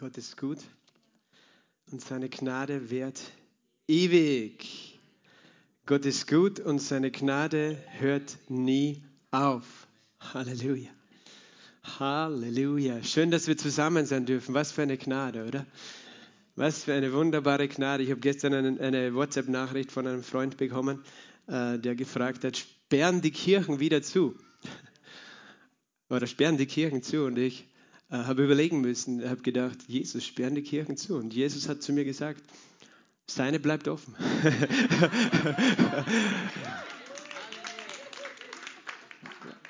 Gott 0.00 0.16
ist 0.16 0.36
gut 0.36 0.58
und 1.90 2.00
seine 2.00 2.28
Gnade 2.28 2.88
währt 2.88 3.20
ewig. 3.88 4.96
Gott 5.86 6.06
ist 6.06 6.28
gut 6.28 6.60
und 6.60 6.78
seine 6.78 7.10
Gnade 7.10 7.76
hört 7.98 8.38
nie 8.48 9.02
auf. 9.32 9.88
Halleluja. 10.20 10.90
Halleluja. 11.82 13.02
Schön, 13.02 13.32
dass 13.32 13.48
wir 13.48 13.56
zusammen 13.56 14.06
sein 14.06 14.24
dürfen. 14.24 14.54
Was 14.54 14.70
für 14.70 14.82
eine 14.82 14.98
Gnade, 14.98 15.44
oder? 15.44 15.66
Was 16.54 16.84
für 16.84 16.94
eine 16.94 17.12
wunderbare 17.12 17.66
Gnade. 17.66 18.04
Ich 18.04 18.10
habe 18.10 18.20
gestern 18.20 18.78
eine, 18.78 19.14
WhatsApp-Nachricht 19.16 19.90
von 19.90 20.06
einem 20.06 20.22
Freund 20.22 20.58
bekommen, 20.58 21.02
äh, 21.48 21.76
der 21.76 21.96
gefragt 21.96 22.44
hat, 22.44 22.56
sperren 22.56 23.20
die 23.20 23.32
Kirchen 23.32 23.80
wieder 23.80 24.00
zu? 24.02 24.36
Oder 26.08 26.28
sperren 26.28 26.56
die 26.56 26.66
Kirchen 26.66 27.02
zu? 27.02 27.24
Und 27.24 27.36
ich 27.36 27.66
habe 28.10 28.44
überlegen 28.44 28.80
müssen, 28.80 29.28
habe 29.28 29.42
gedacht, 29.42 29.78
Jesus, 29.86 30.24
sperren 30.24 30.54
die 30.54 30.62
Kirchen 30.62 30.96
zu. 30.96 31.16
Und 31.16 31.34
Jesus 31.34 31.68
hat 31.68 31.82
zu 31.82 31.92
mir 31.92 32.04
gesagt, 32.04 32.42
seine 33.26 33.60
bleibt 33.60 33.88
offen. 33.88 34.14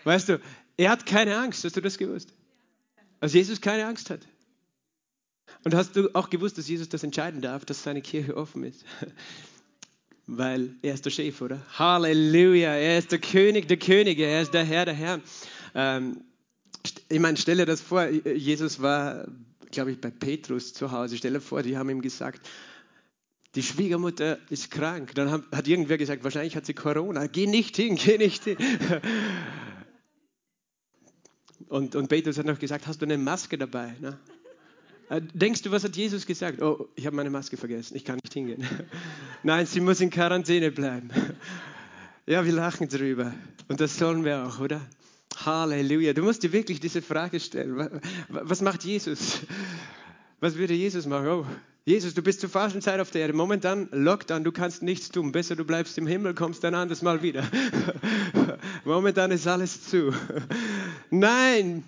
weißt 0.05 0.29
du, 0.29 0.41
er 0.77 0.91
hat 0.91 1.07
keine 1.07 1.37
Angst, 1.37 1.65
hast 1.65 1.77
du 1.77 1.81
das 1.81 1.99
gewusst? 1.99 2.33
Als 3.21 3.33
Jesus 3.33 3.61
keine 3.61 3.87
Angst 3.87 4.11
hat. 4.11 4.21
Und 5.65 5.75
hast 5.75 5.97
du 5.97 6.15
auch 6.15 6.31
gewusst, 6.31 6.57
dass 6.57 6.69
Jesus 6.69 6.89
das 6.89 7.03
entscheiden 7.03 7.41
darf, 7.41 7.65
dass 7.65 7.83
seine 7.83 8.01
Kirche 8.01 8.37
offen 8.37 8.63
ist? 8.63 8.85
Weil 10.29 10.77
er 10.83 10.95
ist 10.95 11.05
der 11.05 11.11
Chef, 11.11 11.41
oder? 11.41 11.61
Halleluja, 11.79 12.75
er 12.75 12.99
ist 12.99 13.11
der 13.11 13.19
König 13.19 13.67
der 13.67 13.79
Könige, 13.79 14.25
er 14.25 14.43
ist 14.43 14.55
der 14.55 14.65
Herr 14.65 14.85
der 14.85 14.95
Herren. 14.95 15.23
Ähm, 15.75 16.21
ich 17.09 17.21
meine, 17.21 17.37
stell 17.37 17.57
dir 17.57 17.67
das 17.67 17.81
vor, 17.81 18.07
Jesus 18.07 18.83
war, 18.83 19.29
glaube 19.71 19.93
ich, 19.93 20.01
bei 20.01 20.11
Petrus 20.11 20.75
zu 20.75 20.93
Hause. 20.93 21.17
Stell 21.17 21.33
dir 21.33 21.41
vor, 21.41 21.63
die 21.63 21.77
haben 21.77 21.89
ihm 21.91 22.03
gesagt, 22.03 22.49
die 23.55 23.63
Schwiegermutter 23.63 24.39
ist 24.51 24.71
krank. 24.71 25.15
Dann 25.15 25.45
hat 25.51 25.67
irgendwer 25.67 25.99
gesagt, 25.99 26.23
wahrscheinlich 26.25 26.55
hat 26.55 26.67
sie 26.67 26.75
Corona. 26.75 27.27
Geh 27.27 27.47
nicht 27.47 27.77
hin, 27.77 27.97
geh 27.97 28.19
nicht 28.19 28.45
hin. 28.45 28.57
Und, 31.69 31.95
und 31.97 32.09
Petrus 32.09 32.39
hat 32.39 32.47
noch 32.47 32.59
gesagt, 32.59 32.87
hast 32.87 33.03
du 33.03 33.05
eine 33.05 33.19
Maske 33.19 33.59
dabei? 33.59 33.95
Ne? 34.01 34.19
Äh, 35.11 35.21
denkst 35.35 35.63
du, 35.63 35.71
was 35.71 35.85
hat 35.85 35.97
Jesus 35.97 36.27
gesagt? 36.27 36.63
Oh, 36.63 36.89
ich 36.95 37.07
habe 37.07 37.17
meine 37.17 37.31
Maske 37.31 37.57
vergessen, 37.57 37.97
ich 37.97 38.05
kann 38.05 38.19
nicht 38.23 38.33
hingehen. 38.33 38.67
Nein, 39.43 39.67
sie 39.67 39.81
muss 39.81 40.01
in 40.01 40.11
Quarantäne 40.11 40.71
bleiben. 40.71 41.11
Ja, 42.27 42.45
wir 42.45 42.53
lachen 42.53 42.91
drüber. 42.91 43.33
Und 43.69 43.81
das 43.81 43.97
sollen 43.97 44.23
wir 44.23 44.45
auch, 44.45 44.61
oder? 44.61 44.83
Halleluja. 45.37 46.13
Du 46.13 46.23
musst 46.23 46.43
dir 46.43 46.53
wirklich 46.53 46.81
diese 46.81 47.03
Frage 47.03 47.41
stellen. 47.41 48.01
Was 48.29 48.61
macht 48.61 48.85
Jesus? 48.85 49.41
Was 50.41 50.57
würde 50.57 50.75
Jesus 50.75 51.07
machen? 51.07 51.29
Oh, 51.29 51.47
Jesus, 51.85 52.13
du 52.13 52.23
bist 52.23 52.41
zur 52.41 52.51
falschen 52.51 52.83
Zeit 52.83 53.01
auf 53.01 53.11
der 53.11 53.23
Erde. 53.23 53.33
Momentan 53.33 53.89
Lockdown, 53.93 54.45
du 54.45 54.53
kannst 54.53 54.83
nichts 54.83 55.11
tun. 55.11 55.33
Besser 55.33 55.57
du 55.57 55.65
bleibst 55.65 55.97
im 55.97 56.07
Himmel, 56.07 56.35
kommst 56.35 56.63
dann 56.63 56.75
anders 56.75 57.03
mal 57.03 57.23
wieder. 57.23 57.49
Momentan 58.85 59.31
ist 59.31 59.47
alles 59.47 59.89
zu. 59.89 60.13
Nein, 61.11 61.85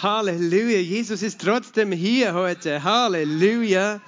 Halleluja. 0.00 0.78
Jesus 0.78 1.22
ist 1.22 1.40
trotzdem 1.40 1.90
hier 1.90 2.34
heute. 2.34 2.84
Halleluja. 2.84 4.00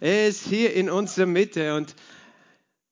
Er 0.00 0.28
ist 0.28 0.46
hier 0.46 0.72
in 0.74 0.90
unserer 0.90 1.26
Mitte 1.26 1.74
und 1.74 1.94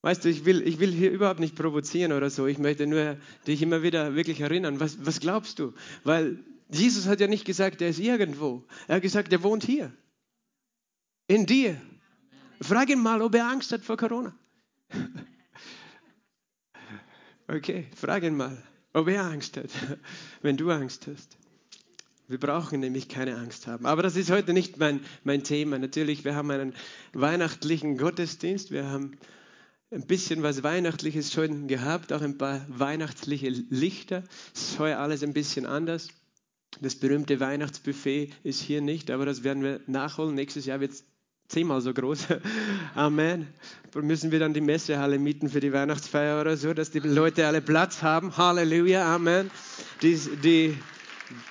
Weißt 0.03 0.25
du, 0.25 0.31
ich 0.31 0.45
will, 0.45 0.67
ich 0.67 0.81
will 0.81 0.93
hier 0.93 1.11
überhaupt 1.11 1.41
nicht 1.41 1.57
provozieren 1.57 2.13
oder 2.13 2.31
so. 2.31 2.47
Ich 2.47 2.59
möchte 2.59 2.87
nur 2.87 3.17
dich 3.47 3.61
immer 3.61 3.83
wieder 3.83 4.15
wirklich 4.15 4.41
erinnern. 4.41 4.81
Was, 4.81 5.05
was 5.05 5.21
glaubst 5.21 5.59
du? 5.59 5.75
Weil 6.05 6.39
Jesus 6.71 7.07
hat 7.07 7.21
ja 7.21 7.27
nicht 7.27 7.45
gesagt, 7.45 7.83
er 7.83 7.91
ist 7.91 7.99
irgendwo. 7.99 8.65
Er 8.89 8.97
hat 8.97 9.03
gesagt, 9.03 9.33
er 9.33 9.43
wohnt 9.43 9.65
hier. 9.65 9.93
In 11.27 11.45
dir. 11.45 11.81
Frag 12.63 12.89
ihn 12.89 13.01
mal, 13.01 13.21
ob 13.21 13.35
er 13.35 13.47
Angst 13.47 13.73
hat 13.73 13.83
vor 13.83 13.97
Corona. 13.97 14.35
Okay, 17.53 17.89
frag 17.97 18.23
ihn 18.23 18.37
mal, 18.37 18.63
ob 18.93 19.09
er 19.09 19.25
Angst 19.25 19.57
hat, 19.57 19.71
wenn 20.41 20.57
du 20.57 20.71
Angst 20.71 21.09
hast. 21.09 21.37
Wir 22.29 22.39
brauchen 22.39 22.79
nämlich 22.79 23.09
keine 23.09 23.37
Angst 23.39 23.67
haben. 23.67 23.87
Aber 23.87 24.05
das 24.05 24.15
ist 24.15 24.31
heute 24.31 24.53
nicht 24.53 24.79
mein, 24.79 25.01
mein 25.25 25.43
Thema. 25.43 25.77
Natürlich, 25.77 26.25
wir 26.25 26.37
haben 26.37 26.49
einen 26.53 26.75
weihnachtlichen 27.13 27.99
Gottesdienst. 27.99 28.71
Wir 28.71 28.87
haben 28.87 29.19
ein 29.93 30.07
bisschen 30.07 30.43
was 30.43 30.63
Weihnachtliches 30.63 31.33
schon 31.33 31.67
gehabt, 31.67 32.13
auch 32.13 32.23
ein 32.23 32.39
paar 32.39 32.65
weihnachtliche 32.69 33.49
Lichter. 33.49 34.23
Es 34.55 34.71
ist 34.71 34.79
heuer 34.79 34.99
alles 34.99 35.23
ein 35.23 35.33
bisschen 35.33 35.67
anders. 35.67 36.09
Das 36.81 36.95
berühmte 36.95 37.41
Weihnachtsbuffet 37.41 38.31
ist 38.45 38.61
hier 38.61 38.81
nicht, 38.81 39.11
aber 39.11 39.27
das 39.27 39.43
werden 39.43 39.65
wir 39.65 39.81
nachholen. 39.89 40.37
Nächstes 40.37 40.67
Jahr 40.67 40.79
wird 40.79 40.93
es 40.93 41.05
zehnmal 41.49 41.81
so 41.81 41.93
groß. 41.93 42.29
Amen. 42.95 43.49
Müssen 43.95 44.31
wir 44.31 44.39
dann 44.39 44.55
die 44.55 44.61
Messehalle 44.61 45.19
mieten 45.19 45.49
für 45.49 45.59
die 45.59 45.73
Weihnachtsfeier 45.73 46.41
oder 46.41 46.57
so, 46.57 46.73
dass 46.73 46.93
die 46.93 47.01
Leute 47.01 47.49
alle 47.49 47.61
Platz 47.61 48.03
haben. 48.03 48.37
Halleluja, 48.37 49.13
Amen. 49.13 49.51
Die, 50.03 50.17
die, 50.45 50.79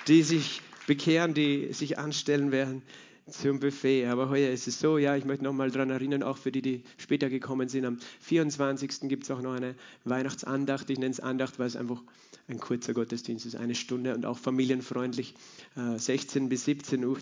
die 0.07 0.23
sich 0.23 0.61
bekehren, 0.87 1.33
die 1.33 1.73
sich 1.73 1.99
anstellen 1.99 2.53
werden 2.53 2.83
zum 3.31 3.59
Buffet. 3.59 4.05
Aber 4.07 4.29
heuer 4.29 4.51
ist 4.51 4.67
es 4.67 4.79
so, 4.79 4.97
ja, 4.97 5.15
ich 5.15 5.25
möchte 5.25 5.43
nochmal 5.43 5.71
daran 5.71 5.89
erinnern, 5.89 6.23
auch 6.23 6.37
für 6.37 6.51
die, 6.51 6.61
die 6.61 6.83
später 6.97 7.29
gekommen 7.29 7.69
sind, 7.69 7.85
am 7.85 7.97
24. 8.21 9.01
gibt 9.09 9.23
es 9.23 9.31
auch 9.31 9.41
noch 9.41 9.53
eine 9.53 9.75
Weihnachtsandacht. 10.05 10.89
Ich 10.89 10.99
nenne 10.99 11.11
es 11.11 11.19
Andacht, 11.19 11.59
weil 11.59 11.67
es 11.67 11.75
einfach 11.75 12.01
ein 12.47 12.59
kurzer 12.59 12.93
Gottesdienst 12.93 13.45
ist, 13.45 13.55
eine 13.55 13.75
Stunde 13.75 14.15
und 14.15 14.25
auch 14.25 14.37
familienfreundlich, 14.37 15.35
16 15.75 16.45
äh, 16.45 16.47
bis 16.47 16.65
17 16.65 17.05
Uhr, 17.05 17.19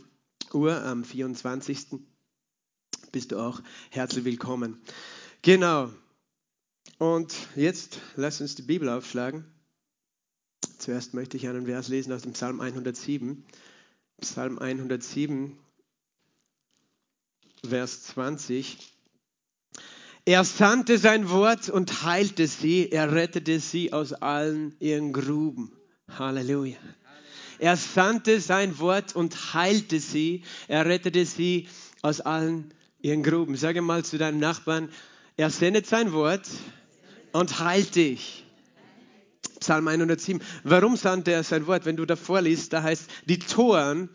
Uhr 0.54 0.84
am 0.84 1.04
24. 1.04 1.88
bist 3.12 3.32
du 3.32 3.40
auch 3.40 3.62
herzlich 3.92 4.26
willkommen. 4.26 4.82
Genau. 5.42 5.92
Und 6.98 7.36
jetzt 7.56 8.00
lass 8.16 8.42
uns 8.42 8.56
die 8.56 8.64
Bibel 8.64 8.90
aufschlagen. 8.90 9.46
Zuerst 10.78 11.14
möchte 11.14 11.38
ich 11.38 11.48
einen 11.48 11.66
Vers 11.66 11.90
lesen 11.90 12.14
aus 12.14 12.24
dem 12.24 12.34
Psalm 12.34 12.62
107. 12.62 13.44
Psalm 14.22 14.58
107, 14.58 15.58
Vers 17.66 18.04
20. 18.04 18.78
Er 20.26 20.44
sandte 20.44 20.98
sein 20.98 21.30
Wort 21.30 21.70
und 21.70 22.04
heilte 22.04 22.48
sie, 22.48 22.92
er 22.92 23.14
rettete 23.14 23.60
sie 23.60 23.94
aus 23.94 24.14
allen 24.14 24.76
ihren 24.80 25.14
Gruben. 25.14 25.72
Halleluja. 26.20 26.78
Er 27.60 27.78
sandte 27.78 28.40
sein 28.40 28.78
Wort 28.80 29.16
und 29.16 29.54
heilte 29.54 30.00
sie, 30.00 30.44
er 30.68 30.86
rettete 30.86 31.26
sie 31.26 31.68
aus 32.02 32.22
allen 32.22 32.74
ihren 33.02 33.24
Gruben. 33.24 33.56
Sage 33.56 33.82
mal 33.82 34.06
zu 34.06 34.18
deinem 34.18 34.40
Nachbarn, 34.40 34.90
er 35.38 35.50
sendet 35.50 35.88
sein 35.88 36.14
Wort 36.14 36.48
und 37.32 37.60
heilt 37.60 37.96
dich. 37.96 38.44
Psalm 39.60 39.88
107. 39.88 40.42
Warum 40.64 40.98
sandte 40.98 41.32
er 41.32 41.44
sein 41.44 41.68
Wort? 41.68 41.86
Wenn 41.86 41.98
du 41.98 42.06
davor 42.06 42.42
liest, 42.42 42.74
da 42.74 42.84
heißt, 42.84 43.10
die 43.26 43.40
Toren 43.40 44.10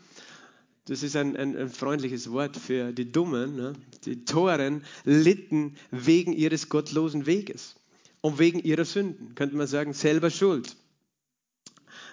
das 0.85 1.01
ist 1.01 1.15
ein, 1.15 1.37
ein, 1.37 1.55
ein, 1.55 1.69
freundliches 1.69 2.31
Wort 2.31 2.57
für 2.57 2.91
die 2.91 3.11
Dummen. 3.11 3.55
Ne? 3.55 3.73
Die 4.05 4.25
Toren 4.25 4.83
litten 5.05 5.75
wegen 5.91 6.33
ihres 6.33 6.67
gottlosen 6.67 7.25
Weges 7.25 7.75
und 8.21 8.37
wegen 8.37 8.59
ihrer 8.59 8.83
Sünden. 8.83 9.33
Könnte 9.35 9.55
man 9.55 9.67
sagen, 9.67 9.93
selber 9.93 10.29
schuld. 10.29 10.75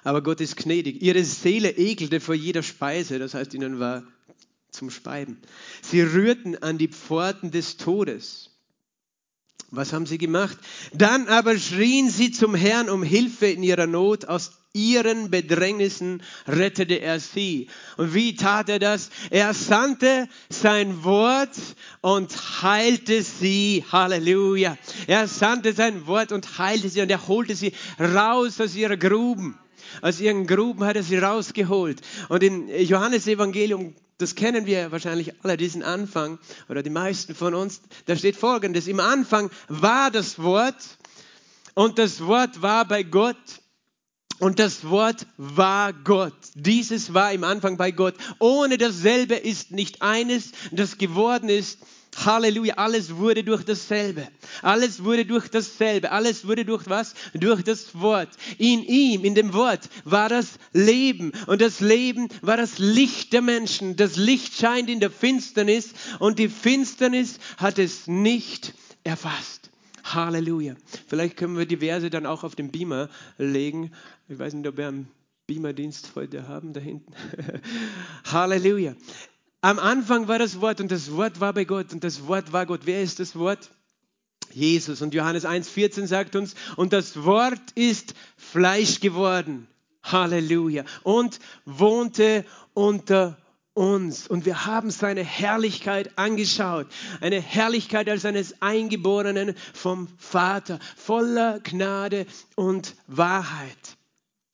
Aber 0.05 0.23
Gott 0.23 0.41
ist 0.41 0.57
gnädig. 0.57 1.03
Ihre 1.03 1.25
Seele 1.25 1.77
ekelte 1.77 2.21
vor 2.21 2.35
jeder 2.35 2.63
Speise, 2.63 3.19
das 3.19 3.35
heißt, 3.35 3.55
ihnen 3.55 3.81
war 3.81 4.05
zum 4.71 4.91
Speiben. 4.91 5.39
Sie 5.83 6.01
rührten 6.01 6.63
an 6.63 6.79
die 6.79 6.89
Pforten 6.89 7.51
des 7.51 7.77
Todes. 7.77 8.51
Was 9.73 9.93
haben 9.93 10.07
sie 10.07 10.19
gemacht? 10.19 10.59
Dann 10.93 11.29
aber 11.29 11.59
schrien 11.59 12.09
sie 12.09 12.31
zum 12.31 12.55
Herrn 12.55 12.89
um 12.89 13.03
Hilfe 13.03 13.47
in 13.47 13.63
ihrer 13.63 13.87
Not. 13.87 14.27
Aus 14.27 14.53
ihren 14.73 15.31
Bedrängnissen 15.31 16.23
rettete 16.47 16.97
er 16.97 17.21
sie. 17.21 17.69
Und 17.97 18.15
wie 18.15 18.37
tat 18.37 18.69
er 18.69 18.79
das? 18.79 19.11
Er 19.31 19.53
sandte 19.55 20.29
sein 20.49 21.03
Wort 21.05 21.57
und 22.01 22.63
heilte 22.63 23.23
sie. 23.23 23.85
Halleluja. 23.91 24.77
Er 25.07 25.27
sandte 25.27 25.73
sein 25.73 26.07
Wort 26.07 26.33
und 26.33 26.59
heilte 26.59 26.89
sie 26.89 27.01
und 27.01 27.11
er 27.11 27.27
holte 27.27 27.55
sie 27.55 27.73
raus 27.99 28.61
aus 28.61 28.75
ihrer 28.75 28.97
Gruben. 28.97 29.59
Aus 30.03 30.21
ihren 30.21 30.47
Gruben 30.47 30.85
hat 30.85 30.97
er 30.97 31.03
sie 31.03 31.19
rausgeholt. 31.19 32.01
Und 32.29 32.43
im 32.43 32.69
Johannes 32.69 33.27
Evangelium, 33.27 33.95
das 34.19 34.35
kennen 34.35 34.67
wir 34.67 34.93
wahrscheinlich 34.93 35.33
alle, 35.43 35.57
diesen 35.57 35.83
Anfang, 35.83 36.39
oder 36.69 36.83
die 36.83 36.91
meisten 36.91 37.35
von 37.35 37.55
uns, 37.55 37.81
da 38.07 38.17
steht 38.17 38.37
folgendes. 38.37 38.87
Im 38.87 39.01
Anfang 39.01 39.51
war 39.69 40.11
das 40.11 40.39
Wort 40.41 40.77
und 41.75 41.99
das 41.99 42.25
Wort 42.25 42.63
war 42.63 42.85
bei 42.87 43.03
Gott 43.03 43.37
und 44.41 44.59
das 44.59 44.89
Wort 44.89 45.27
war 45.37 45.93
Gott. 45.93 46.35
Dieses 46.55 47.15
war 47.15 47.33
im 47.33 47.45
Anfang 47.45 47.77
bei 47.77 47.91
Gott. 47.91 48.15
Ohne 48.39 48.79
dasselbe 48.79 49.37
ist 49.37 49.71
nicht 49.71 50.03
eines, 50.03 50.53
das 50.73 50.99
geworden 50.99 51.49
ist, 51.49 51.79
Halleluja, 52.17 52.75
alles 52.75 53.17
wurde 53.17 53.45
durch 53.45 53.65
dasselbe. 53.65 54.27
Alles 54.63 55.05
wurde 55.05 55.25
durch 55.25 55.49
dasselbe. 55.49 56.11
Alles 56.11 56.47
wurde 56.47 56.65
durch 56.65 56.89
was? 56.89 57.15
Durch 57.35 57.63
das 57.63 57.99
Wort. 58.01 58.29
In 58.59 58.83
ihm, 58.83 59.25
in 59.25 59.35
dem 59.35 59.53
Wort, 59.53 59.89
war 60.05 60.29
das 60.29 60.59
Leben. 60.73 61.33
Und 61.47 61.61
das 61.63 61.81
Leben 61.81 62.29
war 62.43 62.57
das 62.57 62.79
Licht 62.79 63.33
der 63.33 63.43
Menschen. 63.43 63.97
Das 63.97 64.17
Licht 64.17 64.55
scheint 64.57 64.91
in 64.91 65.01
der 65.01 65.11
Finsternis 65.11 65.91
und 66.19 66.39
die 66.39 66.49
Finsternis 66.49 67.39
hat 67.57 67.79
es 67.79 68.07
nicht 68.07 68.75
erfasst. 69.05 69.70
Halleluja. 70.05 70.75
Vielleicht 71.07 71.37
können 71.37 71.57
wir 71.57 71.67
die 71.67 71.79
Verse 71.79 72.11
dann 72.11 72.27
auch 72.27 72.45
auf 72.45 72.55
den 72.55 72.71
Beamer 72.71 73.09
legen. 73.39 73.93
Ich 74.29 74.39
weiß 74.39 74.55
nicht, 74.55 74.67
ob 74.67 74.77
wir 74.77 74.89
einen 74.89 75.09
Beamerdienst 75.47 76.13
heute 76.15 76.49
haben 76.49 76.73
da 76.73 76.81
hinten. 76.81 77.13
Halleluja. 78.25 78.95
Am 79.61 79.79
Anfang 79.79 80.29
war 80.29 80.39
das 80.39 80.61
Wort 80.61 80.81
und 80.81 80.91
das 80.91 81.13
Wort 81.13 81.41
war 81.41 81.53
bei 81.53 81.65
Gott 81.65 81.93
und 81.93 82.03
das 82.05 82.27
Wort 82.27 82.53
war 82.53 82.67
Gott. 82.67 82.83
Wer 82.85 83.03
ist 83.03 83.21
das 83.21 83.37
Wort? 83.37 83.71
Jesus. 84.53 85.03
Und 85.03 85.15
Johannes 85.15 85.47
1,14 85.47 86.07
sagt 86.07 86.35
uns, 86.35 86.55
und 86.77 86.93
das 86.93 87.25
Wort 87.25 87.73
ist 87.75 88.15
Fleisch 88.37 89.01
geworden. 89.01 89.69
Halleluja. 90.03 90.85
Und 91.03 91.39
wohnte 91.67 92.45
unter 92.75 93.27
uns. 93.29 93.50
Und 93.81 94.45
wir 94.45 94.67
haben 94.67 94.91
seine 94.91 95.25
Herrlichkeit 95.25 96.11
angeschaut. 96.17 96.87
Eine 97.23 97.41
Herrlichkeit 97.41 98.11
als 98.11 98.27
eines 98.27 98.61
Eingeborenen 98.61 99.55
vom 99.73 100.07
Vater, 100.19 100.79
voller 100.99 101.61
Gnade 101.61 102.27
und 102.57 102.95
Wahrheit. 103.07 103.97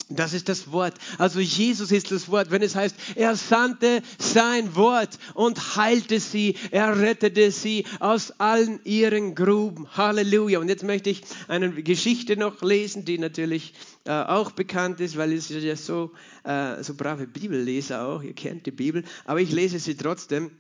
Das 0.09 0.33
ist 0.33 0.49
das 0.49 0.71
Wort. 0.71 0.95
Also 1.19 1.41
Jesus 1.41 1.91
ist 1.91 2.13
das 2.13 2.29
Wort. 2.29 2.53
Wenn 2.53 2.63
es 2.63 2.77
heißt, 2.77 2.95
er 3.17 3.35
sandte 3.35 4.01
sein 4.21 4.77
Wort 4.77 5.19
und 5.35 5.75
heilte 5.75 6.21
sie, 6.21 6.55
er 6.71 6.97
rettete 6.97 7.51
sie 7.51 7.85
aus 7.99 8.31
allen 8.39 8.79
ihren 8.85 9.35
Gruben. 9.35 9.89
Halleluja. 9.97 10.61
Und 10.61 10.69
jetzt 10.69 10.85
möchte 10.85 11.11
ich 11.11 11.23
eine 11.49 11.73
Geschichte 11.83 12.37
noch 12.37 12.63
lesen, 12.63 13.05
die 13.05 13.19
natürlich 13.19 13.75
äh, 14.07 14.11
auch 14.11 14.53
bekannt 14.53 15.01
ist, 15.01 15.17
weil 15.17 15.33
es 15.33 15.49
ja 15.49 15.77
so, 15.77 16.13
äh, 16.45 16.83
so 16.83 16.95
brave 16.95 17.27
Bibelleser 17.27 18.07
auch. 18.07 18.23
Ihr 18.23 18.35
kennt 18.35 18.67
die 18.67 18.71
Bibel. 18.71 19.05
Aber 19.25 19.41
ich 19.41 19.51
lese 19.51 19.79
sie 19.79 19.97
trotzdem. 19.97 20.51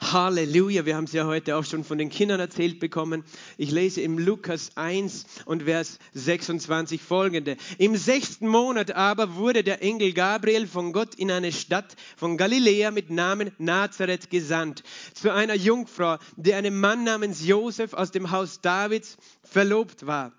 Halleluja, 0.00 0.86
wir 0.86 0.96
haben 0.96 1.04
es 1.04 1.12
ja 1.12 1.26
heute 1.26 1.56
auch 1.56 1.64
schon 1.64 1.84
von 1.84 1.98
den 1.98 2.08
Kindern 2.08 2.40
erzählt 2.40 2.80
bekommen. 2.80 3.22
Ich 3.58 3.70
lese 3.70 4.00
im 4.00 4.18
Lukas 4.18 4.76
1 4.76 5.26
und 5.44 5.64
Vers 5.64 5.98
26 6.14 7.02
folgende. 7.02 7.58
Im 7.76 7.96
sechsten 7.96 8.48
Monat 8.48 8.92
aber 8.92 9.34
wurde 9.34 9.62
der 9.62 9.82
Engel 9.82 10.14
Gabriel 10.14 10.66
von 10.66 10.94
Gott 10.94 11.14
in 11.16 11.30
eine 11.30 11.52
Stadt 11.52 11.96
von 12.16 12.38
Galiläa 12.38 12.90
mit 12.90 13.10
Namen 13.10 13.50
Nazareth 13.58 14.30
gesandt, 14.30 14.82
zu 15.12 15.30
einer 15.30 15.54
Jungfrau, 15.54 16.16
die 16.36 16.54
einem 16.54 16.80
Mann 16.80 17.04
namens 17.04 17.44
Josef 17.44 17.92
aus 17.92 18.10
dem 18.10 18.30
Haus 18.30 18.62
Davids 18.62 19.18
verlobt 19.42 20.06
war. 20.06 20.32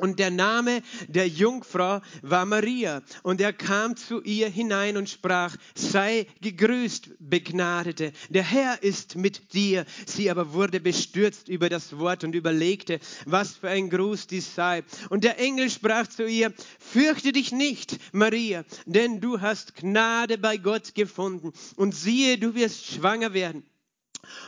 Und 0.00 0.18
der 0.18 0.30
Name 0.30 0.82
der 1.08 1.28
Jungfrau 1.28 2.00
war 2.22 2.46
Maria. 2.46 3.02
Und 3.22 3.40
er 3.40 3.52
kam 3.52 3.96
zu 3.96 4.22
ihr 4.22 4.48
hinein 4.48 4.96
und 4.96 5.08
sprach, 5.08 5.56
sei 5.74 6.26
gegrüßt, 6.40 7.10
Begnadete, 7.18 8.12
der 8.28 8.42
Herr 8.42 8.82
ist 8.82 9.16
mit 9.16 9.52
dir. 9.52 9.84
Sie 10.06 10.30
aber 10.30 10.52
wurde 10.52 10.80
bestürzt 10.80 11.48
über 11.48 11.68
das 11.68 11.98
Wort 11.98 12.24
und 12.24 12.34
überlegte, 12.34 13.00
was 13.26 13.56
für 13.56 13.68
ein 13.68 13.90
Gruß 13.90 14.26
dies 14.26 14.54
sei. 14.54 14.82
Und 15.10 15.24
der 15.24 15.38
Engel 15.38 15.70
sprach 15.70 16.06
zu 16.06 16.26
ihr, 16.26 16.52
fürchte 16.78 17.32
dich 17.32 17.52
nicht, 17.52 17.98
Maria, 18.12 18.64
denn 18.86 19.20
du 19.20 19.40
hast 19.40 19.76
Gnade 19.76 20.38
bei 20.38 20.56
Gott 20.56 20.94
gefunden. 20.94 21.52
Und 21.76 21.94
siehe, 21.94 22.38
du 22.38 22.54
wirst 22.54 22.86
schwanger 22.86 23.34
werden 23.34 23.64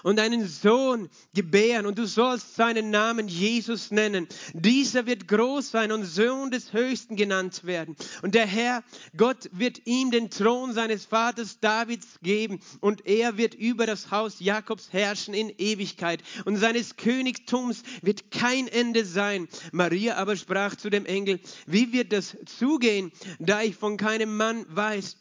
und 0.03 0.19
einen 0.19 0.47
Sohn 0.47 1.09
gebären 1.35 1.87
und 1.87 1.99
du 1.99 2.07
sollst 2.07 2.55
seinen 2.57 2.91
Namen 2.91 3.29
Jesus 3.29 3.91
nennen. 3.91 4.27
Dieser 4.53 5.07
wird 5.07 5.29
groß 5.29 5.71
sein 5.71 5.93
und 5.93 6.05
Sohn 6.05 6.51
des 6.51 6.73
Höchsten 6.73 7.17
genannt 7.17 7.65
werden. 7.65 7.97
Und 8.23 8.35
der 8.35 8.47
Herr, 8.47 8.83
Gott, 9.17 9.49
wird 9.53 9.87
ihm 9.87 10.11
den 10.11 10.31
Thron 10.31 10.73
seines 10.73 11.05
Vaters 11.05 11.61
Davids 11.61 12.19
geben 12.23 12.61
und 12.81 13.07
er 13.07 13.37
wird 13.37 13.55
über 13.55 13.87
das 13.87 14.11
Haus 14.11 14.41
Jakobs 14.41 14.93
herrschen 14.93 15.35
in 15.35 15.51
Ewigkeit 15.59 16.23
und 16.45 16.57
seines 16.57 16.97
Königtums 16.97 17.83
wird 18.03 18.31
kein 18.31 18.69
Ende 18.69 19.05
sein. 19.05 19.49
Maria 19.73 20.17
aber 20.17 20.37
sprach 20.37 20.77
zu 20.77 20.91
dem 20.91 21.07
Engel, 21.07 21.41
wie 21.67 21.93
wird 21.93 22.13
das 22.13 22.37
zugehen, 22.47 23.13
da 23.39 23.63
ich 23.63 23.77
von 23.77 23.97
keinem 23.97 24.37
Mann 24.37 24.65
weiß? 24.69 25.17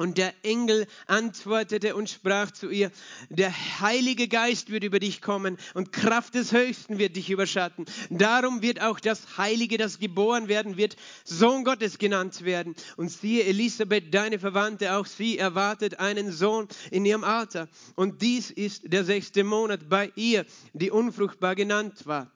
Und 0.00 0.16
der 0.16 0.32
Engel 0.44 0.86
antwortete 1.08 1.94
und 1.94 2.08
sprach 2.08 2.50
zu 2.52 2.70
ihr, 2.70 2.90
der 3.28 3.52
Heilige 3.80 4.28
Geist 4.28 4.70
wird 4.70 4.82
über 4.82 4.98
dich 4.98 5.20
kommen 5.20 5.58
und 5.74 5.92
Kraft 5.92 6.36
des 6.36 6.52
Höchsten 6.52 6.96
wird 6.96 7.16
dich 7.16 7.28
überschatten. 7.28 7.84
Darum 8.08 8.62
wird 8.62 8.80
auch 8.80 8.98
das 8.98 9.36
Heilige, 9.36 9.76
das 9.76 9.98
geboren 9.98 10.48
werden 10.48 10.78
wird, 10.78 10.96
Sohn 11.24 11.64
Gottes 11.64 11.98
genannt 11.98 12.46
werden. 12.46 12.76
Und 12.96 13.10
siehe, 13.10 13.44
Elisabeth, 13.44 14.14
deine 14.14 14.38
Verwandte, 14.38 14.94
auch 14.94 15.04
sie 15.04 15.36
erwartet 15.36 16.00
einen 16.00 16.32
Sohn 16.32 16.66
in 16.90 17.04
ihrem 17.04 17.22
Alter. 17.22 17.68
Und 17.94 18.22
dies 18.22 18.50
ist 18.50 18.90
der 18.90 19.04
sechste 19.04 19.44
Monat 19.44 19.90
bei 19.90 20.10
ihr, 20.16 20.46
die 20.72 20.90
unfruchtbar 20.90 21.54
genannt 21.54 22.06
war. 22.06 22.32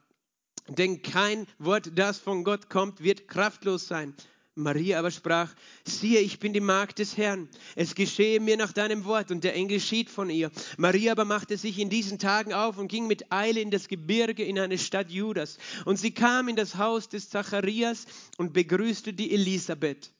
Denn 0.67 1.01
kein 1.01 1.47
Wort, 1.57 1.93
das 1.95 2.19
von 2.19 2.43
Gott 2.43 2.69
kommt, 2.69 3.01
wird 3.01 3.27
kraftlos 3.27 3.87
sein. 3.87 4.13
Maria 4.55 4.99
aber 4.99 5.11
sprach, 5.11 5.53
siehe, 5.83 6.21
ich 6.21 6.39
bin 6.39 6.53
die 6.53 6.61
Magd 6.61 6.99
des 6.99 7.17
Herrn. 7.17 7.49
Es 7.75 7.93
geschehe 7.93 8.39
mir 8.39 8.55
nach 8.55 8.71
deinem 8.71 9.03
Wort. 9.03 9.29
Und 9.29 9.43
der 9.43 9.53
Engel 9.53 9.81
schied 9.81 10.09
von 10.09 10.29
ihr. 10.29 10.49
Maria 10.77 11.11
aber 11.11 11.25
machte 11.25 11.57
sich 11.57 11.77
in 11.77 11.89
diesen 11.89 12.19
Tagen 12.19 12.53
auf 12.53 12.77
und 12.77 12.87
ging 12.87 13.05
mit 13.05 13.33
Eile 13.33 13.59
in 13.59 13.69
das 13.69 13.89
Gebirge 13.89 14.45
in 14.45 14.57
eine 14.57 14.77
Stadt 14.77 15.11
Judas. 15.11 15.57
Und 15.83 15.97
sie 15.97 16.11
kam 16.11 16.47
in 16.47 16.55
das 16.55 16.77
Haus 16.77 17.09
des 17.09 17.29
Zacharias 17.29 18.05
und 18.37 18.53
begrüßte 18.53 19.11
die 19.11 19.33
Elisabeth. 19.33 20.13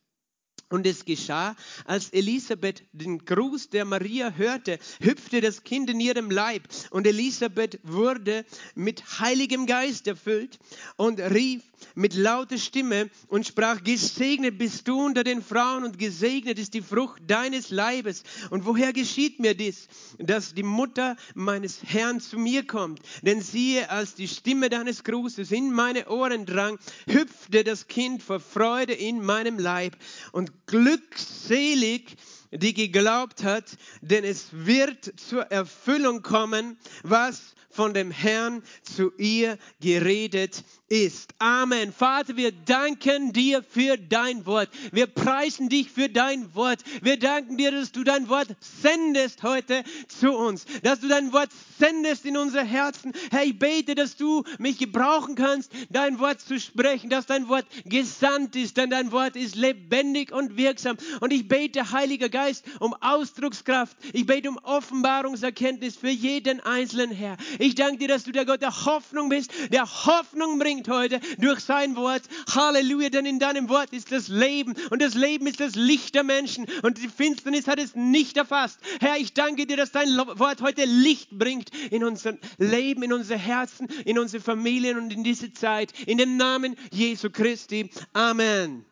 Und 0.69 0.87
es 0.87 1.05
geschah, 1.05 1.55
als 1.85 2.09
Elisabeth 2.09 2.83
den 2.91 3.23
Gruß 3.23 3.69
der 3.69 3.85
Maria 3.85 4.31
hörte, 4.31 4.79
hüpfte 4.99 5.39
das 5.39 5.63
Kind 5.63 5.91
in 5.91 5.99
ihrem 5.99 6.31
Leib. 6.31 6.63
Und 6.89 7.05
Elisabeth 7.05 7.79
wurde 7.83 8.45
mit 8.73 9.19
heiligem 9.19 9.67
Geist 9.67 10.07
erfüllt 10.07 10.57
und 10.97 11.19
rief 11.19 11.61
mit 11.93 12.15
lauter 12.15 12.57
Stimme 12.57 13.11
und 13.27 13.45
sprach, 13.45 13.83
gesegnet 13.83 14.57
bist 14.57 14.87
du 14.87 14.99
unter 14.99 15.23
den 15.23 15.43
Frauen 15.43 15.83
und 15.83 15.99
gesegnet 15.99 16.57
ist 16.57 16.73
die 16.73 16.81
Frucht 16.81 17.21
deines 17.27 17.69
Leibes. 17.69 18.23
Und 18.49 18.65
woher 18.65 18.91
geschieht 18.91 19.39
mir 19.39 19.55
dies, 19.55 19.87
dass 20.17 20.55
die 20.55 20.63
Mutter 20.63 21.15
meines 21.35 21.83
Herrn 21.83 22.19
zu 22.19 22.39
mir 22.39 22.65
kommt? 22.65 23.01
Denn 23.21 23.41
siehe, 23.41 23.89
als 23.91 24.15
die 24.15 24.27
Stimme 24.27 24.69
deines 24.69 25.03
Grußes 25.03 25.51
in 25.51 25.71
meine 25.71 26.09
Ohren 26.09 26.47
drang, 26.47 26.79
hüpfte 27.07 27.63
das 27.63 27.87
Kind 27.87 28.23
vor 28.23 28.39
Freude 28.39 28.93
in 28.93 29.23
meinem 29.23 29.59
Leib. 29.59 29.95
Und 30.31 30.54
glückselig, 30.67 32.15
die 32.51 32.73
geglaubt 32.73 33.43
hat, 33.43 33.77
denn 34.01 34.23
es 34.23 34.47
wird 34.51 35.19
zur 35.19 35.43
Erfüllung 35.51 36.21
kommen, 36.21 36.77
was 37.03 37.54
von 37.75 37.93
dem 37.93 38.09
Herrn 38.09 38.63
zu 38.83 39.11
ihr 39.17 39.57
geredet 39.81 40.63
ist. 40.87 41.33
Amen. 41.39 41.91
Vater, 41.91 42.37
wir 42.37 42.51
danken 42.51 43.33
dir 43.33 43.63
für 43.63 43.97
dein 43.97 44.45
Wort. 44.45 44.69
Wir 44.91 45.07
preisen 45.07 45.67
dich 45.67 45.91
für 45.91 46.09
dein 46.09 46.53
Wort. 46.55 46.79
Wir 47.01 47.17
danken 47.17 47.57
dir, 47.57 47.71
dass 47.71 47.91
du 47.91 48.03
dein 48.03 48.29
Wort 48.29 48.47
sendest 48.81 49.43
heute 49.43 49.83
zu 50.07 50.31
uns, 50.31 50.65
dass 50.83 50.99
du 50.99 51.07
dein 51.07 51.33
Wort 51.33 51.49
sendest 51.79 52.25
in 52.25 52.37
unser 52.37 52.63
Herzen. 52.63 53.13
Herr, 53.31 53.43
ich 53.43 53.57
bete, 53.57 53.95
dass 53.95 54.15
du 54.15 54.43
mich 54.59 54.77
gebrauchen 54.77 55.35
kannst, 55.35 55.71
dein 55.89 56.19
Wort 56.19 56.39
zu 56.39 56.59
sprechen, 56.59 57.09
dass 57.09 57.25
dein 57.25 57.49
Wort 57.49 57.65
gesandt 57.85 58.55
ist, 58.55 58.77
denn 58.77 58.89
dein 58.89 59.11
Wort 59.11 59.35
ist 59.35 59.55
lebendig 59.55 60.31
und 60.31 60.55
wirksam. 60.55 60.97
Und 61.19 61.33
ich 61.33 61.47
bete, 61.47 61.91
Heiliger 61.91 62.29
Geist, 62.29 62.63
um 62.79 62.93
Ausdruckskraft. 63.01 63.97
Ich 64.13 64.25
bete 64.25 64.49
um 64.49 64.57
Offenbarungserkenntnis 64.57 65.97
für 65.97 66.09
jeden 66.09 66.59
einzelnen 66.59 67.11
Herr. 67.11 67.37
Danke 67.73 67.97
dir, 67.97 68.07
dass 68.09 68.23
du 68.23 68.31
der 68.31 68.45
Gott 68.45 68.61
der 68.61 68.85
Hoffnung 68.85 69.29
bist, 69.29 69.51
der 69.71 69.85
Hoffnung 70.05 70.59
bringt 70.59 70.75
bringt 70.75 70.89
heute 70.89 71.19
durch 71.37 71.59
sein 71.59 71.95
Wort. 71.95 72.23
Halleluja, 72.53 73.09
denn 73.09 73.25
in 73.25 73.39
deinem 73.39 73.69
Wort 73.69 73.93
ist 73.93 74.11
das 74.11 74.27
Leben 74.27 74.73
und 74.89 75.01
das 75.01 75.13
Leben 75.13 75.47
ist 75.47 75.59
das 75.59 75.75
Licht 75.75 76.15
der 76.15 76.23
Menschen 76.23 76.65
und 76.81 76.97
die 76.97 77.07
Finsternis 77.07 77.67
hat 77.67 77.79
es 77.79 77.95
nicht 77.95 78.35
erfasst. 78.35 78.79
Herr, 78.99 79.17
ich 79.17 79.33
danke 79.33 79.65
dir, 79.65 79.77
dass 79.77 79.91
dein 79.91 80.09
Wort 80.17 80.61
heute 80.61 80.85
Licht 80.85 81.29
bringt 81.31 81.69
in 81.91 82.03
unser 82.03 82.37
Leben, 82.57 83.03
in 83.03 83.13
unser 83.13 83.37
Herzen, 83.37 83.87
in 84.05 84.19
unsere 84.19 84.43
Familien 84.43 84.97
und 84.97 85.13
in 85.13 85.23
diese 85.23 85.53
Zeit. 85.53 85.93
In 86.07 86.17
dem 86.17 86.35
Namen 86.35 86.75
Jesu 86.91 87.29
Christi. 87.29 87.89
Amen. 88.13 88.85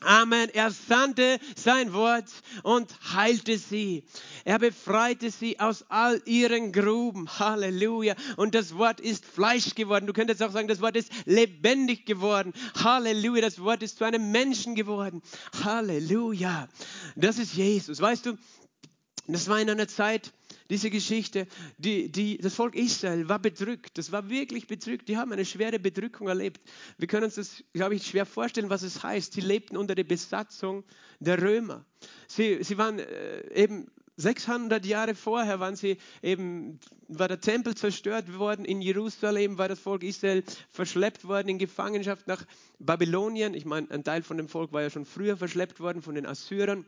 Amen. 0.00 0.50
Er 0.50 0.70
sandte 0.70 1.38
sein 1.56 1.92
Wort 1.92 2.26
und 2.62 2.94
heilte 3.14 3.58
sie. 3.58 4.04
Er 4.44 4.58
befreite 4.58 5.30
sie 5.30 5.58
aus 5.58 5.84
all 5.88 6.20
ihren 6.26 6.72
Gruben. 6.72 7.28
Halleluja. 7.38 8.14
Und 8.36 8.54
das 8.54 8.76
Wort 8.76 9.00
ist 9.00 9.24
Fleisch 9.24 9.74
geworden. 9.74 10.06
Du 10.06 10.12
könntest 10.12 10.42
auch 10.42 10.52
sagen, 10.52 10.68
das 10.68 10.80
Wort 10.80 10.96
ist 10.96 11.10
lebendig 11.24 12.04
geworden. 12.06 12.52
Halleluja. 12.82 13.40
Das 13.40 13.60
Wort 13.60 13.82
ist 13.82 13.98
zu 13.98 14.04
einem 14.04 14.30
Menschen 14.30 14.74
geworden. 14.74 15.22
Halleluja. 15.64 16.68
Das 17.14 17.38
ist 17.38 17.54
Jesus. 17.54 18.00
Weißt 18.00 18.26
du, 18.26 18.36
das 19.26 19.48
war 19.48 19.58
in 19.60 19.70
einer 19.70 19.88
Zeit, 19.88 20.32
diese 20.70 20.90
Geschichte, 20.90 21.46
die, 21.78 22.10
die, 22.10 22.38
das 22.38 22.54
Volk 22.54 22.74
Israel 22.74 23.28
war 23.28 23.38
bedrückt, 23.38 23.98
das 23.98 24.12
war 24.12 24.28
wirklich 24.28 24.66
bedrückt, 24.66 25.08
die 25.08 25.16
haben 25.16 25.32
eine 25.32 25.44
schwere 25.44 25.78
Bedrückung 25.78 26.28
erlebt. 26.28 26.60
Wir 26.98 27.08
können 27.08 27.24
uns 27.24 27.36
das, 27.36 27.62
glaube 27.72 27.94
ich, 27.94 28.06
schwer 28.06 28.26
vorstellen, 28.26 28.70
was 28.70 28.82
es 28.82 29.02
heißt. 29.02 29.32
Sie 29.32 29.40
lebten 29.40 29.76
unter 29.76 29.94
der 29.94 30.04
Besatzung 30.04 30.84
der 31.20 31.40
Römer. 31.40 31.84
Sie, 32.28 32.62
sie 32.62 32.78
waren 32.78 32.98
äh, 32.98 33.54
eben 33.54 33.86
600 34.16 34.84
Jahre 34.86 35.14
vorher 35.14 35.60
waren 35.60 35.76
sie 35.76 35.98
eben, 36.22 36.80
war 37.08 37.28
der 37.28 37.40
Tempel 37.40 37.74
zerstört 37.74 38.38
worden 38.38 38.64
in 38.64 38.80
Jerusalem, 38.80 39.58
war 39.58 39.68
das 39.68 39.78
Volk 39.78 40.02
Israel 40.02 40.42
verschleppt 40.70 41.28
worden 41.28 41.48
in 41.48 41.58
Gefangenschaft 41.58 42.26
nach 42.26 42.44
Babylonien. 42.78 43.52
Ich 43.52 43.66
meine, 43.66 43.90
ein 43.90 44.04
Teil 44.04 44.22
von 44.22 44.38
dem 44.38 44.48
Volk 44.48 44.72
war 44.72 44.82
ja 44.82 44.90
schon 44.90 45.04
früher 45.04 45.36
verschleppt 45.36 45.80
worden 45.80 46.00
von 46.00 46.14
den 46.14 46.24
Assyrern. 46.24 46.86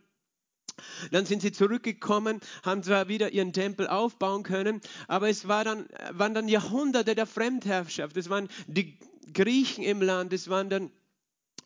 Dann 1.11 1.27
sind 1.27 1.43
sie 1.43 1.53
zurückgekommen, 1.53 2.41
haben 2.63 2.83
zwar 2.83 3.09
wieder 3.09 3.33
ihren 3.33 3.53
Tempel 3.53 3.87
aufbauen 3.87 4.43
können, 4.43 4.81
aber 5.07 5.29
es 5.29 5.49
war 5.49 5.65
dann, 5.65 5.87
waren 6.13 6.35
dann 6.35 6.49
Jahrhunderte 6.49 7.15
der 7.15 7.27
Fremdherrschaft. 7.27 8.17
Es 8.17 8.29
waren 8.31 8.49
die 8.67 8.99
Griechen 9.33 9.85
im 9.85 10.03
Land, 10.03 10.33
es 10.33 10.49
waren 10.49 10.71
dann 10.71 10.91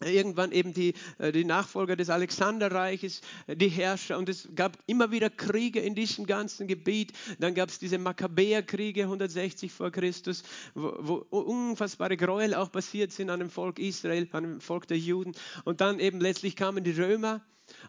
irgendwann 0.00 0.52
eben 0.52 0.72
die, 0.74 0.94
äh, 1.18 1.32
die 1.32 1.44
Nachfolger 1.44 1.96
des 1.96 2.10
Alexanderreiches, 2.10 3.20
äh, 3.46 3.56
die 3.56 3.68
Herrscher. 3.68 4.18
Und 4.18 4.28
es 4.28 4.48
gab 4.54 4.76
immer 4.86 5.10
wieder 5.10 5.30
Kriege 5.30 5.80
in 5.80 5.94
diesem 5.94 6.26
ganzen 6.26 6.66
Gebiet. 6.66 7.12
Dann 7.38 7.54
gab 7.54 7.68
es 7.68 7.78
diese 7.78 7.98
Makkabäerkriege 7.98 9.02
160 9.04 9.72
vor 9.72 9.90
Christus, 9.90 10.42
wo, 10.74 11.24
wo, 11.30 11.38
unfassbare 11.38 12.16
Gräuel 12.16 12.54
auch 12.54 12.72
passiert 12.72 13.12
sind 13.12 13.30
an 13.30 13.40
dem 13.40 13.50
Volk 13.50 13.78
Israel, 13.78 14.28
an 14.32 14.42
dem 14.44 14.60
Volk 14.60 14.86
der 14.88 14.98
Juden. 14.98 15.32
Und 15.64 15.80
dann 15.80 16.00
eben 16.00 16.20
letztlich 16.20 16.56
kamen 16.56 16.84
die 16.84 16.92
Römer. 16.92 17.42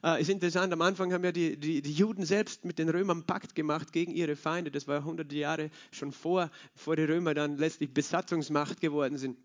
Äh, 0.03 0.21
ist 0.21 0.29
interessant, 0.29 0.73
am 0.73 0.81
Anfang 0.81 1.13
haben 1.13 1.23
ja 1.23 1.31
die, 1.31 1.57
die, 1.57 1.81
die 1.81 1.93
Juden 1.93 2.25
selbst 2.25 2.65
mit 2.65 2.79
den 2.79 2.89
Römern 2.89 3.25
Pakt 3.25 3.55
gemacht 3.55 3.91
gegen 3.91 4.13
ihre 4.13 4.35
Feinde. 4.35 4.71
Das 4.71 4.87
war 4.87 5.03
hunderte 5.03 5.35
Jahre 5.35 5.69
schon 5.91 6.11
vor, 6.11 6.49
bevor 6.73 6.95
die 6.95 7.03
Römer 7.03 7.33
dann 7.33 7.57
letztlich 7.57 7.93
Besatzungsmacht 7.93 8.81
geworden 8.81 9.17
sind. 9.17 9.37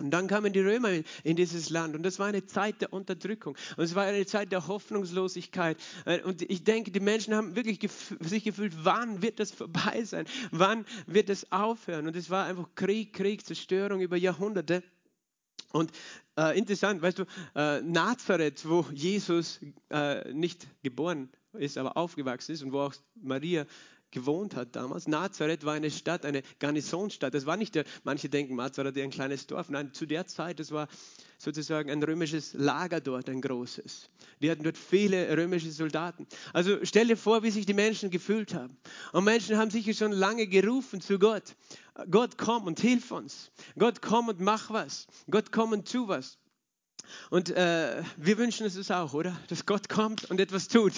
Und 0.00 0.10
dann 0.10 0.26
kamen 0.26 0.52
die 0.52 0.60
Römer 0.60 0.90
in 1.22 1.36
dieses 1.36 1.70
Land 1.70 1.94
und 1.94 2.02
das 2.02 2.18
war 2.18 2.26
eine 2.26 2.44
Zeit 2.44 2.80
der 2.80 2.92
Unterdrückung 2.92 3.56
und 3.76 3.84
es 3.84 3.94
war 3.94 4.04
eine 4.04 4.26
Zeit 4.26 4.50
der 4.50 4.66
Hoffnungslosigkeit. 4.66 5.76
Äh, 6.04 6.20
und 6.22 6.42
ich 6.42 6.64
denke, 6.64 6.90
die 6.90 6.98
Menschen 6.98 7.32
haben 7.32 7.54
wirklich 7.54 7.78
gef 7.78 8.16
sich 8.18 8.42
gefühlt, 8.42 8.72
wann 8.82 9.22
wird 9.22 9.38
das 9.38 9.52
vorbei 9.52 10.02
sein? 10.04 10.26
Wann 10.50 10.84
wird 11.06 11.28
das 11.28 11.52
aufhören? 11.52 12.08
Und 12.08 12.16
es 12.16 12.28
war 12.28 12.46
einfach 12.46 12.74
Krieg, 12.74 13.12
Krieg, 13.12 13.46
Zerstörung 13.46 14.00
über 14.00 14.16
Jahrhunderte. 14.16 14.82
Und 15.74 15.90
äh, 16.38 16.56
interessant, 16.56 17.02
weißt 17.02 17.18
du, 17.18 17.24
äh, 17.56 17.80
Nazareth, 17.82 18.68
wo 18.68 18.86
Jesus 18.94 19.58
äh, 19.90 20.32
nicht 20.32 20.68
geboren 20.84 21.28
ist, 21.52 21.78
aber 21.78 21.96
aufgewachsen 21.96 22.52
ist 22.52 22.62
und 22.62 22.72
wo 22.72 22.78
auch 22.78 22.94
Maria 23.20 23.66
gewohnt 24.12 24.54
hat 24.54 24.76
damals. 24.76 25.08
Nazareth 25.08 25.64
war 25.64 25.74
eine 25.74 25.90
Stadt, 25.90 26.24
eine 26.24 26.42
Garnisonsstadt. 26.60 27.34
Das 27.34 27.44
war 27.44 27.56
nicht 27.56 27.74
der, 27.74 27.84
manche 28.04 28.28
denken, 28.28 28.54
Nazareth 28.54 28.96
ein 28.98 29.10
kleines 29.10 29.48
Dorf. 29.48 29.68
Nein, 29.68 29.92
zu 29.92 30.06
der 30.06 30.28
Zeit, 30.28 30.60
das 30.60 30.70
war 30.70 30.86
sozusagen 31.38 31.90
ein 31.90 32.00
römisches 32.04 32.54
Lager 32.54 33.00
dort, 33.00 33.28
ein 33.28 33.40
großes. 33.40 34.10
Die 34.40 34.50
hatten 34.52 34.62
dort 34.62 34.78
viele 34.78 35.36
römische 35.36 35.72
Soldaten. 35.72 36.28
Also 36.52 36.78
stell 36.84 37.08
dir 37.08 37.16
vor, 37.16 37.42
wie 37.42 37.50
sich 37.50 37.66
die 37.66 37.74
Menschen 37.74 38.10
gefühlt 38.10 38.54
haben. 38.54 38.76
Und 39.12 39.24
Menschen 39.24 39.56
haben 39.56 39.72
sicher 39.72 39.92
schon 39.92 40.12
lange 40.12 40.46
gerufen 40.46 41.00
zu 41.00 41.18
Gott. 41.18 41.56
Gott, 42.10 42.38
komm 42.38 42.66
und 42.66 42.80
hilf 42.80 43.10
uns. 43.10 43.52
Gott, 43.78 44.02
komm 44.02 44.28
und 44.28 44.40
mach 44.40 44.70
was. 44.70 45.06
Gott, 45.30 45.52
komm 45.52 45.72
und 45.72 45.90
tu 45.90 46.08
was. 46.08 46.38
Und 47.30 47.50
äh, 47.50 48.02
wir 48.16 48.38
wünschen 48.38 48.66
es 48.66 48.90
auch, 48.90 49.14
oder? 49.14 49.36
Dass 49.48 49.66
Gott 49.66 49.88
kommt 49.88 50.30
und 50.30 50.40
etwas 50.40 50.68
tut. 50.68 50.92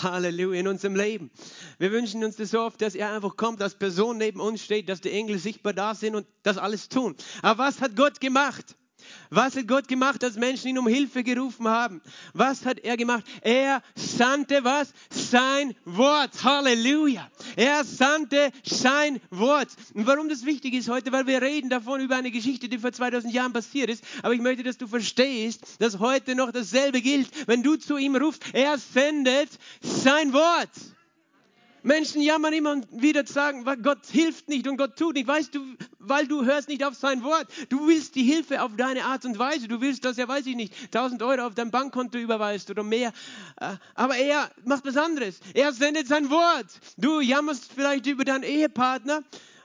Halleluja 0.00 0.60
in 0.60 0.68
unserem 0.68 0.96
Leben. 0.96 1.30
Wir 1.78 1.92
wünschen 1.92 2.24
uns 2.24 2.36
das 2.36 2.52
so 2.52 2.60
oft, 2.60 2.80
dass 2.80 2.94
er 2.94 3.12
einfach 3.12 3.36
kommt, 3.36 3.60
dass 3.60 3.74
Person 3.74 4.18
neben 4.18 4.40
uns 4.40 4.62
steht, 4.62 4.88
dass 4.88 5.00
die 5.00 5.10
Engel 5.10 5.38
sichtbar 5.38 5.72
da 5.72 5.94
sind 5.94 6.14
und 6.14 6.26
das 6.42 6.56
alles 6.56 6.88
tun. 6.88 7.16
Aber 7.42 7.64
was 7.64 7.80
hat 7.80 7.96
Gott 7.96 8.20
gemacht? 8.20 8.76
Was 9.30 9.56
hat 9.56 9.68
Gott 9.68 9.88
gemacht, 9.88 10.22
als 10.24 10.36
Menschen 10.36 10.68
ihn 10.68 10.78
um 10.78 10.88
Hilfe 10.88 11.22
gerufen 11.22 11.68
haben? 11.68 12.00
Was 12.32 12.64
hat 12.64 12.80
er 12.80 12.96
gemacht? 12.96 13.24
Er 13.42 13.82
sandte 13.94 14.64
was? 14.64 14.92
Sein 15.10 15.74
Wort. 15.84 16.42
Halleluja. 16.42 17.30
Er 17.56 17.84
sandte 17.84 18.50
sein 18.64 19.20
Wort. 19.30 19.68
Und 19.94 20.06
warum 20.06 20.28
das 20.28 20.44
wichtig 20.44 20.74
ist 20.74 20.88
heute, 20.88 21.12
weil 21.12 21.26
wir 21.26 21.42
reden 21.42 21.70
davon 21.70 22.00
über 22.00 22.16
eine 22.16 22.30
Geschichte, 22.30 22.68
die 22.68 22.78
vor 22.78 22.92
2000 22.92 23.32
Jahren 23.32 23.52
passiert 23.52 23.90
ist. 23.90 24.04
Aber 24.22 24.34
ich 24.34 24.40
möchte, 24.40 24.62
dass 24.62 24.78
du 24.78 24.86
verstehst, 24.86 25.62
dass 25.78 25.98
heute 25.98 26.34
noch 26.34 26.52
dasselbe 26.52 27.00
gilt, 27.00 27.28
wenn 27.46 27.62
du 27.62 27.76
zu 27.76 27.96
ihm 27.96 28.16
rufst. 28.16 28.42
Er 28.52 28.78
sendet 28.78 29.50
sein 29.80 30.32
Wort. 30.32 30.70
Menschen 31.82 32.22
jammern 32.22 32.52
immer 32.52 32.80
wieder 32.90 33.26
sagen, 33.26 33.64
Gott 33.82 34.06
hilft 34.10 34.48
nicht 34.48 34.68
und 34.68 34.76
Gott 34.76 34.96
tut 34.96 35.14
nicht. 35.14 35.26
Weißt 35.26 35.54
du, 35.54 35.64
weil 35.98 36.26
du 36.26 36.44
hörst 36.44 36.68
nicht 36.68 36.84
auf 36.84 36.94
sein 36.94 37.22
Wort. 37.22 37.46
Du 37.68 37.86
willst 37.86 38.14
die 38.14 38.24
Hilfe 38.24 38.62
auf 38.62 38.76
deine 38.76 39.04
Art 39.04 39.24
und 39.24 39.38
Weise. 39.38 39.68
Du 39.68 39.80
willst, 39.80 40.04
dass 40.04 40.18
er, 40.18 40.28
weiß 40.28 40.46
ich 40.46 40.56
nicht, 40.56 40.74
1000 40.86 41.22
Euro 41.22 41.46
auf 41.46 41.54
dein 41.54 41.70
Bankkonto 41.70 42.18
überweist 42.18 42.70
oder 42.70 42.82
mehr. 42.82 43.12
Äh, 43.60 43.76
aber 43.94 44.16
er 44.16 44.50
macht 44.64 44.84
was 44.84 44.96
anderes. 44.96 45.40
Er 45.54 45.72
sendet 45.72 46.08
sein 46.08 46.30
Wort. 46.30 46.66
Du 46.96 47.20
jammerst 47.20 47.72
vielleicht 47.72 48.06
über 48.06 48.24
deinen 48.24 48.44
Ehepartner 48.44 49.22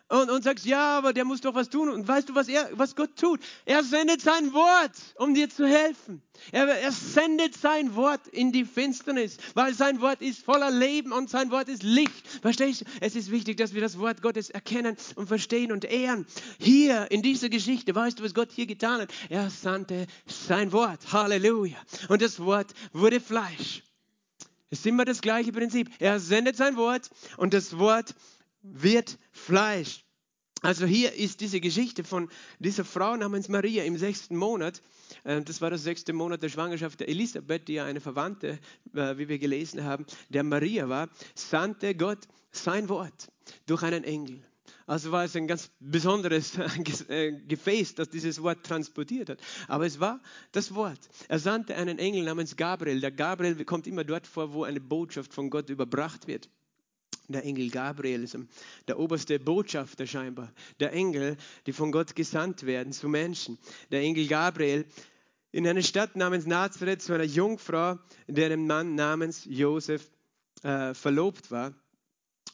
und, 0.08 0.30
und 0.30 0.44
sagst, 0.44 0.66
ja, 0.66 0.98
aber 0.98 1.14
der 1.14 1.26
muss 1.26 1.42
doch 1.42 1.56
was 1.56 1.70
tun. 1.70 1.90
Und 1.90 2.08
weißt 2.08 2.30
du, 2.30 2.36
was, 2.36 2.48
er, 2.48 2.70
was 2.74 2.96
Gott 2.96 3.16
tut? 3.16 3.40
Er 3.66 3.84
sendet 3.84 4.22
sein 4.22 4.54
Wort, 4.54 4.92
um 5.16 5.34
dir 5.34 5.50
zu 5.50 5.66
helfen. 5.66 6.22
Er, 6.52 6.68
er 6.68 6.92
sendet 6.92 7.56
sein 7.56 7.96
Wort 7.96 8.28
in 8.28 8.52
die 8.52 8.66
Finsternis, 8.66 9.38
weil 9.56 9.74
sein 9.74 10.02
Wort 10.02 10.22
ist 10.22 10.44
voller 10.44 10.70
Leben 10.70 11.12
und 11.12 11.30
sein 11.30 11.50
Wort 11.50 11.70
ist 11.70 11.82
Licht. 11.82 12.28
Verstehst 12.42 12.82
du? 12.82 12.86
Es 13.02 13.16
ist 13.16 13.32
wichtig, 13.32 13.58
dass 13.58 13.74
wir 13.74 13.82
das 13.82 13.98
Wort 13.98 14.22
Gottes 14.22 14.52
erkennen 14.52 14.96
und 15.16 15.28
verstehen 15.28 15.72
und 15.72 15.86
ehren. 15.86 16.28
Hier 16.60 17.10
in 17.10 17.24
dieser 17.24 17.50
Geschichte, 17.50 17.96
weißt 17.96 18.20
du, 18.20 18.24
was 18.24 18.36
Gott 18.36 18.52
hier 18.52 18.68
getan 18.68 19.02
hat? 19.02 19.14
Er 19.30 19.50
sandte 19.50 20.06
sein 20.28 20.72
Wort. 20.72 21.14
Halleluja. 21.14 21.78
Und 22.10 22.22
das 22.22 22.40
Wort 22.40 22.74
wurde 22.94 23.20
Fleisch. 23.20 23.82
Es 24.70 24.80
ist 24.80 24.88
immer 24.88 25.06
das 25.06 25.22
gleiche 25.22 25.52
Prinzip. 25.52 25.90
Er 26.00 26.20
sendet 26.20 26.58
sein 26.58 26.76
Wort 26.76 27.10
und 27.38 27.54
das 27.54 27.78
Wort 27.80 28.14
wird 28.74 29.18
Fleisch. 29.32 30.06
Also 30.62 30.86
hier 30.86 31.14
ist 31.14 31.42
diese 31.42 31.60
Geschichte 31.60 32.04
von 32.04 32.30
dieser 32.60 32.86
Frau 32.86 33.16
namens 33.16 33.50
Maria 33.50 33.84
im 33.84 33.98
sechsten 33.98 34.36
Monat. 34.36 34.82
Äh, 35.24 35.42
das 35.42 35.62
war 35.62 35.70
der 35.70 35.78
sechste 35.78 36.14
Monat 36.14 36.42
der 36.42 36.50
Schwangerschaft 36.50 37.00
der 37.00 37.10
Elisabeth, 37.10 37.68
die 37.68 37.74
ja 37.74 37.86
eine 37.86 38.02
Verwandte, 38.02 38.60
äh, 38.94 39.18
wie 39.18 39.30
wir 39.30 39.38
gelesen 39.38 39.84
haben, 39.84 40.06
der 40.30 40.44
Maria 40.44 40.90
war, 40.90 41.10
sandte 41.36 41.94
Gott 41.94 42.28
sein 42.52 42.90
Wort 42.90 43.28
durch 43.68 43.84
einen 43.84 44.04
Engel. 44.04 44.44
Also 44.88 45.12
war 45.12 45.24
es 45.24 45.36
ein 45.36 45.48
ganz 45.48 45.72
besonderes 45.80 46.58
äh, 47.10 47.34
Gefäß, 47.48 47.96
das 47.96 48.10
dieses 48.10 48.42
Wort 48.42 48.64
transportiert 48.64 49.30
hat. 49.30 49.40
Aber 49.68 49.86
es 49.86 50.00
war 50.00 50.20
das 50.52 50.74
Wort. 50.74 51.00
Er 51.28 51.40
sandte 51.40 51.76
einen 51.76 52.00
Engel 52.00 52.24
namens 52.24 52.56
Gabriel. 52.56 53.02
Der 53.02 53.12
Gabriel 53.12 53.64
kommt 53.66 53.88
immer 53.88 54.04
dort 54.04 54.26
vor, 54.26 54.54
wo 54.54 54.64
eine 54.64 54.82
Botschaft 54.82 55.34
von 55.34 55.50
Gott 55.50 55.70
überbracht 55.70 56.28
wird. 56.28 56.50
Der 57.28 57.44
Engel 57.44 57.70
Gabriel 57.70 58.24
ist 58.24 58.38
der 58.88 59.00
oberste 59.00 59.40
Botschafter 59.40 60.06
scheinbar. 60.06 60.52
Der 60.80 60.94
Engel, 60.94 61.38
die 61.66 61.74
von 61.74 61.92
Gott 61.92 62.16
gesandt 62.16 62.66
werden 62.66 62.94
zu 62.94 63.10
Menschen. 63.10 63.58
Der 63.92 64.02
Engel 64.02 64.28
Gabriel 64.28 64.86
in 65.52 65.68
eine 65.68 65.84
Stadt 65.84 66.16
namens 66.16 66.46
Nazareth 66.46 67.02
zu 67.02 67.14
einer 67.14 67.24
Jungfrau, 67.24 67.98
deren 68.28 68.68
Mann 68.68 68.96
namens 68.96 69.46
Josef 69.46 70.12
äh, 70.64 70.94
verlobt 70.94 71.50
war, 71.50 71.74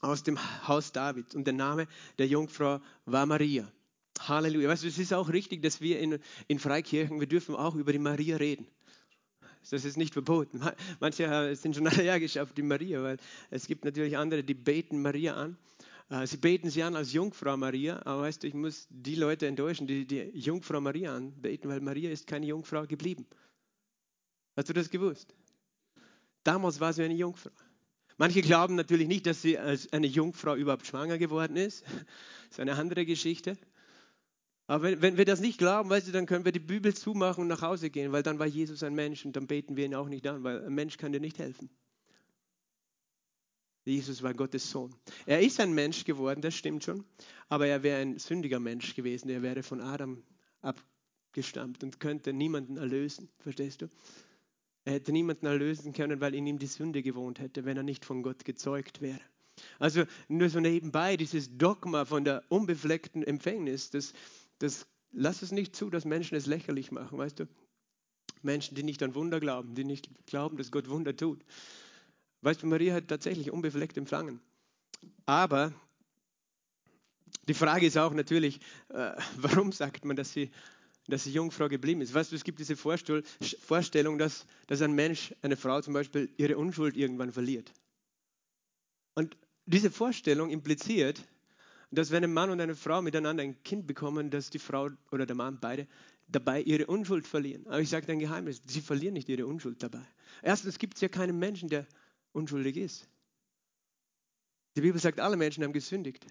aus 0.01 0.23
dem 0.23 0.39
Haus 0.67 0.91
David. 0.91 1.35
Und 1.35 1.45
der 1.45 1.53
Name 1.53 1.87
der 2.17 2.27
Jungfrau 2.27 2.79
war 3.05 3.25
Maria. 3.25 3.69
Halleluja. 4.19 4.69
Weißt 4.69 4.83
du, 4.83 4.87
es 4.87 4.99
ist 4.99 5.13
auch 5.13 5.29
richtig, 5.29 5.61
dass 5.63 5.81
wir 5.81 5.99
in, 5.99 6.19
in 6.47 6.59
Freikirchen, 6.59 7.19
wir 7.19 7.27
dürfen 7.27 7.55
auch 7.55 7.75
über 7.75 7.91
die 7.91 7.99
Maria 7.99 8.37
reden. 8.37 8.67
Das 9.69 9.85
ist 9.85 9.97
nicht 9.97 10.13
verboten. 10.13 10.61
Manche 10.99 11.55
sind 11.55 11.75
schon 11.75 11.87
allergisch 11.87 12.37
auf 12.37 12.53
die 12.53 12.63
Maria, 12.63 13.03
weil 13.03 13.17
es 13.49 13.67
gibt 13.67 13.85
natürlich 13.85 14.17
andere, 14.17 14.43
die 14.43 14.53
beten 14.53 15.01
Maria 15.01 15.35
an. 15.35 15.57
Äh, 16.09 16.27
sie 16.27 16.37
beten 16.37 16.69
sie 16.69 16.83
an 16.83 16.95
als 16.95 17.13
Jungfrau 17.13 17.55
Maria, 17.57 18.01
aber 18.05 18.23
weißt 18.23 18.43
du, 18.43 18.47
ich 18.47 18.53
muss 18.53 18.87
die 18.89 19.15
Leute 19.15 19.47
enttäuschen, 19.47 19.87
die 19.87 20.05
die 20.05 20.31
Jungfrau 20.33 20.81
Maria 20.81 21.15
anbeten, 21.15 21.69
weil 21.69 21.79
Maria 21.79 22.09
ist 22.09 22.27
keine 22.27 22.47
Jungfrau 22.47 22.85
geblieben. 22.85 23.25
Hast 24.55 24.69
du 24.69 24.73
das 24.73 24.89
gewusst? 24.89 25.33
Damals 26.43 26.79
war 26.79 26.91
sie 26.91 27.03
eine 27.03 27.13
Jungfrau. 27.13 27.51
Manche 28.17 28.41
glauben 28.41 28.75
natürlich 28.75 29.07
nicht, 29.07 29.25
dass 29.25 29.41
sie 29.41 29.57
als 29.57 29.91
eine 29.93 30.07
Jungfrau 30.07 30.55
überhaupt 30.55 30.85
schwanger 30.85 31.17
geworden 31.17 31.57
ist. 31.57 31.83
Das 32.51 32.57
ist 32.57 32.59
eine 32.59 32.75
andere 32.75 33.05
Geschichte. 33.05 33.57
Aber 34.67 34.83
wenn, 34.83 35.01
wenn, 35.01 35.17
wir 35.17 35.25
das 35.25 35.41
nicht 35.41 35.57
glauben, 35.57 35.89
weißt 35.89 36.07
du, 36.07 36.11
dann 36.11 36.25
können 36.25 36.45
wir 36.45 36.51
die 36.51 36.59
Bibel 36.59 36.93
zumachen 36.93 37.41
und 37.41 37.47
nach 37.47 37.61
Hause 37.61 37.89
gehen, 37.89 38.11
weil 38.11 38.23
dann 38.23 38.39
war 38.39 38.45
Jesus 38.45 38.83
ein 38.83 38.93
Mensch 38.93 39.25
und 39.25 39.35
dann 39.35 39.47
beten 39.47 39.75
wir 39.75 39.85
ihn 39.85 39.95
auch 39.95 40.07
nicht 40.07 40.25
an, 40.27 40.43
weil 40.43 40.65
ein 40.65 40.73
Mensch 40.73 40.97
kann 40.97 41.11
dir 41.11 41.19
nicht 41.19 41.39
helfen. 41.39 41.69
Jesus 43.83 44.21
war 44.21 44.33
Gottes 44.33 44.69
Sohn. 44.69 44.93
Er 45.25 45.41
ist 45.41 45.59
ein 45.59 45.73
Mensch 45.73 46.05
geworden, 46.05 46.41
das 46.41 46.53
stimmt 46.53 46.83
schon, 46.83 47.03
aber 47.49 47.67
er 47.67 47.81
wäre 47.81 47.99
ein 47.99 48.19
sündiger 48.19 48.59
Mensch 48.59 48.95
gewesen. 48.95 49.29
Er 49.29 49.41
wäre 49.41 49.63
von 49.63 49.81
Adam 49.81 50.23
abgestammt 50.61 51.83
und 51.83 51.99
könnte 51.99 52.31
niemanden 52.31 52.77
erlösen. 52.77 53.29
Verstehst 53.39 53.81
du? 53.81 53.87
Er 54.85 54.93
hätte 54.93 55.11
niemanden 55.11 55.47
erlösen 55.47 55.93
können, 55.93 56.21
weil 56.21 56.35
in 56.35 56.45
ihm 56.45 56.59
die 56.59 56.67
Sünde 56.67 57.01
gewohnt 57.01 57.39
hätte, 57.39 57.65
wenn 57.65 57.77
er 57.77 57.83
nicht 57.83 58.05
von 58.05 58.23
Gott 58.23 58.45
gezeugt 58.45 59.01
wäre. 59.01 59.21
Also 59.79 60.05
nur 60.27 60.49
so 60.49 60.59
nebenbei, 60.59 61.17
dieses 61.17 61.57
Dogma 61.57 62.05
von 62.05 62.23
der 62.23 62.43
unbefleckten 62.49 63.23
Empfängnis, 63.23 63.89
das, 63.89 64.13
das 64.61 64.85
lass 65.11 65.41
es 65.41 65.51
nicht 65.51 65.75
zu, 65.75 65.89
dass 65.89 66.05
Menschen 66.05 66.35
es 66.35 66.45
lächerlich 66.45 66.91
machen, 66.91 67.17
weißt 67.17 67.39
du? 67.39 67.47
Menschen, 68.41 68.75
die 68.75 68.83
nicht 68.83 69.03
an 69.03 69.13
Wunder 69.13 69.39
glauben, 69.39 69.75
die 69.75 69.83
nicht 69.83 70.09
glauben, 70.25 70.57
dass 70.57 70.71
Gott 70.71 70.89
Wunder 70.89 71.15
tut. 71.15 71.43
Weißt 72.41 72.63
du, 72.63 72.67
Maria 72.67 72.95
hat 72.95 73.07
tatsächlich 73.07 73.51
unbefleckt 73.51 73.97
empfangen. 73.97 74.39
Aber 75.25 75.73
die 77.47 77.53
Frage 77.53 77.85
ist 77.85 77.97
auch 77.97 78.13
natürlich, 78.13 78.59
äh, 78.89 79.11
warum 79.35 79.71
sagt 79.71 80.05
man, 80.05 80.15
dass 80.15 80.33
sie, 80.33 80.49
dass 81.07 81.23
sie 81.23 81.31
Jungfrau 81.31 81.67
geblieben 81.67 82.01
ist? 82.01 82.13
Weißt 82.13 82.31
du, 82.31 82.35
es 82.35 82.43
gibt 82.43 82.59
diese 82.59 82.75
Vorstellung, 82.75 84.17
dass, 84.17 84.45
dass 84.67 84.81
ein 84.81 84.93
Mensch, 84.93 85.35
eine 85.41 85.57
Frau 85.57 85.81
zum 85.81 85.93
Beispiel, 85.93 86.29
ihre 86.37 86.57
Unschuld 86.57 86.97
irgendwann 86.97 87.31
verliert. 87.31 87.71
Und 89.13 89.37
diese 89.65 89.91
Vorstellung 89.91 90.49
impliziert, 90.49 91.21
dass 91.91 92.11
wenn 92.11 92.23
ein 92.23 92.33
Mann 92.33 92.49
und 92.49 92.61
eine 92.61 92.75
Frau 92.75 93.01
miteinander 93.01 93.43
ein 93.43 93.61
Kind 93.63 93.85
bekommen, 93.85 94.29
dass 94.29 94.49
die 94.49 94.59
Frau 94.59 94.89
oder 95.11 95.25
der 95.25 95.35
Mann 95.35 95.59
beide 95.59 95.87
dabei 96.27 96.61
ihre 96.61 96.87
Unschuld 96.87 97.27
verlieren. 97.27 97.67
Aber 97.67 97.81
ich 97.81 97.89
sage 97.89 98.09
ein 98.11 98.19
Geheimnis, 98.19 98.61
sie 98.65 98.81
verlieren 98.81 99.13
nicht 99.13 99.27
ihre 99.27 99.45
Unschuld 99.45 99.83
dabei. 99.83 100.05
Erstens 100.41 100.79
gibt 100.79 100.95
es 100.95 101.01
ja 101.01 101.09
keinen 101.09 101.37
Menschen, 101.37 101.67
der 101.67 101.85
unschuldig 102.31 102.77
ist. 102.77 103.07
Die 104.77 104.81
Bibel 104.81 105.01
sagt, 105.01 105.19
alle 105.19 105.35
Menschen 105.35 105.63
haben 105.65 105.73
gesündigt. 105.73 106.25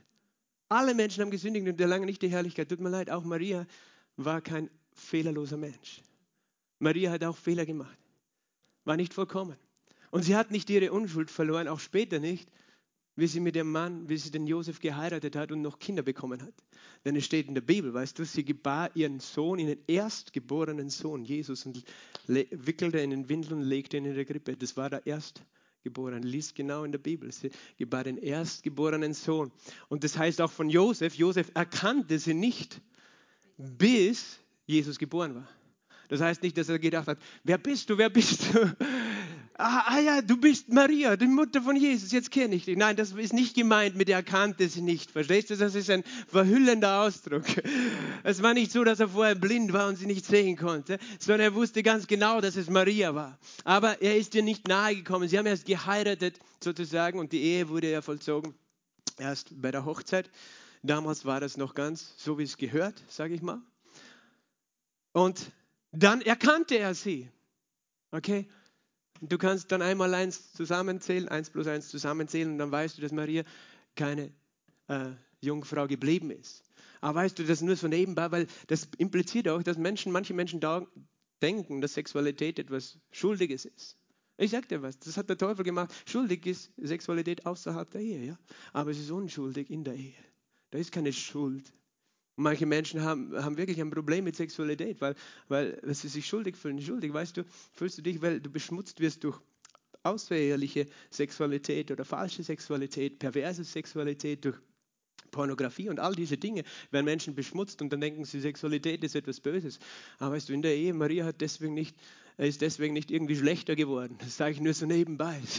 Alle 0.70 0.94
Menschen 0.94 1.20
haben 1.20 1.30
gesündigt 1.30 1.68
und 1.68 1.80
erlangen 1.80 2.06
nicht 2.06 2.22
die 2.22 2.28
Herrlichkeit. 2.28 2.68
Tut 2.70 2.80
mir 2.80 2.88
leid, 2.88 3.10
auch 3.10 3.24
Maria 3.24 3.66
war 4.16 4.40
kein 4.40 4.70
fehlerloser 4.92 5.58
Mensch. 5.58 6.00
Maria 6.78 7.10
hat 7.10 7.22
auch 7.24 7.36
Fehler 7.36 7.66
gemacht, 7.66 7.98
war 8.84 8.96
nicht 8.96 9.12
vollkommen. 9.12 9.56
Und 10.10 10.22
sie 10.22 10.34
hat 10.34 10.50
nicht 10.50 10.70
ihre 10.70 10.92
Unschuld 10.92 11.30
verloren, 11.30 11.68
auch 11.68 11.80
später 11.80 12.18
nicht, 12.18 12.50
wie 13.20 13.26
sie 13.26 13.40
mit 13.40 13.54
dem 13.54 13.70
Mann, 13.70 14.08
wie 14.08 14.16
sie 14.16 14.30
den 14.30 14.46
Josef 14.46 14.80
geheiratet 14.80 15.36
hat 15.36 15.52
und 15.52 15.60
noch 15.60 15.78
Kinder 15.78 16.02
bekommen 16.02 16.40
hat. 16.42 16.54
Denn 17.04 17.16
es 17.16 17.24
steht 17.24 17.48
in 17.48 17.54
der 17.54 17.60
Bibel, 17.60 17.92
weißt 17.92 18.18
du, 18.18 18.24
sie 18.24 18.44
gebar 18.44 18.90
ihren 18.94 19.20
Sohn, 19.20 19.58
ihren 19.58 19.78
erstgeborenen 19.86 20.88
Sohn, 20.88 21.24
Jesus, 21.24 21.66
und 21.66 21.84
wickelte 22.26 22.98
ihn 22.98 23.12
in 23.12 23.22
den 23.22 23.28
Windel 23.28 23.52
und 23.52 23.62
legte 23.62 23.98
ihn 23.98 24.06
in 24.06 24.14
der 24.14 24.24
Grippe. 24.24 24.56
Das 24.56 24.76
war 24.76 24.88
der 24.88 25.06
Erstgeborene. 25.06 26.26
Lies 26.26 26.54
genau 26.54 26.84
in 26.84 26.92
der 26.92 26.98
Bibel. 26.98 27.30
Sie 27.30 27.50
gebar 27.76 28.04
den 28.04 28.16
erstgeborenen 28.16 29.12
Sohn. 29.12 29.52
Und 29.88 30.02
das 30.02 30.16
heißt 30.16 30.40
auch 30.40 30.50
von 30.50 30.70
Josef, 30.70 31.14
Josef 31.14 31.50
erkannte 31.54 32.18
sie 32.18 32.34
nicht, 32.34 32.80
bis 33.56 34.38
Jesus 34.66 34.98
geboren 34.98 35.34
war. 35.34 35.48
Das 36.08 36.20
heißt 36.20 36.42
nicht, 36.42 36.58
dass 36.58 36.68
er 36.68 36.78
gedacht 36.78 37.06
hat, 37.06 37.18
wer 37.44 37.58
bist 37.58 37.88
du, 37.88 37.96
wer 37.96 38.10
bist 38.10 38.52
du? 38.52 38.76
Ah, 39.60 39.84
ah, 39.86 39.98
ja, 40.00 40.22
du 40.22 40.36
bist 40.36 40.68
Maria, 40.68 41.16
die 41.16 41.26
Mutter 41.26 41.62
von 41.62 41.76
Jesus, 41.76 42.10
jetzt 42.12 42.30
kenne 42.30 42.54
ich 42.54 42.64
dich. 42.64 42.76
Nein, 42.76 42.96
das 42.96 43.12
ist 43.12 43.32
nicht 43.32 43.54
gemeint 43.54 43.96
mit, 43.96 44.08
er 44.08 44.22
kannte 44.22 44.68
sie 44.68 44.80
nicht. 44.80 45.10
Verstehst 45.10 45.50
du? 45.50 45.56
Das 45.56 45.74
ist 45.74 45.90
ein 45.90 46.02
verhüllender 46.28 47.02
Ausdruck. 47.02 47.44
Es 48.22 48.42
war 48.42 48.54
nicht 48.54 48.72
so, 48.72 48.84
dass 48.84 49.00
er 49.00 49.08
vorher 49.08 49.34
blind 49.34 49.72
war 49.72 49.88
und 49.88 49.96
sie 49.96 50.06
nicht 50.06 50.24
sehen 50.24 50.56
konnte, 50.56 50.98
sondern 51.18 51.40
er 51.40 51.54
wusste 51.54 51.82
ganz 51.82 52.06
genau, 52.06 52.40
dass 52.40 52.56
es 52.56 52.68
Maria 52.68 53.14
war. 53.14 53.38
Aber 53.64 54.02
er 54.02 54.16
ist 54.16 54.34
ihr 54.34 54.42
nicht 54.42 54.68
nahe 54.68 54.96
gekommen. 54.96 55.28
Sie 55.28 55.38
haben 55.38 55.46
erst 55.46 55.66
geheiratet 55.66 56.38
sozusagen 56.62 57.18
und 57.18 57.32
die 57.32 57.42
Ehe 57.42 57.68
wurde 57.68 57.90
ja 57.90 58.02
vollzogen 58.02 58.54
erst 59.18 59.60
bei 59.60 59.70
der 59.70 59.84
Hochzeit. 59.84 60.30
Damals 60.82 61.24
war 61.24 61.40
das 61.40 61.56
noch 61.56 61.74
ganz 61.74 62.14
so, 62.16 62.38
wie 62.38 62.44
es 62.44 62.56
gehört, 62.56 63.02
sage 63.08 63.34
ich 63.34 63.42
mal. 63.42 63.60
Und 65.12 65.52
dann 65.92 66.20
erkannte 66.22 66.78
er 66.78 66.94
sie. 66.94 67.28
Okay? 68.10 68.48
Du 69.20 69.36
kannst 69.36 69.70
dann 69.70 69.82
einmal 69.82 70.14
eins 70.14 70.52
zusammenzählen, 70.52 71.28
eins 71.28 71.50
plus 71.50 71.66
eins 71.66 71.88
zusammenzählen 71.88 72.52
und 72.52 72.58
dann 72.58 72.72
weißt 72.72 72.96
du, 72.96 73.02
dass 73.02 73.12
Maria 73.12 73.44
keine 73.94 74.32
äh, 74.88 75.10
Jungfrau 75.40 75.86
geblieben 75.86 76.30
ist. 76.30 76.62
Aber 77.00 77.20
weißt 77.20 77.38
du, 77.38 77.44
das 77.44 77.60
nur 77.60 77.76
so 77.76 77.88
nebenbei, 77.88 78.30
weil 78.30 78.46
das 78.66 78.88
impliziert 78.98 79.48
auch, 79.48 79.62
dass 79.62 79.76
Menschen, 79.76 80.12
manche 80.12 80.34
Menschen 80.34 80.60
da 80.60 80.86
denken, 81.42 81.80
dass 81.80 81.94
Sexualität 81.94 82.58
etwas 82.58 82.98
Schuldiges 83.10 83.64
ist. 83.64 83.96
Ich 84.36 84.52
sag 84.52 84.68
dir 84.68 84.80
was, 84.80 84.98
das 84.98 85.18
hat 85.18 85.28
der 85.28 85.36
Teufel 85.36 85.64
gemacht. 85.64 85.92
Schuldig 86.06 86.46
ist 86.46 86.72
Sexualität 86.78 87.44
außerhalb 87.44 87.90
der 87.90 88.00
Ehe, 88.00 88.24
ja. 88.24 88.38
Aber 88.72 88.90
es 88.90 88.98
ist 88.98 89.10
unschuldig 89.10 89.68
in 89.70 89.84
der 89.84 89.94
Ehe. 89.94 90.14
Da 90.70 90.78
ist 90.78 90.92
keine 90.92 91.12
Schuld. 91.12 91.70
Manche 92.36 92.66
Menschen 92.66 93.02
haben, 93.02 93.34
haben 93.42 93.56
wirklich 93.56 93.80
ein 93.80 93.90
Problem 93.90 94.24
mit 94.24 94.36
Sexualität, 94.36 95.00
weil, 95.00 95.14
weil 95.48 95.78
sie 95.94 96.08
sich 96.08 96.26
schuldig 96.26 96.56
fühlen. 96.56 96.80
Schuldig, 96.80 97.12
weißt 97.12 97.36
du, 97.36 97.44
fühlst 97.72 97.98
du 97.98 98.02
dich, 98.02 98.22
weil 98.22 98.40
du 98.40 98.50
beschmutzt 98.50 99.00
wirst 99.00 99.24
durch 99.24 99.38
außereheliche 100.02 100.86
Sexualität 101.10 101.90
oder 101.90 102.04
falsche 102.04 102.42
Sexualität, 102.42 103.18
perverse 103.18 103.64
Sexualität, 103.64 104.44
durch 104.44 104.56
Pornografie 105.30 105.88
und 105.88 106.00
all 106.00 106.14
diese 106.14 106.36
Dinge 106.36 106.64
werden 106.90 107.04
Menschen 107.04 107.34
beschmutzt 107.34 107.80
und 107.82 107.92
dann 107.92 108.00
denken 108.00 108.24
sie, 108.24 108.40
Sexualität 108.40 109.04
ist 109.04 109.14
etwas 109.14 109.40
Böses. 109.40 109.78
Aber 110.18 110.34
weißt 110.34 110.48
du, 110.48 110.52
in 110.52 110.62
der 110.62 110.74
Ehe, 110.74 110.92
Maria 110.92 111.24
hat 111.24 111.40
deswegen 111.40 111.74
nicht, 111.74 111.96
ist 112.36 112.60
deswegen 112.62 112.94
nicht 112.94 113.10
irgendwie 113.10 113.36
schlechter 113.36 113.76
geworden. 113.76 114.16
Das 114.18 114.36
sage 114.36 114.52
ich 114.52 114.60
nur 114.60 114.74
so 114.74 114.86
nebenbei. 114.86 115.40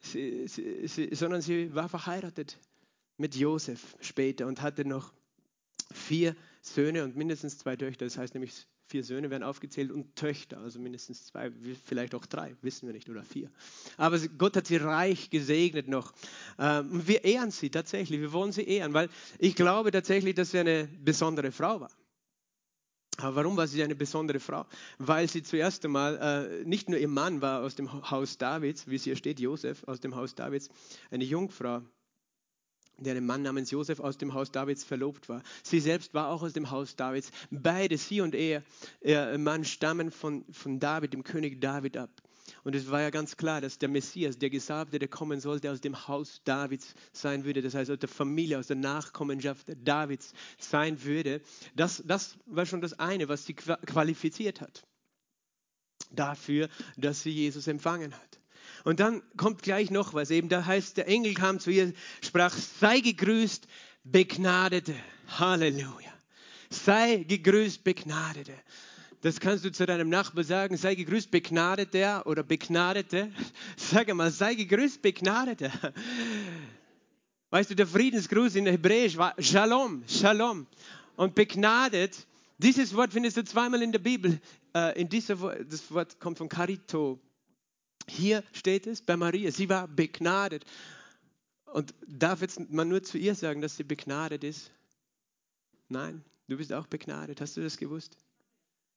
Sie, 0.00 0.46
sie, 0.46 0.86
sie, 0.86 1.14
sondern 1.14 1.40
sie 1.40 1.74
war 1.74 1.88
verheiratet 1.88 2.58
mit 3.16 3.34
Josef 3.36 3.96
später 4.00 4.46
und 4.46 4.60
hatte 4.60 4.84
noch 4.84 5.14
vier 5.94 6.36
Söhne 6.60 7.04
und 7.04 7.16
mindestens 7.16 7.58
zwei 7.58 7.76
Töchter. 7.76 8.04
Das 8.04 8.18
heißt 8.18 8.34
nämlich, 8.34 8.66
vier 8.86 9.04
Söhne 9.04 9.30
werden 9.30 9.42
aufgezählt 9.42 9.90
und 9.90 10.14
Töchter, 10.16 10.58
also 10.58 10.78
mindestens 10.78 11.26
zwei, 11.26 11.50
vielleicht 11.84 12.14
auch 12.14 12.26
drei, 12.26 12.54
wissen 12.62 12.86
wir 12.86 12.92
nicht, 12.92 13.08
oder 13.08 13.22
vier. 13.22 13.50
Aber 13.96 14.18
Gott 14.38 14.56
hat 14.56 14.66
sie 14.66 14.76
reich 14.76 15.30
gesegnet 15.30 15.88
noch. 15.88 16.12
Ähm, 16.58 17.06
wir 17.06 17.24
ehren 17.24 17.50
sie 17.50 17.70
tatsächlich, 17.70 18.20
wir 18.20 18.32
wollen 18.32 18.52
sie 18.52 18.62
ehren, 18.62 18.92
weil 18.94 19.08
ich 19.38 19.56
glaube 19.56 19.90
tatsächlich, 19.90 20.34
dass 20.34 20.50
sie 20.50 20.58
eine 20.58 20.88
besondere 21.02 21.50
Frau 21.52 21.80
war. 21.80 21.90
Aber 23.18 23.36
warum 23.36 23.56
war 23.56 23.66
sie 23.68 23.82
eine 23.82 23.94
besondere 23.94 24.40
Frau? 24.40 24.66
Weil 24.98 25.28
sie 25.28 25.42
zuerst 25.42 25.84
einmal 25.84 26.16
äh, 26.16 26.64
nicht 26.64 26.88
nur 26.88 26.98
ihr 26.98 27.08
Mann 27.08 27.40
war 27.40 27.62
aus 27.62 27.76
dem 27.76 28.10
Haus 28.10 28.38
Davids, 28.38 28.88
wie 28.88 28.96
es 28.96 29.04
hier 29.04 29.14
steht, 29.16 29.38
Josef 29.38 29.84
aus 29.84 30.00
dem 30.00 30.16
Haus 30.16 30.34
Davids, 30.34 30.68
eine 31.10 31.24
Jungfrau 31.24 31.82
der 32.98 33.12
einem 33.12 33.26
Mann 33.26 33.42
namens 33.42 33.70
Josef 33.70 34.00
aus 34.00 34.18
dem 34.18 34.34
Haus 34.34 34.52
Davids 34.52 34.84
verlobt 34.84 35.28
war. 35.28 35.42
Sie 35.62 35.80
selbst 35.80 36.14
war 36.14 36.28
auch 36.28 36.42
aus 36.42 36.52
dem 36.52 36.70
Haus 36.70 36.96
Davids. 36.96 37.30
Beide, 37.50 37.98
sie 37.98 38.20
und 38.20 38.34
er, 38.34 38.62
ihr 39.02 39.36
Mann, 39.38 39.64
stammen 39.64 40.10
von, 40.10 40.44
von 40.52 40.80
David, 40.80 41.12
dem 41.12 41.24
König 41.24 41.60
David 41.60 41.96
ab. 41.96 42.10
Und 42.62 42.74
es 42.74 42.90
war 42.90 43.00
ja 43.00 43.10
ganz 43.10 43.36
klar, 43.36 43.60
dass 43.60 43.78
der 43.78 43.88
Messias, 43.88 44.38
der 44.38 44.50
Gesalbte, 44.50 44.98
der 44.98 45.08
kommen 45.08 45.40
sollte, 45.40 45.70
aus 45.70 45.80
dem 45.80 46.08
Haus 46.08 46.40
Davids 46.44 46.94
sein 47.12 47.44
würde. 47.44 47.62
Das 47.62 47.74
heißt, 47.74 47.90
aus 47.90 47.98
der 47.98 48.08
Familie, 48.08 48.58
aus 48.58 48.66
der 48.66 48.76
Nachkommenschaft 48.76 49.66
Davids 49.82 50.32
sein 50.58 51.02
würde. 51.04 51.40
Das, 51.74 52.02
das 52.06 52.38
war 52.46 52.66
schon 52.66 52.80
das 52.80 52.98
eine, 52.98 53.28
was 53.28 53.46
sie 53.46 53.54
qualifiziert 53.54 54.60
hat. 54.60 54.82
Dafür, 56.10 56.68
dass 56.96 57.22
sie 57.22 57.30
Jesus 57.30 57.66
empfangen 57.66 58.12
hat. 58.14 58.40
Und 58.84 59.00
dann 59.00 59.22
kommt 59.36 59.62
gleich 59.62 59.90
noch 59.90 60.12
was. 60.14 60.30
Eben 60.30 60.48
da 60.48 60.64
heißt, 60.64 60.98
der 60.98 61.08
Engel 61.08 61.34
kam 61.34 61.58
zu 61.58 61.70
ihr, 61.70 61.92
sprach, 62.22 62.54
sei 62.54 63.00
gegrüßt, 63.00 63.66
Begnadete. 64.04 64.94
Halleluja. 65.38 66.12
Sei 66.68 67.24
gegrüßt, 67.26 67.82
Begnadete. 67.82 68.52
Das 69.22 69.40
kannst 69.40 69.64
du 69.64 69.72
zu 69.72 69.86
deinem 69.86 70.10
Nachbar 70.10 70.44
sagen, 70.44 70.76
sei 70.76 70.94
gegrüßt, 70.96 71.30
Begnadeter 71.30 72.26
oder 72.26 72.42
Begnadete. 72.42 73.32
Sag 73.76 74.12
mal, 74.14 74.30
sei 74.30 74.54
gegrüßt, 74.54 75.00
Begnadete. 75.00 75.72
Weißt 77.48 77.70
du, 77.70 77.74
der 77.74 77.86
Friedensgruß 77.86 78.56
in 78.56 78.66
Hebräisch 78.66 79.16
war 79.16 79.34
Shalom, 79.38 80.04
Shalom. 80.06 80.66
Und 81.16 81.34
begnadet, 81.34 82.26
dieses 82.58 82.94
Wort 82.94 83.14
findest 83.14 83.38
du 83.38 83.44
zweimal 83.44 83.80
in 83.80 83.92
der 83.92 84.00
Bibel. 84.00 84.38
Äh, 84.74 85.00
in 85.00 85.08
dieser, 85.08 85.36
das 85.36 85.90
Wort 85.90 86.20
kommt 86.20 86.36
von 86.36 86.50
Carito, 86.50 87.18
hier 88.08 88.42
steht 88.52 88.86
es 88.86 89.02
bei 89.02 89.16
Maria, 89.16 89.50
sie 89.50 89.68
war 89.68 89.88
begnadet. 89.88 90.64
Und 91.66 91.94
darf 92.06 92.40
jetzt 92.40 92.70
man 92.70 92.88
nur 92.88 93.02
zu 93.02 93.18
ihr 93.18 93.34
sagen, 93.34 93.60
dass 93.60 93.76
sie 93.76 93.84
begnadet 93.84 94.44
ist? 94.44 94.70
Nein, 95.88 96.24
du 96.48 96.56
bist 96.56 96.72
auch 96.72 96.86
begnadet. 96.86 97.40
Hast 97.40 97.56
du 97.56 97.62
das 97.62 97.76
gewusst? 97.76 98.16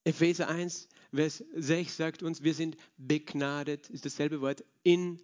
Epheser 0.04 0.48
1, 0.48 0.88
Vers 1.13 1.43
6 1.54 1.98
sagt 1.98 2.24
uns, 2.24 2.43
wir 2.43 2.54
sind 2.54 2.78
begnadet, 2.98 3.89
ist 3.89 4.06
dasselbe 4.06 4.41
Wort, 4.41 4.63
in 4.84 5.22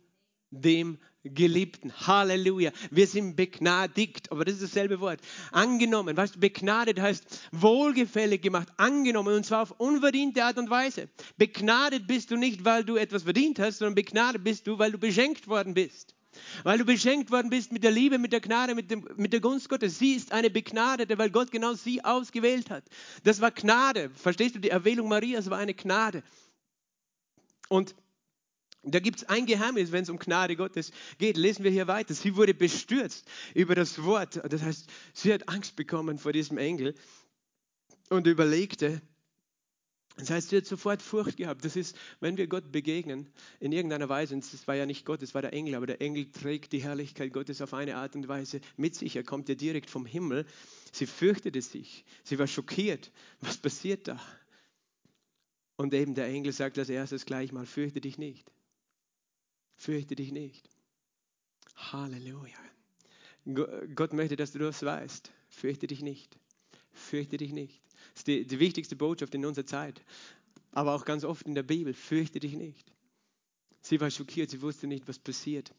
dem 0.53 0.97
Geliebten. 1.23 1.93
Halleluja. 2.05 2.71
Wir 2.91 3.07
sind 3.07 3.35
begnadigt, 3.35 4.31
aber 4.31 4.43
das 4.43 4.55
ist 4.55 4.63
dasselbe 4.63 4.99
Wort. 4.99 5.21
Angenommen, 5.51 6.17
weißt 6.17 6.35
du, 6.35 6.39
begnadet 6.39 6.99
heißt 6.99 7.49
wohlgefällig 7.51 8.41
gemacht, 8.41 8.67
angenommen 8.77 9.35
und 9.35 9.45
zwar 9.45 9.63
auf 9.63 9.71
unverdiente 9.79 10.43
Art 10.43 10.57
und 10.57 10.69
Weise. 10.69 11.07
Begnadet 11.37 12.07
bist 12.07 12.31
du 12.31 12.35
nicht, 12.35 12.65
weil 12.65 12.83
du 12.83 12.97
etwas 12.97 13.23
verdient 13.23 13.59
hast, 13.59 13.77
sondern 13.77 13.95
begnadet 13.95 14.43
bist 14.43 14.67
du, 14.67 14.77
weil 14.79 14.91
du 14.91 14.97
beschenkt 14.97 15.47
worden 15.47 15.73
bist. 15.73 16.13
Weil 16.63 16.79
du 16.79 16.85
beschenkt 16.85 17.31
worden 17.31 17.49
bist 17.49 17.71
mit 17.71 17.83
der 17.83 17.91
Liebe, 17.91 18.17
mit 18.17 18.33
der 18.33 18.41
Gnade, 18.41 18.75
mit, 18.75 18.91
dem, 18.91 19.07
mit 19.15 19.33
der 19.33 19.39
Gunst 19.39 19.69
Gottes. 19.69 19.99
Sie 19.99 20.13
ist 20.13 20.31
eine 20.31 20.49
Begnadete, 20.49 21.17
weil 21.17 21.29
Gott 21.29 21.51
genau 21.51 21.73
sie 21.73 22.03
ausgewählt 22.03 22.69
hat. 22.69 22.83
Das 23.23 23.39
war 23.39 23.51
Gnade. 23.51 24.09
Verstehst 24.15 24.55
du? 24.55 24.59
Die 24.59 24.69
Erwählung 24.69 25.07
Marias 25.07 25.49
war 25.49 25.59
eine 25.59 25.73
Gnade. 25.73 26.23
Und 27.69 27.95
Da 28.83 28.99
gibt 28.99 29.19
es 29.19 29.29
ein 29.29 29.45
Geheimnis, 29.45 29.93
wenn 29.93 30.03
es 30.03 30.09
um 30.09 30.19
Gnade 30.19 30.57
Gottes 30.57 30.91
geht. 31.17 31.37
Lesen 31.37 31.63
wir 31.63 31.71
hier 31.71 31.87
weiter. 31.87 32.13
Sie 32.13 32.35
wurde 32.35 32.53
bestürzt 32.53 33.25
über 33.53 33.75
das 33.75 34.03
Wort. 34.03 34.41
Das 34.43 34.61
heißt, 34.61 34.87
sie 35.13 35.33
hat 35.33 35.47
Angst 35.47 35.77
bekommen 35.77 36.19
vor 36.19 36.33
diesem 36.33 36.57
Engel 36.57 36.93
und 38.09 38.27
überlegte. 38.27 39.01
Das 40.17 40.29
heißt, 40.29 40.49
sie 40.49 40.57
hat 40.57 40.65
sofort 40.65 41.01
Furcht 41.01 41.37
gehabt. 41.37 41.65
Das 41.65 41.75
ist, 41.75 41.95
wenn 42.19 42.37
wir 42.37 42.47
Gott 42.47 42.71
begegnen, 42.71 43.31
in 43.59 43.71
irgendeiner 43.71 44.09
Weise, 44.09 44.35
und 44.35 44.43
es 44.43 44.67
war 44.67 44.75
ja 44.75 44.85
nicht 44.85 45.05
Gott, 45.05 45.23
es 45.23 45.33
war 45.33 45.41
der 45.41 45.53
Engel, 45.53 45.75
aber 45.75 45.87
der 45.87 46.01
Engel 46.01 46.29
trägt 46.29 46.71
die 46.73 46.83
Herrlichkeit 46.83 47.33
Gottes 47.33 47.61
auf 47.61 47.73
eine 47.73 47.95
Art 47.95 48.15
und 48.15 48.27
Weise 48.27 48.61
mit 48.75 48.95
sich. 48.95 49.15
Er 49.15 49.23
kommt 49.23 49.49
ja 49.49 49.55
direkt 49.55 49.89
vom 49.89 50.05
Himmel. 50.05 50.45
Sie 50.91 51.07
fürchtete 51.07 51.61
sich. 51.61 52.05
Sie 52.23 52.37
war 52.37 52.47
schockiert. 52.47 53.11
Was 53.39 53.57
passiert 53.57 54.07
da? 54.07 54.19
Und 55.77 55.93
eben 55.93 56.13
der 56.13 56.27
Engel 56.27 56.51
sagt 56.51 56.77
als 56.77 56.89
erstes 56.89 57.25
gleich 57.25 57.51
mal, 57.51 57.65
fürchte 57.65 57.99
dich 57.99 58.19
nicht. 58.19 58.51
Fürchte 59.83 60.15
dich 60.15 60.31
nicht. 60.31 60.69
Halleluja. 61.75 62.57
Gott 63.95 64.13
möchte, 64.13 64.37
dass 64.37 64.53
du 64.53 64.59
das 64.59 64.81
weißt. 64.81 65.29
Fürchte 65.49 65.87
dich 65.87 66.01
nicht. 66.01 66.39
Fürchte 66.93 67.35
dich 67.35 67.51
nicht. 67.51 67.81
Das 68.13 68.21
ist 68.21 68.27
die, 68.27 68.47
die 68.47 68.59
wichtigste 68.59 68.95
Botschaft 68.95 69.35
in 69.35 69.45
unserer 69.45 69.65
Zeit. 69.65 70.01
Aber 70.71 70.95
auch 70.95 71.03
ganz 71.03 71.25
oft 71.25 71.45
in 71.45 71.53
der 71.53 71.63
Bibel. 71.63 71.93
Fürchte 71.93 72.39
dich 72.39 72.53
nicht. 72.53 72.93
Sie 73.81 73.99
war 73.99 74.09
schockiert. 74.09 74.51
Sie 74.51 74.61
wusste 74.61 74.87
nicht, 74.87 75.05
was 75.09 75.19
passiert. 75.19 75.73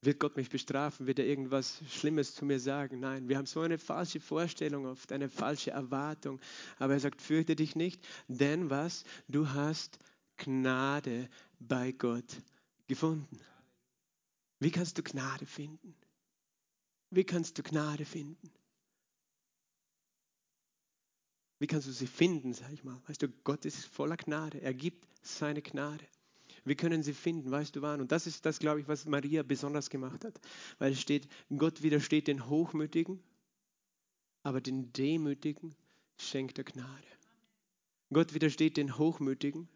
Wird 0.00 0.18
Gott 0.18 0.36
mich 0.36 0.50
bestrafen? 0.50 1.06
Wird 1.06 1.20
er 1.20 1.26
irgendwas 1.26 1.80
Schlimmes 1.88 2.34
zu 2.34 2.44
mir 2.44 2.58
sagen? 2.58 2.98
Nein, 2.98 3.28
wir 3.28 3.38
haben 3.38 3.46
so 3.46 3.60
eine 3.60 3.78
falsche 3.78 4.18
Vorstellung 4.18 4.86
oft, 4.86 5.12
eine 5.12 5.28
falsche 5.28 5.70
Erwartung. 5.70 6.40
Aber 6.80 6.94
er 6.94 7.00
sagt, 7.00 7.22
fürchte 7.22 7.54
dich 7.54 7.76
nicht, 7.76 8.04
denn 8.26 8.70
was? 8.70 9.04
Du 9.28 9.50
hast 9.50 10.00
Gnade 10.36 11.28
bei 11.60 11.92
Gott 11.92 12.24
gefunden. 12.86 13.40
Wie 14.58 14.70
kannst 14.70 14.98
du 14.98 15.02
Gnade 15.02 15.46
finden? 15.46 15.94
Wie 17.10 17.24
kannst 17.24 17.58
du 17.58 17.62
Gnade 17.62 18.04
finden? 18.04 18.50
Wie 21.58 21.66
kannst 21.66 21.88
du 21.88 21.92
sie 21.92 22.06
finden, 22.06 22.52
sag 22.52 22.72
ich 22.72 22.84
mal? 22.84 23.00
Weißt 23.06 23.22
du, 23.22 23.28
Gott 23.28 23.64
ist 23.64 23.86
voller 23.86 24.16
Gnade. 24.16 24.60
Er 24.60 24.74
gibt 24.74 25.06
seine 25.22 25.62
Gnade. 25.62 26.04
Wir 26.64 26.74
können 26.74 27.02
sie 27.02 27.14
finden, 27.14 27.50
weißt 27.50 27.76
du 27.76 27.82
wann? 27.82 28.00
Und 28.00 28.12
das 28.12 28.26
ist 28.26 28.44
das, 28.44 28.58
glaube 28.58 28.80
ich, 28.80 28.88
was 28.88 29.06
Maria 29.06 29.42
besonders 29.42 29.88
gemacht 29.88 30.24
hat. 30.24 30.40
Weil 30.78 30.92
es 30.92 31.00
steht, 31.00 31.28
Gott 31.56 31.82
widersteht 31.82 32.26
den 32.26 32.48
Hochmütigen, 32.48 33.22
aber 34.42 34.60
den 34.60 34.92
Demütigen 34.92 35.74
schenkt 36.18 36.58
er 36.58 36.64
Gnade. 36.64 37.06
Gott 38.12 38.34
widersteht 38.34 38.76
den 38.76 38.98
Hochmütigen, 38.98 39.68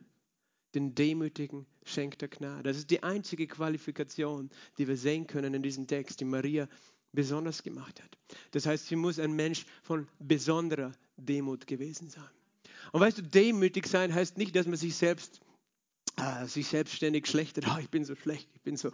den 0.74 0.94
Demütigen 0.94 1.66
schenkt 1.90 2.22
er 2.22 2.28
Gnade. 2.28 2.62
Das 2.62 2.76
ist 2.76 2.90
die 2.90 3.02
einzige 3.02 3.46
Qualifikation, 3.46 4.50
die 4.78 4.88
wir 4.88 4.96
sehen 4.96 5.26
können 5.26 5.54
in 5.54 5.62
diesem 5.62 5.86
Text, 5.86 6.20
die 6.20 6.24
Maria 6.24 6.68
besonders 7.12 7.62
gemacht 7.62 8.00
hat. 8.02 8.18
Das 8.52 8.66
heißt, 8.66 8.86
sie 8.86 8.96
muss 8.96 9.18
ein 9.18 9.32
Mensch 9.32 9.66
von 9.82 10.06
besonderer 10.18 10.92
Demut 11.16 11.66
gewesen 11.66 12.08
sein. 12.08 12.28
Und 12.92 13.00
weißt 13.00 13.18
du, 13.18 13.22
demütig 13.22 13.86
sein 13.86 14.14
heißt 14.14 14.38
nicht, 14.38 14.54
dass 14.56 14.66
man 14.66 14.76
sich 14.76 14.96
selbst, 14.96 15.40
äh, 16.16 16.46
sich 16.46 16.68
selbstständig 16.68 17.26
schlechter, 17.26 17.62
oh, 17.66 17.78
ich 17.80 17.90
bin 17.90 18.04
so 18.04 18.14
schlecht, 18.14 18.48
ich 18.54 18.62
bin 18.62 18.76
so. 18.76 18.90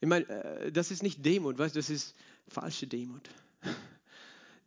Ich 0.00 0.08
meine, 0.08 0.28
äh, 0.28 0.72
das 0.72 0.90
ist 0.90 1.02
nicht 1.02 1.24
Demut, 1.24 1.58
weißt 1.58 1.74
du, 1.74 1.80
das 1.80 1.90
ist 1.90 2.14
falsche 2.48 2.86
Demut. 2.86 3.28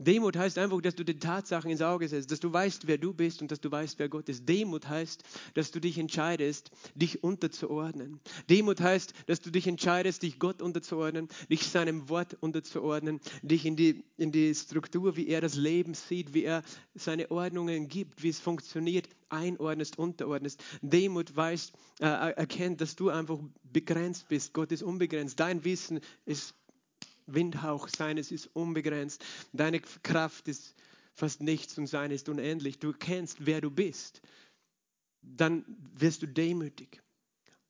Demut 0.02 0.36
heißt 0.36 0.58
einfach, 0.58 0.82
dass 0.82 0.96
du 0.96 1.06
den 1.06 1.20
Tatsachen 1.20 1.70
ins 1.70 1.82
Auge 1.82 2.08
setzt, 2.08 2.32
dass 2.32 2.40
du 2.40 2.52
weißt, 2.52 2.88
wer 2.88 2.98
du 2.98 3.14
bist 3.14 3.42
und 3.42 3.52
dass 3.52 3.62
du 3.62 3.72
weißt, 3.72 4.00
wer 4.00 4.10
Gott 4.10 4.30
ist. 4.30 4.48
Demut 4.48 4.88
heißt, 4.88 5.24
dass 5.54 5.72
du 5.72 5.80
dich 5.80 5.98
entscheidest, 5.98 6.72
dich 6.96 7.24
unterzuordnen. 7.24 8.20
Demut 8.50 8.82
heißt, 8.82 9.14
dass 9.28 9.42
du 9.42 9.52
dich 9.52 9.68
entscheidest, 9.68 10.24
dich 10.24 10.40
Gott 10.40 10.62
unterzuordnen, 10.62 11.28
dich 11.50 11.64
seinem 11.68 12.10
Wort 12.10 12.36
unterzuordnen, 12.40 13.20
dich 13.42 13.66
in 13.66 13.76
die, 13.76 14.04
in 14.18 14.32
die 14.32 14.54
Struktur, 14.56 15.16
wie 15.16 15.28
er 15.28 15.42
das 15.42 15.56
Leben 15.56 15.94
sieht, 15.94 16.34
wie 16.34 16.44
er 16.44 16.64
seine 16.96 17.30
Ordnungen 17.32 17.88
gibt, 17.88 18.24
wie 18.24 18.30
es 18.30 18.40
funktioniert, 18.40 19.08
einordnest, 19.30 19.98
unterordnest. 19.98 20.64
Demut 20.82 21.36
weiß, 21.36 21.72
äh, 22.00 22.06
erkennt, 22.06 22.82
dass 22.82 22.96
du 22.96 23.10
einfach 23.10 23.40
begrenzt 23.64 24.28
bist. 24.28 24.54
Gott 24.54 24.72
ist 24.72 24.84
unbegrenzt. 24.84 25.40
Dein 25.40 25.64
Wissen 25.64 26.02
ist 26.26 26.54
Windhauch 27.34 27.88
seines 27.88 28.32
ist 28.32 28.48
unbegrenzt. 28.54 29.24
Deine 29.54 29.80
Kraft 29.80 30.48
ist 30.48 30.76
fast 31.14 31.42
nichts 31.42 31.78
und 31.78 31.88
sein 31.88 32.12
ist 32.12 32.30
unendlich. 32.30 32.80
Du 32.80 32.94
kennst, 32.94 33.46
wer 33.46 33.62
du 33.62 33.70
bist. 33.70 34.22
Dann 35.22 35.66
wirst 35.94 36.22
du 36.22 36.28
demütig. 36.28 37.02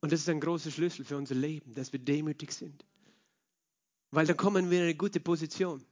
Und 0.00 0.12
das 0.12 0.20
ist 0.20 0.28
ein 0.28 0.40
großer 0.40 0.70
Schlüssel 0.70 1.04
für 1.04 1.16
unser 1.16 1.34
Leben, 1.34 1.74
dass 1.74 1.92
wir 1.92 2.00
demütig 2.00 2.52
sind. 2.52 2.84
Weil 4.10 4.26
dann 4.26 4.36
kommen 4.36 4.70
wir 4.70 4.78
in 4.78 4.84
eine 4.84 4.94
gute 4.94 5.20
Position. 5.20 5.84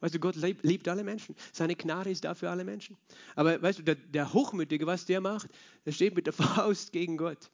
Weißt 0.00 0.14
du, 0.14 0.18
Gott 0.18 0.36
liebt 0.36 0.88
alle 0.88 1.04
Menschen. 1.04 1.36
Seine 1.52 1.76
Gnade 1.76 2.10
ist 2.10 2.24
da 2.24 2.34
für 2.34 2.50
alle 2.50 2.64
Menschen. 2.64 2.96
Aber 3.36 3.60
weißt 3.62 3.78
du, 3.78 3.82
der, 3.82 3.94
der 3.94 4.32
Hochmütige, 4.32 4.86
was 4.86 5.06
der 5.06 5.20
macht, 5.20 5.48
der 5.86 5.92
steht 5.92 6.14
mit 6.14 6.26
der 6.26 6.32
Faust 6.32 6.92
gegen 6.92 7.16
Gott 7.16 7.50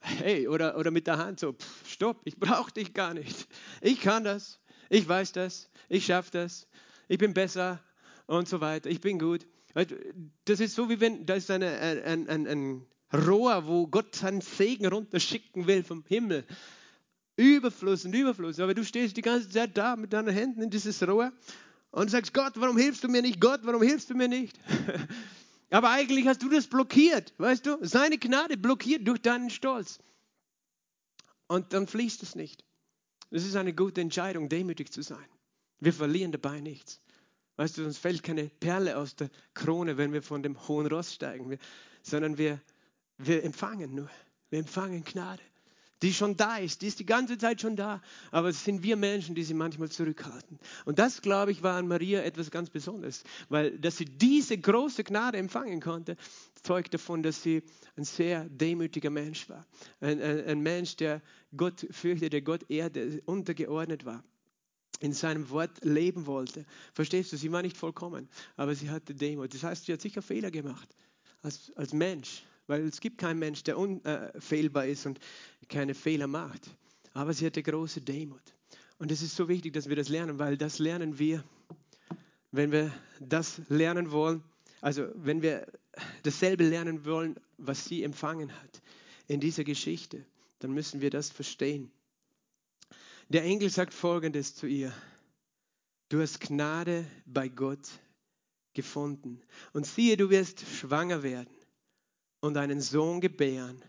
hey, 0.00 0.48
oder, 0.48 0.76
oder 0.76 0.90
mit 0.90 1.06
der 1.06 1.18
Hand 1.18 1.40
so, 1.40 1.52
pff, 1.52 1.88
stopp, 1.88 2.20
ich 2.24 2.36
brauche 2.36 2.72
dich 2.72 2.94
gar 2.94 3.14
nicht. 3.14 3.48
Ich 3.80 4.00
kann 4.00 4.24
das, 4.24 4.60
ich 4.88 5.08
weiß 5.08 5.32
das, 5.32 5.70
ich 5.88 6.06
schaffe 6.06 6.30
das, 6.32 6.66
ich 7.08 7.18
bin 7.18 7.34
besser 7.34 7.80
und 8.26 8.48
so 8.48 8.60
weiter, 8.60 8.90
ich 8.90 9.00
bin 9.00 9.18
gut. 9.18 9.46
Das 10.44 10.60
ist 10.60 10.74
so, 10.74 10.88
wie 10.88 11.00
wenn, 11.00 11.26
da 11.26 11.34
ist 11.34 11.50
eine, 11.50 11.78
ein, 11.78 12.28
ein, 12.28 12.46
ein 12.46 12.86
Rohr, 13.12 13.66
wo 13.66 13.86
Gott 13.86 14.14
seinen 14.14 14.40
Segen 14.40 14.86
runterschicken 14.86 15.66
will 15.66 15.82
vom 15.82 16.04
Himmel. 16.06 16.44
Überfluss 17.36 18.04
und 18.04 18.14
Überfluss. 18.14 18.60
Aber 18.60 18.74
du 18.74 18.84
stehst 18.84 19.16
die 19.16 19.22
ganze 19.22 19.48
Zeit 19.48 19.76
da 19.76 19.96
mit 19.96 20.12
deinen 20.12 20.32
Händen 20.32 20.62
in 20.62 20.70
dieses 20.70 21.06
Rohr 21.06 21.32
und 21.90 22.10
sagst, 22.10 22.34
Gott, 22.34 22.52
warum 22.56 22.76
hilfst 22.76 23.02
du 23.02 23.08
mir 23.08 23.22
nicht? 23.22 23.40
Gott, 23.40 23.60
warum 23.64 23.82
hilfst 23.82 24.10
du 24.10 24.14
mir 24.14 24.28
nicht? 24.28 24.58
Aber 25.70 25.90
eigentlich 25.90 26.26
hast 26.26 26.42
du 26.42 26.48
das 26.48 26.66
blockiert, 26.66 27.32
weißt 27.38 27.64
du? 27.64 27.78
Seine 27.80 28.18
Gnade 28.18 28.56
blockiert 28.56 29.06
durch 29.06 29.22
deinen 29.22 29.50
Stolz. 29.50 30.00
Und 31.46 31.72
dann 31.72 31.86
fließt 31.86 32.22
es 32.22 32.34
nicht. 32.34 32.64
Es 33.30 33.46
ist 33.46 33.56
eine 33.56 33.72
gute 33.72 34.00
Entscheidung, 34.00 34.48
demütig 34.48 34.92
zu 34.92 35.02
sein. 35.02 35.24
Wir 35.78 35.92
verlieren 35.92 36.32
dabei 36.32 36.60
nichts. 36.60 37.00
Weißt 37.56 37.78
du, 37.78 37.84
uns 37.84 37.98
fällt 37.98 38.22
keine 38.22 38.48
Perle 38.48 38.96
aus 38.96 39.14
der 39.16 39.30
Krone, 39.54 39.96
wenn 39.96 40.12
wir 40.12 40.22
von 40.22 40.42
dem 40.42 40.66
hohen 40.66 40.86
Ross 40.86 41.14
steigen, 41.14 41.50
wir, 41.50 41.58
sondern 42.02 42.38
wir, 42.38 42.60
wir 43.18 43.44
empfangen 43.44 43.94
nur. 43.94 44.10
Wir 44.50 44.58
empfangen 44.58 45.04
Gnade 45.04 45.42
die 46.02 46.14
schon 46.14 46.36
da 46.36 46.56
ist, 46.56 46.82
die 46.82 46.86
ist 46.86 46.98
die 46.98 47.06
ganze 47.06 47.36
Zeit 47.38 47.60
schon 47.60 47.76
da, 47.76 48.00
aber 48.30 48.48
es 48.48 48.64
sind 48.64 48.82
wir 48.82 48.96
Menschen, 48.96 49.34
die 49.34 49.44
sie 49.44 49.54
manchmal 49.54 49.90
zurückhalten. 49.90 50.58
Und 50.84 50.98
das, 50.98 51.22
glaube 51.22 51.52
ich, 51.52 51.62
war 51.62 51.76
an 51.76 51.88
Maria 51.88 52.22
etwas 52.22 52.50
ganz 52.50 52.70
Besonderes, 52.70 53.22
weil 53.48 53.78
dass 53.78 53.96
sie 53.96 54.06
diese 54.06 54.56
große 54.56 55.04
Gnade 55.04 55.38
empfangen 55.38 55.80
konnte, 55.80 56.16
zeugt 56.62 56.94
davon, 56.94 57.22
dass 57.22 57.42
sie 57.42 57.62
ein 57.96 58.04
sehr 58.04 58.44
demütiger 58.48 59.10
Mensch 59.10 59.48
war. 59.48 59.66
Ein, 60.00 60.20
ein, 60.20 60.44
ein 60.46 60.60
Mensch, 60.60 60.96
der 60.96 61.22
Gott 61.56 61.86
fürchtete, 61.90 62.30
der 62.30 62.42
Gott 62.42 62.70
ehrte, 62.70 63.22
untergeordnet 63.26 64.04
war 64.04 64.24
in 65.00 65.14
seinem 65.14 65.48
Wort 65.48 65.82
leben 65.82 66.26
wollte. 66.26 66.66
Verstehst 66.92 67.32
du? 67.32 67.36
Sie 67.38 67.50
war 67.50 67.62
nicht 67.62 67.76
vollkommen, 67.76 68.28
aber 68.56 68.74
sie 68.74 68.90
hatte 68.90 69.14
Demut. 69.14 69.54
Das 69.54 69.62
heißt, 69.62 69.86
sie 69.86 69.94
hat 69.94 70.00
sicher 70.02 70.20
Fehler 70.20 70.50
gemacht 70.50 70.94
als, 71.42 71.72
als 71.74 71.92
Mensch 71.92 72.44
weil 72.70 72.86
es 72.86 73.00
gibt 73.00 73.18
keinen 73.18 73.40
Mensch, 73.40 73.64
der 73.64 73.76
unfehlbar 73.76 74.86
ist 74.86 75.04
und 75.04 75.18
keine 75.68 75.92
Fehler 75.92 76.28
macht. 76.28 76.70
Aber 77.12 77.34
sie 77.34 77.44
hatte 77.44 77.64
große 77.64 78.00
Demut. 78.00 78.54
Und 78.98 79.10
es 79.10 79.22
ist 79.22 79.34
so 79.34 79.48
wichtig, 79.48 79.72
dass 79.72 79.88
wir 79.88 79.96
das 79.96 80.08
lernen, 80.08 80.38
weil 80.38 80.56
das 80.56 80.78
lernen 80.78 81.18
wir, 81.18 81.42
wenn 82.52 82.70
wir 82.70 82.92
das 83.18 83.60
lernen 83.68 84.12
wollen, 84.12 84.44
also 84.80 85.08
wenn 85.16 85.42
wir 85.42 85.66
dasselbe 86.22 86.62
lernen 86.62 87.04
wollen, 87.04 87.34
was 87.58 87.86
sie 87.86 88.04
empfangen 88.04 88.52
hat 88.52 88.82
in 89.26 89.40
dieser 89.40 89.64
Geschichte, 89.64 90.24
dann 90.60 90.70
müssen 90.70 91.00
wir 91.00 91.10
das 91.10 91.28
verstehen. 91.28 91.90
Der 93.30 93.42
Engel 93.42 93.70
sagt 93.70 93.92
folgendes 93.92 94.54
zu 94.54 94.68
ihr. 94.68 94.92
Du 96.08 96.20
hast 96.20 96.40
Gnade 96.40 97.04
bei 97.26 97.48
Gott 97.48 97.88
gefunden. 98.74 99.42
Und 99.72 99.86
siehe, 99.86 100.16
du 100.16 100.30
wirst 100.30 100.60
schwanger 100.60 101.24
werden 101.24 101.59
und 102.40 102.56
einen 102.56 102.80
Sohn 102.80 103.20
gebären 103.20 103.82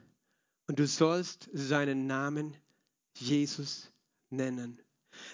und 0.68 0.80
du 0.80 0.88
sollst 0.88 1.50
seinen 1.54 2.08
Namen 2.08 2.56
Jesus 3.18 3.92
nennen. 4.30 4.82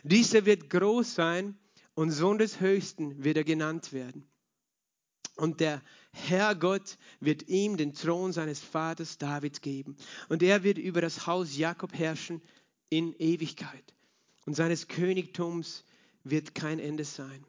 Dieser 0.04 0.46
wird 0.46 0.70
groß 0.70 1.16
sein 1.16 1.58
und 1.94 2.12
Sohn 2.12 2.38
des 2.38 2.60
Höchsten 2.60 3.24
wird 3.24 3.38
er 3.38 3.44
genannt 3.44 3.94
werden. 3.94 4.28
Und 5.36 5.60
der 5.60 5.84
Herr 6.12 6.56
Gott 6.56 6.98
wird 7.20 7.48
ihm 7.48 7.78
den 7.78 7.94
Thron 7.94 8.34
seines 8.34 8.60
Vaters 8.60 9.20
David 9.20 9.62
geben. 9.62 9.96
Und 10.30 10.42
er 10.42 10.64
wird 10.64 10.80
über 10.80 11.00
das 11.00 11.28
Haus 11.28 11.56
Jakob 11.56 11.94
herrschen 11.94 12.42
in 12.90 13.14
Ewigkeit. 13.20 13.94
Und 14.48 14.56
seines 14.56 14.88
Königtums 14.88 15.84
wird 16.24 16.56
kein 16.56 16.80
Ende 16.80 17.06
sein. 17.06 17.46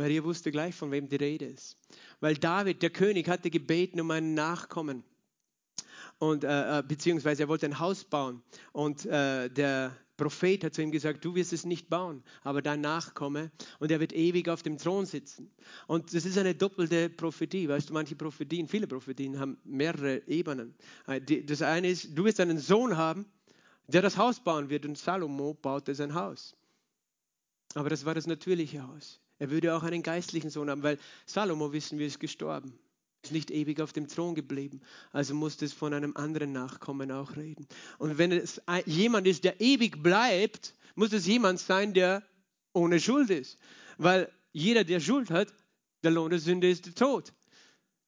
Maria 0.00 0.24
wusste 0.24 0.50
gleich, 0.50 0.74
von 0.74 0.90
wem 0.90 1.08
die 1.08 1.16
Rede 1.16 1.44
ist. 1.44 1.76
Weil 2.20 2.34
David, 2.34 2.80
der 2.80 2.88
König, 2.88 3.28
hatte 3.28 3.50
gebeten 3.50 4.00
um 4.00 4.10
einen 4.10 4.32
Nachkommen. 4.32 5.04
und 6.18 6.42
äh, 6.42 6.82
beziehungsweise 6.86 7.42
er 7.42 7.48
wollte 7.48 7.66
ein 7.66 7.78
Haus 7.78 8.04
bauen 8.04 8.42
und 8.72 9.04
äh, 9.06 9.50
der 9.50 9.94
Prophet 10.16 10.64
hat 10.64 10.74
zu 10.74 10.82
ihm 10.82 10.90
gesagt, 10.90 11.24
du 11.24 11.34
wirst 11.34 11.52
es 11.52 11.64
nicht 11.64 11.88
bauen, 11.88 12.22
aber 12.42 12.60
dein 12.62 12.80
Nachkomme 12.82 13.50
und 13.78 13.90
er 13.90 14.00
wird 14.00 14.12
ewig 14.12 14.48
auf 14.48 14.62
dem 14.62 14.76
Thron 14.78 15.06
sitzen. 15.06 15.50
Und 15.86 16.14
das 16.14 16.24
ist 16.26 16.36
eine 16.36 16.54
doppelte 16.54 17.08
Prophetie, 17.08 17.68
weißt 17.68 17.88
du, 17.88 17.94
manche 17.94 18.16
Prophetien, 18.16 18.68
viele 18.68 18.86
Prophetien 18.86 19.38
haben 19.38 19.58
mehrere 19.64 20.22
Ebenen. 20.26 20.74
Das 21.46 21.62
eine 21.62 21.88
ist, 21.88 22.16
du 22.16 22.24
wirst 22.24 22.40
einen 22.40 22.58
Sohn 22.58 22.98
haben, 22.98 23.24
der 23.86 24.02
das 24.02 24.16
Haus 24.18 24.40
bauen 24.40 24.68
wird 24.68 24.84
und 24.84 24.98
Salomo 24.98 25.54
baute 25.54 25.94
sein 25.94 26.14
Haus. 26.14 26.54
Aber 27.74 27.88
das 27.88 28.04
war 28.04 28.14
das 28.14 28.26
natürliche 28.26 28.86
Haus. 28.86 29.20
Er 29.40 29.50
würde 29.50 29.74
auch 29.74 29.82
einen 29.82 30.04
geistlichen 30.04 30.50
Sohn 30.50 30.70
haben, 30.70 30.84
weil 30.84 30.98
Salomo, 31.26 31.72
wissen 31.72 31.98
wir, 31.98 32.06
ist 32.06 32.20
gestorben 32.20 32.78
ist 33.22 33.32
nicht 33.32 33.50
ewig 33.50 33.80
auf 33.80 33.92
dem 33.92 34.08
Thron 34.08 34.34
geblieben. 34.34 34.80
Also 35.12 35.34
musste 35.34 35.64
es 35.64 35.72
von 35.72 35.92
einem 35.92 36.16
anderen 36.16 36.52
Nachkommen 36.52 37.10
auch 37.12 37.36
reden. 37.36 37.66
Und 37.98 38.18
wenn 38.18 38.32
es 38.32 38.62
jemand 38.86 39.26
ist, 39.26 39.44
der 39.44 39.60
ewig 39.60 40.02
bleibt, 40.02 40.74
muss 40.94 41.12
es 41.12 41.26
jemand 41.26 41.60
sein, 41.60 41.92
der 41.92 42.22
ohne 42.72 43.00
Schuld 43.00 43.30
ist. 43.30 43.58
Weil 43.98 44.32
jeder, 44.52 44.84
der 44.84 45.00
Schuld 45.00 45.30
hat, 45.30 45.52
der 46.02 46.12
Lohn 46.12 46.30
der 46.30 46.38
Sünde 46.38 46.70
ist 46.70 46.86
der 46.86 46.94
Tod. 46.94 47.32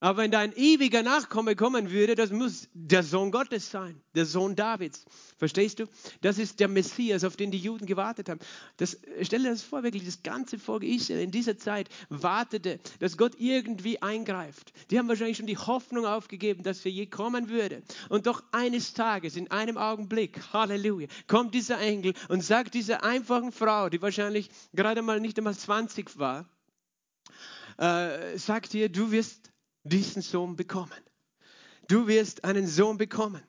Aber 0.03 0.19
wenn 0.19 0.33
da 0.33 0.41
ein 0.41 0.53
ewiger 0.57 1.05
Nachkomme 1.05 1.55
kommen 1.55 1.93
würde, 1.93 2.17
das 2.17 2.33
muss 2.33 2.69
der 2.75 3.05
Sohn 3.05 3.31
Gottes 3.31 3.71
sein, 3.71 4.01
der 4.17 4.27
Sohn 4.27 4.57
Davids. 4.57 5.05
Verstehst 5.39 5.79
du? 5.79 5.87
Das 6.23 6.39
ist 6.39 6.59
der 6.59 6.67
Messias, 6.67 7.23
auf 7.23 7.37
den 7.37 7.53
die 7.53 7.59
Juden 7.59 7.87
gewartet 7.87 8.29
haben. 8.29 8.41
Das, 8.79 8.99
stell 9.21 9.45
dir 9.45 9.51
das 9.51 9.63
vor, 9.63 9.85
wirklich, 9.85 10.05
das 10.05 10.25
ganze 10.25 10.59
Volk 10.59 10.83
Israel 10.83 11.23
in 11.23 11.31
dieser 11.31 11.57
Zeit 11.57 11.89
wartete, 12.09 12.81
dass 12.99 13.17
Gott 13.17 13.37
irgendwie 13.39 14.03
eingreift. 14.03 14.73
Die 14.91 14.99
haben 14.99 15.07
wahrscheinlich 15.07 15.37
schon 15.37 15.47
die 15.47 15.57
Hoffnung 15.57 16.05
aufgegeben, 16.05 16.65
dass 16.65 16.85
er 16.85 16.91
je 16.91 17.07
kommen 17.07 17.49
würde. 17.49 17.85
Und 18.09 18.27
doch 18.27 18.43
eines 18.51 18.95
Tages, 18.95 19.37
in 19.37 19.53
einem 19.53 19.79
Augenblick, 19.79 20.53
Halleluja, 20.53 21.07
kommt 21.29 21.55
dieser 21.55 21.79
Engel 21.79 22.15
und 22.29 22.43
sagt 22.43 22.75
dieser 22.75 23.05
einfachen 23.05 23.53
Frau, 23.53 23.89
die 23.89 24.03
wahrscheinlich 24.03 24.51
gerade 24.75 25.01
mal 25.01 25.21
nicht 25.21 25.39
einmal 25.39 25.55
20 25.55 26.19
war, 26.19 26.49
äh, 27.79 28.37
sagt 28.37 28.75
ihr, 28.75 28.89
du 28.89 29.13
wirst 29.13 29.52
diesen 29.85 30.23
Sohn 30.23 30.57
bekommen. 30.57 30.93
Du 31.89 32.07
wirst 32.07 32.45
einen 32.45 32.67
Sohn 32.67 32.99
bekommen. 32.99 33.43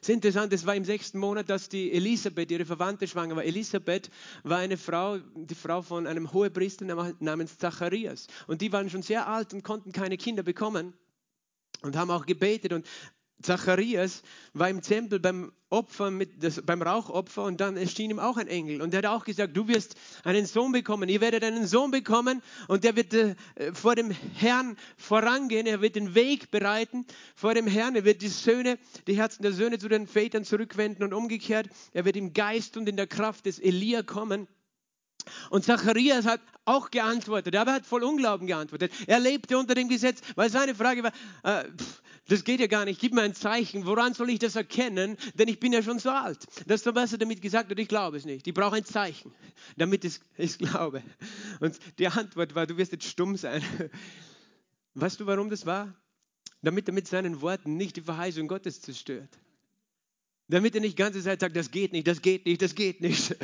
Es 0.00 0.08
ist 0.08 0.14
interessant, 0.14 0.52
es 0.52 0.64
war 0.64 0.74
im 0.74 0.84
sechsten 0.84 1.18
Monat, 1.18 1.50
dass 1.50 1.68
die 1.68 1.92
Elisabeth, 1.92 2.50
ihre 2.50 2.64
Verwandte, 2.64 3.06
schwanger 3.06 3.36
war. 3.36 3.44
Elisabeth 3.44 4.10
war 4.42 4.58
eine 4.58 4.76
Frau, 4.76 5.18
die 5.18 5.54
Frau 5.54 5.82
von 5.82 6.06
einem 6.06 6.32
Hohepriester 6.32 6.84
namens 7.20 7.58
Zacharias. 7.58 8.28
Und 8.46 8.62
die 8.62 8.72
waren 8.72 8.88
schon 8.88 9.02
sehr 9.02 9.26
alt 9.26 9.52
und 9.52 9.62
konnten 9.64 9.92
keine 9.92 10.16
Kinder 10.16 10.42
bekommen 10.42 10.94
und 11.82 11.96
haben 11.96 12.10
auch 12.10 12.26
gebetet. 12.26 12.72
Und 12.72 12.86
Zacharias 13.42 14.22
war 14.52 14.68
im 14.68 14.82
Tempel 14.82 15.20
beim 15.20 15.52
Opfer, 15.70 16.10
mit, 16.10 16.42
das, 16.42 16.62
beim 16.62 16.82
Rauchopfer 16.82 17.44
und 17.44 17.60
dann 17.60 17.76
erschien 17.76 18.10
ihm 18.10 18.18
auch 18.18 18.36
ein 18.36 18.48
Engel 18.48 18.80
und 18.82 18.92
der 18.92 18.98
hat 18.98 19.06
auch 19.06 19.24
gesagt, 19.24 19.56
du 19.56 19.68
wirst 19.68 19.96
einen 20.24 20.46
Sohn 20.46 20.72
bekommen, 20.72 21.08
ihr 21.08 21.20
werdet 21.20 21.44
einen 21.44 21.66
Sohn 21.66 21.90
bekommen 21.90 22.42
und 22.68 22.84
der 22.84 22.96
wird 22.96 23.12
äh, 23.14 23.36
vor 23.74 23.94
dem 23.94 24.10
Herrn 24.10 24.76
vorangehen, 24.96 25.66
er 25.66 25.80
wird 25.80 25.94
den 25.94 26.14
Weg 26.14 26.50
bereiten 26.50 27.06
vor 27.36 27.54
dem 27.54 27.66
Herrn, 27.66 27.94
er 27.94 28.04
wird 28.04 28.22
die 28.22 28.28
Söhne, 28.28 28.78
die 29.06 29.16
Herzen 29.16 29.42
der 29.42 29.52
Söhne 29.52 29.78
zu 29.78 29.88
den 29.88 30.06
Vätern 30.06 30.44
zurückwenden 30.44 31.04
und 31.04 31.12
umgekehrt, 31.12 31.68
er 31.92 32.04
wird 32.04 32.16
im 32.16 32.32
Geist 32.32 32.76
und 32.76 32.88
in 32.88 32.96
der 32.96 33.06
Kraft 33.06 33.46
des 33.46 33.58
Elia 33.58 34.02
kommen. 34.02 34.48
Und 35.50 35.64
Zacharias 35.64 36.24
hat 36.24 36.40
auch 36.64 36.90
geantwortet, 36.90 37.54
aber 37.56 37.72
er 37.72 37.74
hat 37.76 37.86
voll 37.86 38.02
Unglauben 38.02 38.46
geantwortet. 38.46 38.92
Er 39.06 39.20
lebte 39.20 39.58
unter 39.58 39.74
dem 39.74 39.88
Gesetz, 39.88 40.20
weil 40.36 40.48
seine 40.48 40.74
Frage 40.74 41.02
war, 41.02 41.12
äh, 41.42 41.64
pff, 41.64 42.02
das 42.28 42.44
geht 42.44 42.60
ja 42.60 42.66
gar 42.66 42.84
nicht. 42.84 43.00
Gib 43.00 43.14
mir 43.14 43.22
ein 43.22 43.34
Zeichen. 43.34 43.86
Woran 43.86 44.12
soll 44.12 44.30
ich 44.30 44.38
das 44.38 44.54
erkennen? 44.54 45.16
Denn 45.34 45.48
ich 45.48 45.58
bin 45.58 45.72
ja 45.72 45.82
schon 45.82 45.98
so 45.98 46.10
alt. 46.10 46.38
Das 46.66 46.84
was 46.86 47.12
er 47.12 47.18
damit 47.18 47.40
gesagt 47.40 47.70
hat. 47.70 47.78
Ich 47.78 47.88
glaube 47.88 48.18
es 48.18 48.26
nicht. 48.26 48.46
Ich 48.46 48.54
brauche 48.54 48.76
ein 48.76 48.84
Zeichen, 48.84 49.32
damit 49.76 50.04
ich 50.04 50.20
es 50.36 50.58
glaube. 50.58 51.02
Und 51.60 51.78
die 51.98 52.06
Antwort 52.06 52.54
war, 52.54 52.66
du 52.66 52.76
wirst 52.76 52.92
jetzt 52.92 53.06
stumm 53.06 53.36
sein. 53.36 53.62
Weißt 54.94 55.18
du, 55.20 55.26
warum 55.26 55.48
das 55.48 55.64
war? 55.64 55.94
Damit 56.60 56.88
er 56.88 56.94
mit 56.94 57.08
seinen 57.08 57.40
Worten 57.40 57.76
nicht 57.76 57.96
die 57.96 58.02
Verheißung 58.02 58.46
Gottes 58.46 58.82
zerstört. 58.82 59.30
Damit 60.48 60.74
er 60.74 60.80
nicht 60.82 60.98
die 60.98 61.02
ganze 61.02 61.22
Zeit 61.22 61.40
sagt, 61.40 61.56
das 61.56 61.70
geht 61.70 61.92
nicht, 61.92 62.06
das 62.06 62.20
geht 62.20 62.46
nicht, 62.46 62.60
das 62.60 62.74
geht 62.74 63.00
nicht. 63.00 63.36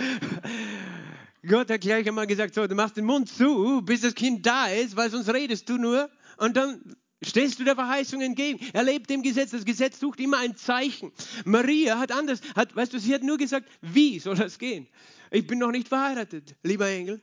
Gott 1.46 1.70
hat 1.70 1.80
gleich 1.82 2.06
einmal 2.08 2.26
gesagt, 2.26 2.54
so, 2.54 2.66
du 2.66 2.74
machst 2.74 2.96
den 2.96 3.04
Mund 3.04 3.28
zu, 3.28 3.82
bis 3.82 4.00
das 4.00 4.14
Kind 4.14 4.44
da 4.44 4.66
ist, 4.66 4.96
weil 4.96 5.10
sonst 5.10 5.28
redest 5.28 5.68
du 5.68 5.76
nur. 5.76 6.10
Und 6.38 6.56
dann 6.56 6.96
Stehst 7.24 7.58
du 7.58 7.64
der 7.64 7.74
Verheißung 7.74 8.20
entgegen? 8.20 8.60
Er 8.72 8.82
lebt 8.82 9.08
dem 9.10 9.22
Gesetz. 9.22 9.50
Das 9.50 9.64
Gesetz 9.64 9.98
sucht 9.98 10.20
immer 10.20 10.38
ein 10.38 10.56
Zeichen. 10.56 11.12
Maria 11.44 11.98
hat 11.98 12.12
anders, 12.12 12.40
hat, 12.54 12.74
weißt 12.76 12.92
du, 12.92 12.98
sie 12.98 13.14
hat 13.14 13.22
nur 13.22 13.38
gesagt, 13.38 13.68
wie 13.80 14.18
soll 14.18 14.36
das 14.36 14.58
gehen? 14.58 14.86
Ich 15.30 15.46
bin 15.46 15.58
noch 15.58 15.70
nicht 15.70 15.88
verheiratet, 15.88 16.54
lieber 16.62 16.88
Engel. 16.88 17.22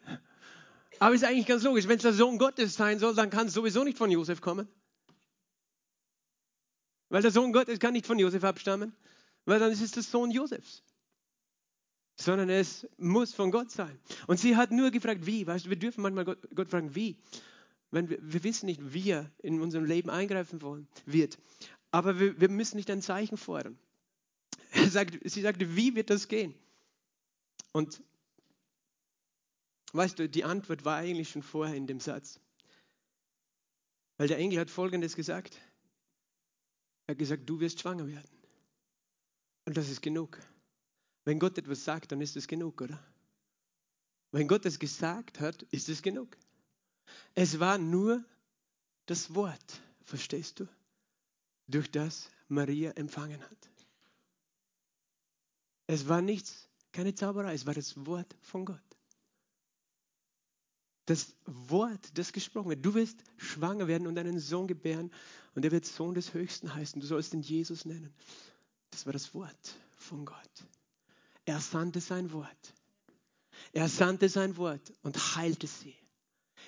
Aber 1.00 1.16
ist 1.16 1.24
eigentlich 1.24 1.48
ganz 1.48 1.64
logisch. 1.64 1.88
Wenn 1.88 1.98
es 1.98 2.04
der 2.04 2.14
Sohn 2.14 2.38
Gottes 2.38 2.76
sein 2.76 3.00
soll, 3.00 3.16
dann 3.16 3.30
kann 3.30 3.48
es 3.48 3.54
sowieso 3.54 3.84
nicht 3.84 3.98
von 3.98 4.12
Josef 4.12 4.42
kommen. 4.42 4.68
Weil 7.10 7.22
der 7.22 7.32
Sohn 7.32 7.52
Gottes 7.52 7.80
kann 7.80 7.94
nicht 7.94 8.06
von 8.06 8.20
Josef 8.20 8.44
abstammen, 8.44 8.94
weil 9.46 9.60
dann 9.60 9.72
ist 9.72 9.82
es 9.82 9.92
der 9.92 10.04
Sohn 10.04 10.32
Josefs. 10.32 10.84
Sondern 12.16 12.50
es 12.50 12.88
muss 12.98 13.34
von 13.34 13.52
Gott 13.52 13.72
sein. 13.72 14.00
Und 14.28 14.40
sie 14.40 14.56
hat 14.56 14.72
nur 14.72 14.92
gefragt, 14.92 15.26
wie. 15.26 15.48
Weißt 15.48 15.66
du, 15.66 15.70
wir 15.70 15.78
dürfen 15.78 16.02
manchmal 16.02 16.26
Gott, 16.26 16.38
Gott 16.54 16.70
fragen, 16.70 16.94
wie 16.94 17.18
wenn 17.92 18.10
wir, 18.10 18.18
wir 18.22 18.44
wissen 18.44 18.66
nicht, 18.66 18.94
wie 18.94 19.12
er 19.12 19.30
in 19.40 19.62
unserem 19.62 19.86
Leben 19.86 20.10
eingreifen 20.10 20.62
wollen, 20.62 20.88
wird. 21.06 21.38
Aber 21.92 22.20
wir, 22.20 22.40
wir 22.40 22.50
müssen 22.50 22.78
nicht 22.78 22.90
ein 22.90 23.02
Zeichen 23.02 23.38
fordern. 23.38 23.78
Er 24.72 24.90
sagt, 24.90 25.20
sie 25.30 25.42
sagte, 25.42 25.76
wie 25.76 25.96
wird 25.96 26.10
das 26.10 26.30
gehen? 26.30 26.56
Und 27.74 28.02
weißt 29.92 30.18
du, 30.18 30.30
die 30.30 30.46
Antwort 30.46 30.86
war 30.86 30.98
eigentlich 30.98 31.30
schon 31.30 31.44
vorher 31.44 31.76
in 31.76 31.88
dem 31.88 32.00
Satz. 32.00 32.40
Weil 34.18 34.30
der 34.30 34.38
Engel 34.38 34.60
hat 34.60 34.70
Folgendes 34.70 35.16
gesagt. 35.16 35.60
Er 37.08 37.14
hat 37.14 37.20
gesagt, 37.20 37.50
du 37.50 37.60
wirst 37.60 37.82
schwanger 37.82 38.08
werden. 38.08 38.30
Und 39.66 39.76
das 39.76 39.90
ist 39.90 40.02
genug. 40.02 40.40
Wenn 41.26 41.40
Gott 41.40 41.58
etwas 41.58 41.84
sagt, 41.84 42.12
dann 42.12 42.22
ist 42.22 42.38
es 42.38 42.48
genug, 42.48 42.82
oder? 42.82 43.04
Wenn 44.32 44.48
Gott 44.48 44.66
es 44.66 44.80
gesagt 44.80 45.40
hat, 45.40 45.64
ist 45.64 45.90
es 45.90 46.02
genug. 46.02 46.38
Es 47.36 47.60
war 47.60 47.78
nur 47.78 48.24
das 49.06 49.34
Wort, 49.36 49.82
verstehst 50.04 50.60
du, 50.60 50.68
durch 51.68 51.90
das 51.92 52.30
Maria 52.48 52.92
empfangen 52.92 53.42
hat. 53.42 53.70
Es 55.88 56.08
war 56.08 56.22
nichts, 56.22 56.68
keine 56.92 57.16
Zauberei, 57.16 57.54
es 57.54 57.66
war 57.66 57.74
das 57.74 58.06
Wort 58.06 58.36
von 58.42 58.66
Gott. 58.66 58.80
Das 61.06 61.34
Wort, 61.46 62.18
das 62.18 62.32
gesprochen 62.32 62.70
wird. 62.70 62.86
Du 62.86 62.94
wirst 62.94 63.24
schwanger 63.38 63.88
werden 63.88 64.08
und 64.08 64.18
einen 64.18 64.40
Sohn 64.40 64.68
gebären 64.68 65.12
und 65.56 65.66
er 65.66 65.72
wird 65.72 65.86
Sohn 65.86 66.14
des 66.14 66.34
Höchsten 66.34 66.74
heißen. 66.74 67.02
Du 67.02 67.08
sollst 67.08 67.34
ihn 67.34 67.42
Jesus 67.42 67.86
nennen. 67.86 68.14
Das 68.92 69.06
war 69.06 69.14
das 69.14 69.34
Wort 69.34 69.76
von 69.98 70.26
Gott. 70.26 70.66
Er 71.46 71.60
sandte 71.60 72.00
sein 72.00 72.32
Wort. 72.32 72.74
Er 73.74 73.90
sandte 73.90 74.30
sein 74.30 74.58
Wort 74.58 74.94
und 75.02 75.36
heilte 75.36 75.68
sie. 75.68 75.96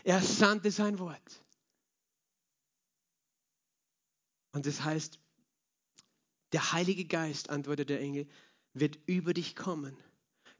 Er 0.03 0.21
sandte 0.21 0.69
sein 0.71 0.99
Wort. 0.99 1.43
Und 4.51 4.65
das 4.65 4.83
heißt, 4.83 5.19
der 6.51 6.73
Heilige 6.73 7.05
Geist, 7.05 7.49
antwortet 7.49 7.89
der 7.89 7.99
Engel, 7.99 8.27
wird 8.73 8.99
über 9.07 9.33
dich 9.33 9.55
kommen. 9.55 9.97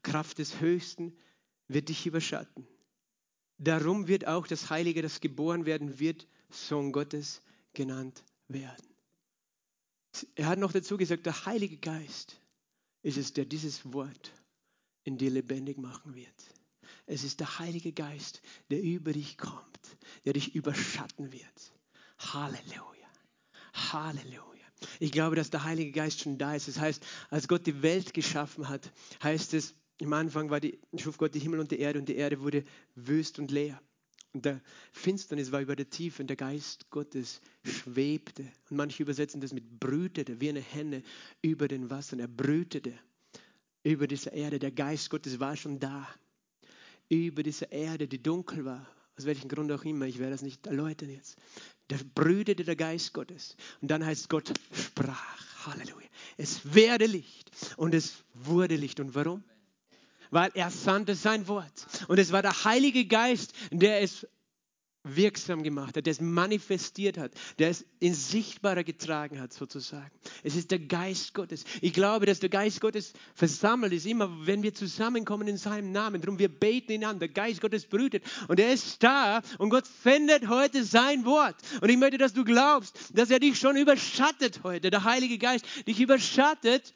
Kraft 0.02 0.38
des 0.38 0.60
Höchsten 0.60 1.16
wird 1.68 1.88
dich 1.88 2.06
überschatten. 2.06 2.66
Darum 3.58 4.08
wird 4.08 4.26
auch 4.26 4.46
das 4.46 4.70
Heilige, 4.70 5.02
das 5.02 5.20
geboren 5.20 5.64
werden 5.64 5.98
wird, 6.00 6.26
Sohn 6.50 6.92
Gottes 6.92 7.40
genannt 7.72 8.24
werden. 8.48 8.86
Er 10.34 10.46
hat 10.46 10.58
noch 10.58 10.72
dazu 10.72 10.96
gesagt, 10.96 11.26
der 11.26 11.46
Heilige 11.46 11.76
Geist 11.76 12.40
ist 13.02 13.16
es, 13.16 13.32
der 13.32 13.44
dieses 13.44 13.92
Wort 13.92 14.32
in 15.04 15.18
dir 15.18 15.30
lebendig 15.30 15.78
machen 15.78 16.14
wird. 16.14 16.34
Es 17.06 17.24
ist 17.24 17.40
der 17.40 17.58
Heilige 17.58 17.92
Geist, 17.92 18.40
der 18.70 18.82
über 18.82 19.12
dich 19.12 19.36
kommt, 19.36 19.96
der 20.24 20.32
dich 20.32 20.54
überschatten 20.54 21.32
wird. 21.32 21.72
Halleluja. 22.18 23.08
Halleluja. 23.74 24.64
Ich 25.00 25.12
glaube, 25.12 25.36
dass 25.36 25.50
der 25.50 25.64
Heilige 25.64 25.92
Geist 25.92 26.20
schon 26.20 26.38
da 26.38 26.54
ist. 26.54 26.68
Das 26.68 26.78
heißt, 26.78 27.04
als 27.30 27.48
Gott 27.48 27.66
die 27.66 27.82
Welt 27.82 28.14
geschaffen 28.14 28.68
hat, 28.68 28.92
heißt 29.22 29.54
es, 29.54 29.74
im 29.98 30.12
Anfang 30.12 30.50
war 30.50 30.60
die, 30.60 30.80
schuf 30.96 31.18
Gott 31.18 31.34
die 31.34 31.40
Himmel 31.40 31.60
und 31.60 31.70
die 31.70 31.78
Erde 31.78 31.98
und 31.98 32.08
die 32.08 32.16
Erde 32.16 32.40
wurde 32.40 32.64
wüst 32.94 33.38
und 33.38 33.50
leer. 33.50 33.80
Und 34.32 34.44
der 34.44 34.60
Finsternis 34.90 35.52
war 35.52 35.60
über 35.60 35.76
der 35.76 35.88
Tiefe 35.88 36.22
und 36.22 36.26
der 36.26 36.36
Geist 36.36 36.90
Gottes 36.90 37.40
schwebte. 37.62 38.42
Und 38.68 38.76
manche 38.76 39.02
übersetzen 39.02 39.40
das 39.40 39.52
mit 39.52 39.78
brütete, 39.78 40.40
wie 40.40 40.48
eine 40.48 40.60
Henne 40.60 41.02
über 41.40 41.68
den 41.68 41.88
Wassern. 41.88 42.18
Er 42.18 42.26
brütete 42.26 42.92
über 43.84 44.08
dieser 44.08 44.32
Erde. 44.32 44.58
Der 44.58 44.72
Geist 44.72 45.10
Gottes 45.10 45.38
war 45.38 45.56
schon 45.56 45.78
da 45.78 46.08
über 47.08 47.42
diese 47.42 47.66
Erde, 47.66 48.08
die 48.08 48.22
dunkel 48.22 48.64
war, 48.64 48.86
aus 49.16 49.26
welchem 49.26 49.48
Grund 49.48 49.70
auch 49.72 49.84
immer, 49.84 50.06
ich 50.06 50.18
werde 50.18 50.32
das 50.32 50.42
nicht 50.42 50.66
erläutern 50.66 51.10
jetzt. 51.10 51.36
Da 51.88 51.96
brütete 52.14 52.64
der 52.64 52.76
Geist 52.76 53.12
Gottes. 53.12 53.56
Und 53.80 53.90
dann 53.90 54.04
heißt 54.04 54.28
Gott 54.28 54.52
sprach. 54.72 55.44
Halleluja. 55.66 56.06
Es 56.36 56.74
werde 56.74 57.06
Licht 57.06 57.50
und 57.76 57.94
es 57.94 58.24
wurde 58.34 58.76
Licht. 58.76 59.00
Und 59.00 59.14
warum? 59.14 59.42
Weil 60.30 60.50
er 60.54 60.70
sandte 60.70 61.14
sein 61.14 61.46
Wort. 61.48 61.86
Und 62.08 62.18
es 62.18 62.32
war 62.32 62.42
der 62.42 62.64
Heilige 62.64 63.06
Geist, 63.06 63.54
der 63.70 64.02
es 64.02 64.26
wirksam 65.04 65.62
gemacht 65.62 65.96
hat, 65.96 66.06
der 66.06 66.10
es 66.10 66.20
manifestiert 66.20 67.18
hat, 67.18 67.32
der 67.58 67.70
es 67.70 67.84
ins 68.00 68.30
Sichtbare 68.30 68.84
getragen 68.84 69.40
hat, 69.40 69.52
sozusagen. 69.52 70.10
Es 70.42 70.56
ist 70.56 70.70
der 70.70 70.78
Geist 70.78 71.34
Gottes. 71.34 71.64
Ich 71.82 71.92
glaube, 71.92 72.26
dass 72.26 72.40
der 72.40 72.48
Geist 72.48 72.80
Gottes 72.80 73.12
versammelt 73.34 73.92
ist, 73.92 74.06
immer 74.06 74.46
wenn 74.46 74.62
wir 74.62 74.74
zusammenkommen 74.74 75.46
in 75.46 75.58
seinem 75.58 75.92
Namen. 75.92 76.20
Darum 76.20 76.38
wir 76.38 76.48
beten 76.48 76.92
ihn 76.92 77.04
an. 77.04 77.18
Der 77.18 77.28
Geist 77.28 77.60
Gottes 77.60 77.86
brütet 77.86 78.24
und 78.48 78.58
er 78.58 78.72
ist 78.72 79.02
da 79.02 79.42
und 79.58 79.70
Gott 79.70 79.84
sendet 80.02 80.48
heute 80.48 80.82
sein 80.84 81.24
Wort. 81.24 81.56
Und 81.80 81.90
ich 81.90 81.98
möchte, 81.98 82.18
dass 82.18 82.32
du 82.32 82.44
glaubst, 82.44 82.96
dass 83.12 83.30
er 83.30 83.38
dich 83.38 83.58
schon 83.58 83.76
überschattet 83.76 84.60
heute. 84.64 84.90
Der 84.90 85.04
Heilige 85.04 85.38
Geist 85.38 85.66
dich 85.86 86.00
überschattet 86.00 86.94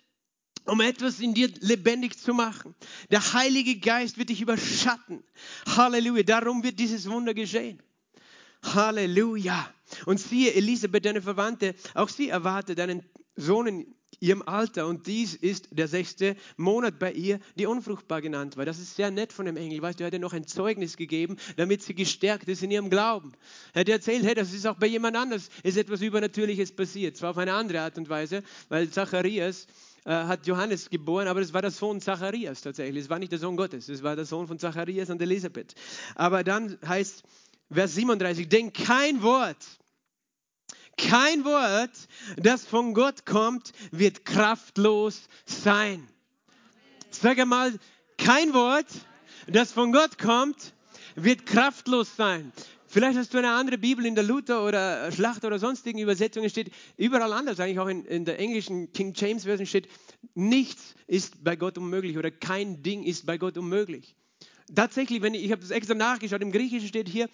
um 0.64 0.80
etwas 0.82 1.20
in 1.20 1.32
dir 1.32 1.48
lebendig 1.60 2.18
zu 2.18 2.34
machen. 2.34 2.74
Der 3.10 3.32
Heilige 3.32 3.78
Geist 3.78 4.18
wird 4.18 4.28
dich 4.28 4.42
überschatten. 4.42 5.24
Halleluja. 5.66 6.24
Darum 6.24 6.62
wird 6.62 6.78
dieses 6.78 7.08
Wunder 7.08 7.32
geschehen. 7.32 7.82
Halleluja. 8.62 9.72
Und 10.06 10.20
siehe, 10.20 10.54
Elisabeth, 10.54 11.04
deine 11.04 11.22
Verwandte, 11.22 11.74
auch 11.94 12.08
sie 12.08 12.28
erwartet 12.28 12.78
einen 12.80 13.02
Sohn 13.36 13.66
in 13.66 13.94
ihrem 14.20 14.42
Alter. 14.42 14.86
Und 14.86 15.06
dies 15.06 15.34
ist 15.34 15.68
der 15.70 15.88
sechste 15.88 16.36
Monat 16.56 16.98
bei 16.98 17.12
ihr, 17.12 17.38
die 17.56 17.66
unfruchtbar 17.66 18.20
genannt 18.20 18.56
war. 18.56 18.64
Das 18.64 18.78
ist 18.78 18.96
sehr 18.96 19.10
nett 19.10 19.32
von 19.32 19.46
dem 19.46 19.56
Engel. 19.56 19.80
Weißt 19.80 19.98
du, 19.98 20.04
er 20.04 20.08
hat 20.08 20.12
ihr 20.12 20.18
noch 20.18 20.32
ein 20.32 20.46
Zeugnis 20.46 20.96
gegeben, 20.96 21.36
damit 21.56 21.82
sie 21.82 21.94
gestärkt 21.94 22.48
ist 22.48 22.62
in 22.62 22.70
ihrem 22.70 22.90
Glauben. 22.90 23.32
Er 23.74 23.80
hat 23.80 23.88
erzählt, 23.88 24.24
hey, 24.24 24.34
das 24.34 24.52
ist 24.52 24.66
auch 24.66 24.76
bei 24.76 24.86
jemand 24.86 25.16
anders, 25.16 25.48
ist 25.62 25.76
etwas 25.76 26.00
Übernatürliches 26.00 26.74
passiert. 26.74 27.16
Zwar 27.16 27.30
auf 27.30 27.38
eine 27.38 27.54
andere 27.54 27.80
Art 27.80 27.96
und 27.98 28.08
Weise, 28.08 28.42
weil 28.68 28.90
Zacharias 28.90 29.66
äh, 30.04 30.10
hat 30.10 30.46
Johannes 30.46 30.90
geboren, 30.90 31.28
aber 31.28 31.40
es 31.40 31.52
war 31.52 31.62
der 31.62 31.70
Sohn 31.70 32.00
Zacharias 32.00 32.62
tatsächlich. 32.62 33.04
Es 33.04 33.10
war 33.10 33.18
nicht 33.18 33.32
der 33.32 33.38
Sohn 33.38 33.56
Gottes, 33.56 33.88
es 33.88 34.02
war 34.02 34.16
der 34.16 34.24
Sohn 34.24 34.46
von 34.46 34.58
Zacharias 34.58 35.10
und 35.10 35.22
Elisabeth. 35.22 35.74
Aber 36.14 36.42
dann 36.44 36.78
heißt 36.86 37.22
Vers 37.70 37.94
37, 37.94 38.48
denn 38.48 38.72
kein 38.72 39.22
Wort, 39.22 39.56
kein 40.96 41.44
Wort, 41.44 41.90
das 42.36 42.64
von 42.64 42.94
Gott 42.94 43.26
kommt, 43.26 43.72
wird 43.92 44.24
kraftlos 44.24 45.28
sein. 45.44 46.08
Sag 47.10 47.38
einmal, 47.38 47.78
kein 48.16 48.52
Wort, 48.54 48.86
das 49.46 49.72
von 49.72 49.92
Gott 49.92 50.18
kommt, 50.18 50.74
wird 51.14 51.46
kraftlos 51.46 52.16
sein. 52.16 52.52
Vielleicht 52.86 53.18
hast 53.18 53.34
du 53.34 53.38
eine 53.38 53.52
andere 53.52 53.76
Bibel 53.76 54.06
in 54.06 54.14
der 54.14 54.24
Luther 54.24 54.64
oder 54.64 55.12
Schlacht 55.12 55.44
oder 55.44 55.58
sonstigen 55.58 55.98
Übersetzungen 55.98 56.48
steht, 56.48 56.72
überall 56.96 57.34
anders, 57.34 57.60
eigentlich 57.60 57.78
auch 57.78 57.88
in, 57.88 58.06
in 58.06 58.24
der 58.24 58.38
englischen 58.38 58.92
King 58.92 59.12
James 59.14 59.44
Version 59.44 59.66
steht, 59.66 59.88
nichts 60.34 60.94
ist 61.06 61.44
bei 61.44 61.54
Gott 61.54 61.76
unmöglich 61.76 62.16
oder 62.16 62.30
kein 62.30 62.82
Ding 62.82 63.02
ist 63.02 63.26
bei 63.26 63.36
Gott 63.36 63.58
unmöglich. 63.58 64.16
Tatsächlich, 64.74 65.22
wenn 65.22 65.34
ich, 65.34 65.44
ich 65.44 65.52
habe 65.52 65.62
das 65.62 65.70
extra 65.70 65.94
nachgeschaut, 65.94 66.42
im 66.42 66.52
Griechischen 66.52 66.88
steht 66.88 67.08
hier, 67.08 67.28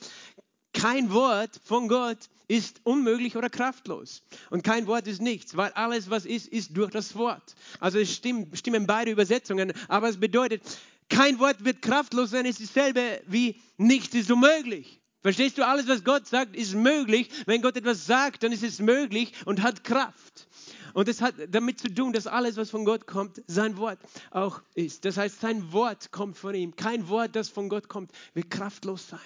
kein 0.73 1.13
Wort 1.13 1.61
von 1.65 1.89
Gott 1.89 2.19
ist 2.49 2.81
unmöglich 2.85 3.37
oder 3.37 3.49
kraftlos. 3.49 4.23
Und 4.51 4.63
kein 4.63 4.87
Wort 4.87 5.07
ist 5.07 5.23
nichts, 5.23 5.57
weil 5.57 5.73
alles, 5.73 6.11
was 6.11 6.27
ist, 6.27 6.49
ist 6.49 6.77
durch 6.77 6.91
das 6.91 7.15
Wort. 7.17 7.55
Also 7.81 7.99
es 7.99 8.13
stimmen, 8.13 8.55
stimmen 8.55 8.87
beide 8.87 9.11
Übersetzungen, 9.11 9.73
aber 9.89 10.09
es 10.09 10.19
bedeutet, 10.19 10.63
kein 11.09 11.39
Wort 11.39 11.65
wird 11.65 11.81
kraftlos 11.81 12.31
sein, 12.31 12.47
es 12.47 12.61
ist 12.61 12.77
dasselbe 12.77 13.23
wie 13.27 13.61
nichts 13.77 14.15
ist 14.15 14.31
unmöglich. 14.31 15.01
Verstehst 15.23 15.57
du, 15.57 15.67
alles, 15.67 15.89
was 15.89 16.05
Gott 16.05 16.27
sagt, 16.27 16.55
ist 16.55 16.75
möglich. 16.75 17.31
Wenn 17.47 17.63
Gott 17.63 17.79
etwas 17.79 18.05
sagt, 18.05 18.43
dann 18.43 18.53
ist 18.53 18.63
es 18.63 18.79
möglich 18.79 19.33
und 19.47 19.63
hat 19.63 19.83
Kraft. 19.83 20.49
Und 20.95 21.09
es 21.09 21.21
hat 21.21 21.35
damit 21.49 21.81
zu 21.81 21.93
tun, 21.93 22.13
dass 22.13 22.27
alles, 22.27 22.57
was 22.57 22.71
von 22.71 22.85
Gott 22.85 23.07
kommt, 23.07 23.43
sein 23.49 23.77
Wort 23.77 23.99
auch 24.31 24.63
ist. 24.75 25.05
Das 25.05 25.17
heißt, 25.17 25.41
sein 25.41 25.73
Wort 25.73 26.13
kommt 26.13 26.39
von 26.39 26.55
ihm. 26.55 26.77
Kein 26.77 27.09
Wort, 27.09 27.35
das 27.37 27.49
von 27.49 27.69
Gott 27.69 27.89
kommt, 27.89 28.13
wird 28.33 28.49
kraftlos 28.49 29.09
sein. 29.09 29.21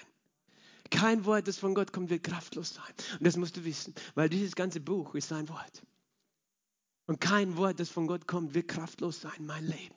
Kein 0.89 1.25
Wort, 1.25 1.47
das 1.47 1.59
von 1.59 1.75
Gott 1.75 1.93
kommt, 1.93 2.09
wird 2.09 2.23
kraftlos 2.23 2.73
sein. 2.73 3.17
Und 3.19 3.27
das 3.27 3.37
musst 3.37 3.55
du 3.55 3.63
wissen, 3.63 3.93
weil 4.15 4.29
dieses 4.29 4.55
ganze 4.55 4.79
Buch 4.79 5.13
ist 5.13 5.29
sein 5.29 5.47
Wort. 5.47 5.83
Und 7.05 7.21
kein 7.21 7.55
Wort, 7.55 7.79
das 7.79 7.89
von 7.89 8.07
Gott 8.07 8.25
kommt, 8.25 8.55
wird 8.55 8.67
kraftlos 8.67 9.21
sein, 9.21 9.45
mein 9.45 9.65
Leben. 9.65 9.95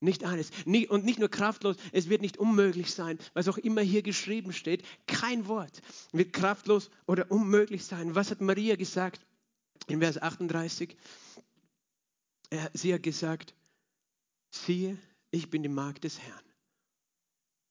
Nicht 0.00 0.22
eines. 0.24 0.52
Und 0.64 1.04
nicht 1.04 1.18
nur 1.18 1.28
kraftlos, 1.28 1.76
es 1.90 2.08
wird 2.08 2.22
nicht 2.22 2.36
unmöglich 2.36 2.94
sein, 2.94 3.18
was 3.34 3.48
auch 3.48 3.58
immer 3.58 3.80
hier 3.80 4.02
geschrieben 4.02 4.52
steht. 4.52 4.84
Kein 5.08 5.48
Wort 5.48 5.82
wird 6.12 6.32
kraftlos 6.32 6.90
oder 7.06 7.32
unmöglich 7.32 7.84
sein. 7.84 8.14
Was 8.14 8.30
hat 8.30 8.40
Maria 8.40 8.76
gesagt? 8.76 9.20
In 9.86 10.00
Vers 10.00 10.20
38, 10.20 10.96
sie 12.74 12.94
hat 12.94 13.02
gesagt, 13.02 13.54
siehe, 14.50 14.98
ich 15.30 15.50
bin 15.50 15.62
die 15.62 15.68
Magd 15.68 16.04
des 16.04 16.18
Herrn. 16.18 16.44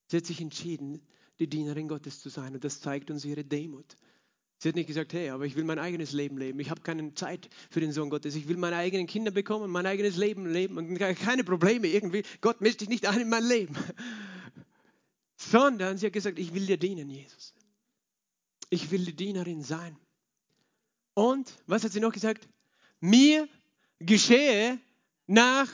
Sie 0.08 0.18
hat 0.18 0.26
sich 0.26 0.42
entschieden, 0.42 1.02
die 1.40 1.48
Dienerin 1.48 1.88
Gottes 1.88 2.22
zu 2.22 2.30
sein 2.30 2.54
und 2.56 2.64
das 2.64 2.82
zeigt 2.82 3.12
uns 3.12 3.26
ihre 3.26 3.44
Demut. 3.44 3.98
Sie 4.60 4.70
hat 4.70 4.76
nicht 4.76 4.88
gesagt, 4.88 5.14
hey, 5.14 5.30
aber 5.30 5.46
ich 5.46 5.56
will 5.56 5.64
mein 5.64 5.78
eigenes 5.78 6.14
Leben 6.14 6.38
leben. 6.38 6.60
Ich 6.60 6.72
habe 6.72 6.82
keine 6.82 7.14
Zeit 7.14 7.48
für 7.70 7.80
den 7.80 7.92
Sohn 7.92 8.10
Gottes. 8.10 8.36
Ich 8.36 8.48
will 8.48 8.58
meine 8.58 8.78
eigenen 8.78 9.06
Kinder 9.06 9.30
bekommen, 9.30 9.70
mein 9.70 9.86
eigenes 9.86 10.18
Leben 10.18 10.52
leben 10.52 10.78
und 10.78 10.98
keine 10.98 11.44
Probleme 11.44 11.88
irgendwie. 11.88 12.24
Gott 12.42 12.62
mischt 12.62 12.82
dich 12.82 12.90
nicht 12.90 13.06
ein 13.06 13.22
in 13.22 13.30
mein 13.30 13.44
Leben. 13.46 13.76
Sondern 15.36 16.00
sie 16.00 16.08
hat 16.08 16.14
gesagt, 16.14 16.40
ich 16.40 16.56
will 16.56 16.66
dir 16.66 16.78
dienen, 16.78 17.08
Jesus. 17.10 17.54
Ich 18.72 18.90
will 18.90 19.06
die 19.06 19.16
Dienerin 19.16 19.62
sein. 19.62 19.96
Und 21.18 21.52
was 21.66 21.84
hat 21.84 21.92
sie 21.92 22.00
noch 22.00 22.14
gesagt? 22.14 22.48
Mir 23.00 23.50
geschehe 23.98 24.80
nach 25.26 25.68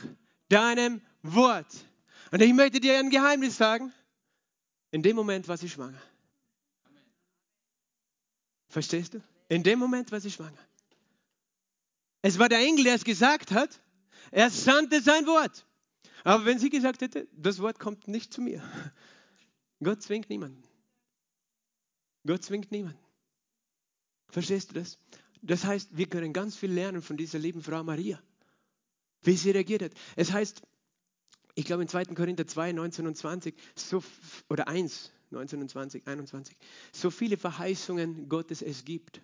deinem 0.48 1.02
Wort. 1.22 1.68
Und 2.32 2.42
ich 2.42 2.54
möchte 2.54 2.80
dir 2.80 2.98
ein 2.98 3.10
Geheimnis 3.10 3.58
sagen. 3.58 3.92
In 4.92 5.04
dem 5.04 5.18
Moment 5.18 5.50
war 5.50 5.58
sie 5.58 5.68
schwanger. 5.68 6.02
Verstehst 8.70 9.16
du? 9.16 9.22
In 9.50 9.64
dem 9.64 9.80
Moment 9.80 10.14
war 10.14 10.22
sie 10.22 10.32
schwanger. 10.32 10.66
Es 12.22 12.40
war 12.40 12.48
der 12.48 12.60
Engel, 12.60 12.86
der 12.86 12.96
es 12.96 13.04
gesagt 13.04 13.52
hat. 13.52 13.82
Er 14.32 14.50
sandte 14.50 15.02
sein 15.02 15.28
Wort. 15.28 15.66
Aber 16.24 16.46
wenn 16.46 16.58
sie 16.58 16.70
gesagt 16.70 17.02
hätte, 17.02 17.28
das 17.34 17.60
Wort 17.60 17.80
kommt 17.80 18.08
nicht 18.08 18.32
zu 18.32 18.40
mir. 18.40 18.64
Gott 19.84 20.02
zwingt 20.04 20.30
niemanden. 20.30 20.64
Gott 22.26 22.46
zwingt 22.46 22.72
niemanden. 22.72 23.04
Verstehst 24.30 24.72
du 24.72 24.76
das? 24.76 24.98
Das 25.44 25.66
heißt, 25.66 25.90
wir 25.98 26.08
können 26.08 26.32
ganz 26.32 26.56
viel 26.56 26.72
lernen 26.72 27.02
von 27.02 27.18
dieser 27.18 27.38
lieben 27.38 27.62
Frau 27.62 27.84
Maria, 27.84 28.18
wie 29.24 29.36
sie 29.36 29.52
reagiert 29.52 29.84
hat. 29.84 29.92
Es 30.16 30.32
heißt, 30.32 30.62
ich 31.56 31.66
glaube 31.66 31.84
in 31.84 31.90
2. 31.90 32.06
Korinther 32.06 32.48
2, 32.48 32.72
19 32.72 33.08
und 33.08 33.18
20, 33.18 33.54
so, 33.76 34.02
oder 34.50 34.70
1, 34.70 35.12
19 35.32 35.62
und 35.62 35.70
20, 35.70 36.08
21, 36.08 36.58
so 36.94 37.12
viele 37.12 37.36
Verheißungen 37.36 38.30
Gottes 38.30 38.62
es 38.62 38.86
gibt. 38.86 39.20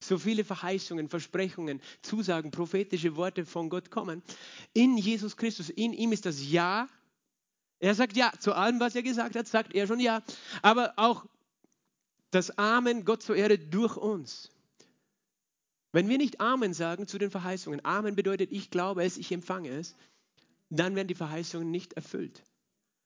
So 0.00 0.18
viele 0.18 0.44
Verheißungen, 0.44 1.08
Versprechungen, 1.08 1.80
Zusagen, 2.02 2.50
prophetische 2.50 3.16
Worte 3.16 3.44
von 3.44 3.68
Gott 3.68 3.90
kommen. 3.90 4.22
In 4.72 4.96
Jesus 4.96 5.36
Christus, 5.36 5.70
in 5.70 5.92
ihm 5.92 6.12
ist 6.12 6.26
das 6.26 6.50
Ja. 6.50 6.88
Er 7.80 7.94
sagt 7.94 8.16
Ja 8.16 8.32
zu 8.38 8.54
allem, 8.54 8.78
was 8.80 8.94
er 8.94 9.02
gesagt 9.02 9.34
hat, 9.34 9.48
sagt 9.48 9.74
er 9.74 9.86
schon 9.86 9.98
Ja. 9.98 10.22
Aber 10.62 10.94
auch 10.96 11.26
das 12.30 12.56
Amen 12.58 13.04
Gott 13.04 13.22
zur 13.22 13.36
Ehre 13.36 13.58
durch 13.58 13.96
uns. 13.96 14.50
Wenn 15.92 16.08
wir 16.08 16.18
nicht 16.18 16.40
Amen 16.40 16.74
sagen 16.74 17.06
zu 17.06 17.18
den 17.18 17.30
Verheißungen, 17.30 17.84
Amen 17.84 18.14
bedeutet, 18.14 18.52
ich 18.52 18.70
glaube 18.70 19.04
es, 19.04 19.16
ich 19.16 19.32
empfange 19.32 19.70
es, 19.70 19.96
dann 20.70 20.94
werden 20.94 21.08
die 21.08 21.14
Verheißungen 21.14 21.70
nicht 21.70 21.94
erfüllt, 21.94 22.42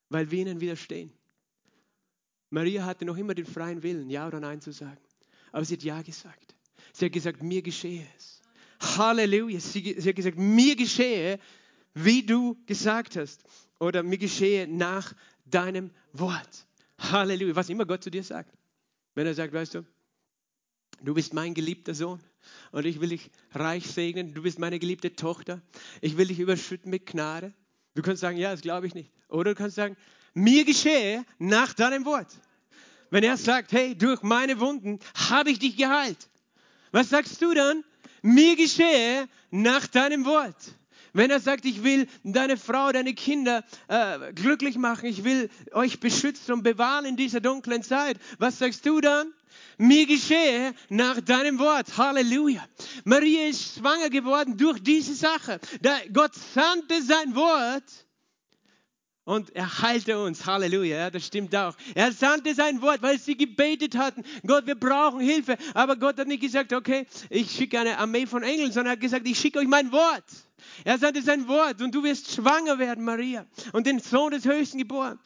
weil 0.09 0.31
wir 0.31 0.41
ihnen 0.41 0.61
widerstehen. 0.61 1.13
Maria 2.51 2.85
hatte 2.85 3.05
noch 3.05 3.17
immer 3.17 3.35
den 3.35 3.47
freien 3.47 3.83
Willen, 3.83 4.11
Ja 4.11 4.27
oder 4.27 4.41
Nein 4.41 4.61
zu 4.61 4.73
sagen. 4.73 5.01
Aber 5.53 5.65
sie 5.65 5.75
hat 5.75 5.83
Ja 5.83 6.03
gesagt. 6.03 6.55
Sie 6.93 7.07
hat 7.07 7.13
gesagt, 7.13 7.43
mir 7.43 7.63
geschehe 7.63 8.07
es. 8.17 8.43
Halleluja. 8.99 9.61
Sie, 9.61 9.95
sie 9.99 10.09
hat 10.09 10.17
gesagt, 10.17 10.39
mir 10.39 10.77
geschehe, 10.77 11.39
wie 11.95 12.25
du 12.25 12.57
gesagt 12.67 13.17
hast. 13.17 13.43
Oder 13.79 14.03
mir 14.03 14.19
geschehe 14.19 14.67
nach 14.69 15.15
deinem 15.47 15.91
Wort. 16.13 16.67
Halleluja. 16.99 17.57
Was 17.57 17.71
immer 17.71 17.87
Gott 17.87 18.03
zu 18.03 18.11
dir 18.11 18.23
sagt. 18.23 18.53
Wenn 19.15 19.27
er 19.27 19.35
sagt, 19.35 19.55
weißt 19.55 19.75
du, 19.77 19.87
du 21.03 21.15
bist 21.15 21.35
mein 21.35 21.55
geliebter 21.55 21.95
Sohn 21.95 22.21
und 22.71 22.87
ich 22.87 23.01
will 23.01 23.11
dich 23.11 23.31
reich 23.53 23.87
segnen. 23.87 24.35
Du 24.35 24.43
bist 24.43 24.59
meine 24.59 24.79
geliebte 24.79 25.15
Tochter. 25.15 25.61
Ich 26.01 26.17
will 26.17 26.29
dich 26.29 26.39
überschütten 26.39 26.91
mit 26.91 27.07
Gnade. 27.07 27.53
Du 27.95 28.03
kannst 28.03 28.21
sagen, 28.21 28.39
ja, 28.39 28.51
das 28.51 28.63
glaube 28.63 28.87
ich 28.87 28.95
nicht. 28.95 29.13
Oder 29.29 29.51
du 29.51 29.57
kannst 29.57 29.77
sagen, 29.77 29.97
mir 30.35 30.65
geschehe 30.65 31.25
nach 31.39 31.73
deinem 31.75 32.05
Wort. 32.05 32.29
Wenn 33.11 33.25
er 33.25 33.37
sagt, 33.37 33.73
hey, 33.73 33.95
durch 33.97 34.23
meine 34.23 34.59
Wunden 34.61 34.99
habe 35.15 35.51
ich 35.51 35.59
dich 35.59 35.77
geheilt. 35.77 36.29
Was 36.93 37.11
sagst 37.11 37.43
du 37.43 37.53
dann? 37.53 37.85
Mir 38.23 38.57
geschehe 38.57 39.29
nach 39.51 39.87
deinem 39.87 40.25
Wort. 40.25 40.57
Wenn 41.13 41.31
er 41.31 41.41
sagt, 41.41 41.67
ich 41.67 41.85
will 41.85 42.07
deine 42.25 42.57
Frau, 42.57 42.91
deine 42.91 43.13
Kinder 43.13 43.65
äh, 43.89 44.33
glücklich 44.33 44.79
machen, 44.79 45.07
ich 45.07 45.25
will 45.25 45.51
euch 45.73 46.01
beschützen 46.01 46.55
und 46.55 46.63
bewahren 46.63 47.05
in 47.05 47.17
dieser 47.17 47.41
dunklen 47.41 47.83
Zeit, 47.83 48.17
was 48.39 48.59
sagst 48.59 48.87
du 48.87 49.01
dann? 49.03 49.33
Mir 49.79 50.07
geschehe 50.07 50.75
nach 50.89 51.21
deinem 51.21 51.59
Wort. 51.59 51.97
Halleluja. 51.97 52.65
Maria 53.05 53.47
ist 53.49 53.79
schwanger 53.79 54.11
geworden 54.11 54.57
durch 54.57 54.83
diese 54.83 55.15
Sache. 55.15 55.61
Gott 56.13 56.35
sandte 56.35 57.03
sein 57.03 57.35
Wort 57.35 57.85
und 59.25 59.55
er 59.55 59.83
heilte 59.83 60.23
uns. 60.23 60.47
Halleluja. 60.47 60.97
Ja, 60.97 61.11
das 61.11 61.27
stimmt 61.27 61.55
auch. 61.55 61.77
Er 61.95 62.13
sandte 62.13 62.55
sein 62.55 62.83
Wort, 62.83 63.03
weil 63.03 63.19
sie 63.19 63.37
gebetet 63.37 63.97
hatten. 63.97 64.25
Gott, 64.47 64.67
wir 64.67 64.75
brauchen 64.75 65.21
Hilfe. 65.21 65.57
Aber 65.75 65.97
Gott 65.97 66.19
hat 66.19 66.27
nicht 66.27 66.43
gesagt, 66.43 66.73
okay, 66.73 67.07
ich 67.31 67.51
schicke 67.51 67.79
eine 67.79 67.99
Armee 67.99 68.27
von 68.27 68.43
Engeln, 68.43 68.73
sondern 68.73 68.89
er 68.89 68.93
hat 68.93 69.01
gesagt, 69.01 69.27
ich 69.29 69.39
schicke 69.39 69.61
euch 69.61 69.69
mein 69.69 69.93
Wort. 69.93 70.25
Er 70.85 70.99
sandte 70.99 71.23
sein 71.23 71.49
Wort 71.49 71.81
und 71.81 71.95
du 71.95 72.03
wirst 72.03 72.33
schwanger 72.33 72.79
werden, 72.79 73.05
Maria, 73.05 73.47
und 73.73 73.87
den 73.87 74.01
Sohn 74.01 74.33
des 74.33 74.45
Höchsten 74.45 74.79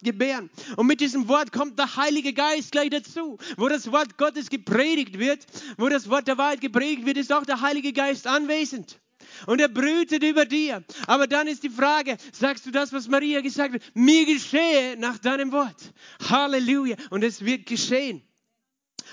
gebären. 0.03 0.51
Und 0.77 0.87
mit 0.87 1.01
diesem 1.01 1.29
Wort 1.29 1.53
kommt 1.53 1.79
der 1.79 1.97
Heilige 1.97 2.33
Geist 2.33 2.73
gleich 2.73 2.91
dazu. 2.91 3.39
Wo 3.57 3.69
das 3.69 3.91
Wort 3.93 4.19
Gottes 4.19 4.51
gepredigt 4.51 5.19
wird, 5.19 5.47
wo 5.77 5.89
das 5.89 6.09
Wort 6.11 6.29
der 6.29 6.39
Wahrheit 6.39 6.61
gepredigt 6.61 7.07
wird, 7.07 7.17
ist 7.17 7.33
auch 7.33 7.45
der 7.45 7.61
Heilige 7.61 7.93
Geist 7.93 8.27
anwesend 8.27 9.01
und 9.47 9.61
er 9.61 9.69
brütet 9.69 10.23
über 10.23 10.45
dir. 10.45 10.85
Aber 11.07 11.27
dann 11.27 11.47
ist 11.47 11.63
die 11.63 11.71
Frage, 11.71 12.17
sagst 12.33 12.67
du 12.67 12.71
das, 12.71 12.93
was 12.93 13.09
Maria 13.09 13.41
gesagt 13.41 13.75
hat? 13.75 13.83
Mir 13.95 14.25
geschehe 14.25 14.97
nach 14.99 15.19
deinem 15.19 15.53
Wort. 15.53 15.93
Halleluja. 16.29 16.97
Und 17.11 17.23
es 17.23 17.45
wird 17.45 17.67
geschehen. 17.67 18.23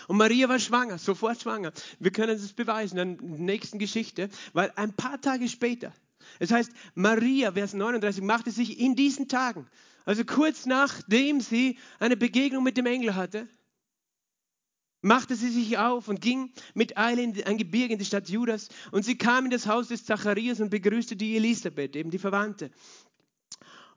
Und 0.08 0.18
Maria 0.18 0.50
war 0.50 0.60
schwanger, 0.60 0.98
sofort 0.98 1.42
schwanger. 1.42 1.72
Wir 2.00 2.12
können 2.12 2.36
es 2.36 2.54
beweisen 2.54 2.98
in 2.98 3.18
der 3.18 3.28
nächsten 3.40 3.80
Geschichte, 3.80 4.30
weil 4.54 4.72
ein 4.76 4.94
paar 4.94 5.22
Tage 5.22 5.48
später, 5.48 5.94
es 6.40 6.52
heißt, 6.52 6.72
Maria, 6.96 7.52
Vers 7.52 7.74
39, 7.74 8.24
machte 8.24 8.52
sich 8.52 8.80
in 8.80 8.96
diesen 8.96 9.28
Tagen, 9.28 9.68
also 10.06 10.24
kurz 10.26 10.66
nachdem 10.66 11.40
sie 11.42 11.78
eine 12.00 12.18
Begegnung 12.18 12.64
mit 12.64 12.78
dem 12.78 12.86
Engel 12.86 13.16
hatte, 13.16 13.48
machte 15.04 15.36
sie 15.36 15.50
sich 15.50 15.78
auf 15.78 16.08
und 16.08 16.22
ging 16.22 16.52
mit 16.74 16.98
Eile 16.98 17.22
in 17.22 17.44
ein 17.44 17.58
Gebirge 17.58 17.94
in 17.94 18.00
die 18.00 18.06
Stadt 18.06 18.30
Judas. 18.30 18.70
Und 18.92 19.04
sie 19.04 19.18
kam 19.18 19.46
in 19.46 19.52
das 19.52 19.68
Haus 19.68 19.90
des 19.90 20.06
Zacharias 20.06 20.60
und 20.60 20.70
begrüßte 20.70 21.16
die 21.16 21.36
Elisabeth, 21.36 21.96
eben 21.96 22.10
die 22.10 22.18
Verwandte. 22.18 22.72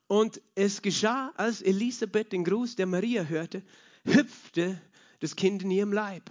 Und 0.07 0.41
es 0.55 0.81
geschah, 0.81 1.33
als 1.35 1.61
Elisabeth 1.61 2.31
den 2.31 2.43
Gruß 2.43 2.75
der 2.75 2.85
Maria 2.85 3.23
hörte, 3.23 3.63
hüpfte 4.05 4.81
das 5.19 5.35
Kind 5.35 5.63
in 5.63 5.71
ihrem 5.71 5.91
Leib. 5.91 6.29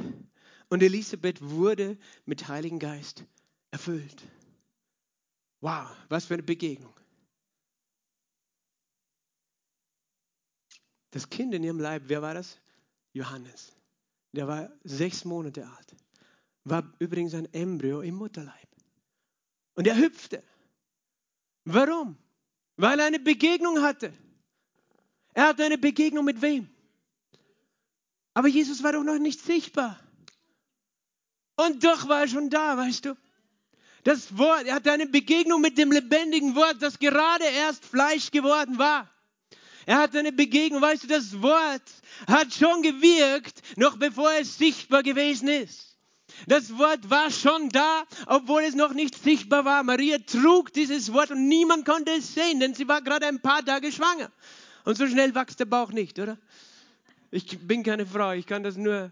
Und 0.69 0.83
Elisabeth 0.83 1.43
wurde 1.43 1.99
mit 2.25 2.49
Heiligen 2.49 2.79
Geist 2.79 3.25
erfüllt. 3.71 4.23
Wow, 5.61 5.89
was 6.09 6.27
für 6.27 6.35
eine 6.35 6.43
Begegnung. 6.43 6.95
Das 11.11 11.29
Kind 11.31 11.55
in 11.55 11.65
ihrem 11.65 11.81
Leib, 11.81 12.03
wer 12.07 12.21
war 12.21 12.35
das? 12.35 12.59
Johannes. 13.13 13.75
Der 14.33 14.47
war 14.47 14.71
sechs 14.85 15.25
Monate 15.25 15.67
alt. 15.67 15.97
War 16.65 16.93
übrigens 16.99 17.35
ein 17.35 17.53
Embryo 17.55 18.03
im 18.03 18.17
Mutterleib. 18.17 18.69
Und 19.75 19.87
er 19.87 19.97
hüpfte. 19.97 20.43
Warum? 21.65 22.19
Weil 22.77 23.01
er 23.01 23.07
eine 23.07 23.21
Begegnung 23.21 23.81
hatte. 23.81 24.13
Er 25.33 25.49
hatte 25.49 25.65
eine 25.65 25.79
Begegnung 25.79 26.25
mit 26.25 26.43
wem? 26.43 26.69
Aber 28.35 28.49
Jesus 28.49 28.83
war 28.83 28.93
doch 28.93 29.03
noch 29.03 29.19
nicht 29.19 29.41
sichtbar. 29.41 29.99
Und 31.57 31.83
doch 31.83 32.09
war 32.09 32.21
er 32.21 32.29
schon 32.29 32.51
da, 32.51 32.77
weißt 32.77 33.07
du? 33.07 33.17
Das 34.07 34.39
Wort, 34.39 34.67
er 34.67 34.77
hatte 34.77 34.93
eine 34.93 35.07
Begegnung 35.07 35.61
mit 35.61 35.77
dem 35.77 35.91
lebendigen 35.91 36.55
Wort, 36.55 36.77
das 36.79 36.97
gerade 37.01 37.45
erst 37.45 37.85
Fleisch 37.85 38.31
geworden 38.31 38.79
war. 38.79 39.11
Er 39.85 39.99
hatte 39.99 40.21
eine 40.21 40.31
Begegnung, 40.31 40.81
weißt 40.81 41.03
du, 41.03 41.09
das 41.09 41.43
Wort 41.43 41.83
hat 42.29 42.55
schon 42.55 42.83
gewirkt, 42.83 43.61
noch 43.77 43.97
bevor 43.97 44.31
es 44.41 44.59
sichtbar 44.59 45.03
gewesen 45.03 45.49
ist. 45.49 45.97
Das 46.47 46.79
Wort 46.79 47.11
war 47.11 47.33
schon 47.33 47.69
da, 47.71 48.05
obwohl 48.27 48.63
es 48.63 48.77
noch 48.77 48.93
nicht 48.93 49.21
sichtbar 49.21 49.65
war. 49.65 49.83
Maria 49.83 50.19
trug 50.19 50.73
dieses 50.73 51.13
Wort 51.13 51.33
und 51.33 51.49
niemand 51.49 51.85
konnte 51.85 52.13
es 52.13 52.33
sehen, 52.33 52.61
denn 52.61 52.75
sie 52.75 52.87
war 52.87 53.03
gerade 53.03 53.27
ein 53.27 53.41
paar 53.41 53.65
Tage 53.65 53.91
schwanger. 53.91 54.31
Und 54.85 54.97
so 54.97 55.09
schnell 55.09 55.35
wächst 55.35 55.59
der 55.59 55.65
Bauch 55.65 55.91
nicht, 55.91 56.17
oder? 56.21 56.39
Ich 57.33 57.59
bin 57.59 57.83
keine 57.83 58.07
Frau, 58.07 58.31
ich 58.35 58.47
kann 58.47 58.63
das 58.63 58.77
nur 58.77 59.11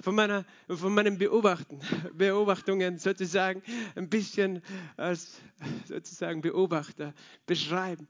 von, 0.00 0.14
meiner, 0.14 0.44
von 0.68 0.92
meinen 0.92 1.18
Beobachten, 1.18 1.80
Beobachtungen 2.14 2.98
sozusagen 2.98 3.62
ein 3.94 4.08
bisschen 4.08 4.62
als 4.96 5.40
sozusagen 5.86 6.40
Beobachter 6.40 7.14
beschreiben. 7.46 8.08